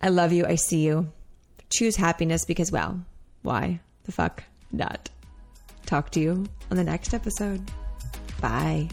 I 0.00 0.08
love 0.08 0.32
you. 0.32 0.44
I 0.44 0.56
see 0.56 0.84
you. 0.84 1.12
Choose 1.70 1.96
happiness 1.96 2.44
because, 2.44 2.72
well, 2.72 3.04
why 3.42 3.80
the 4.04 4.12
fuck 4.12 4.44
not? 4.70 5.08
Talk 5.86 6.10
to 6.10 6.20
you 6.20 6.46
on 6.70 6.76
the 6.76 6.84
next 6.84 7.14
episode. 7.14 7.70
Bye. 8.40 8.88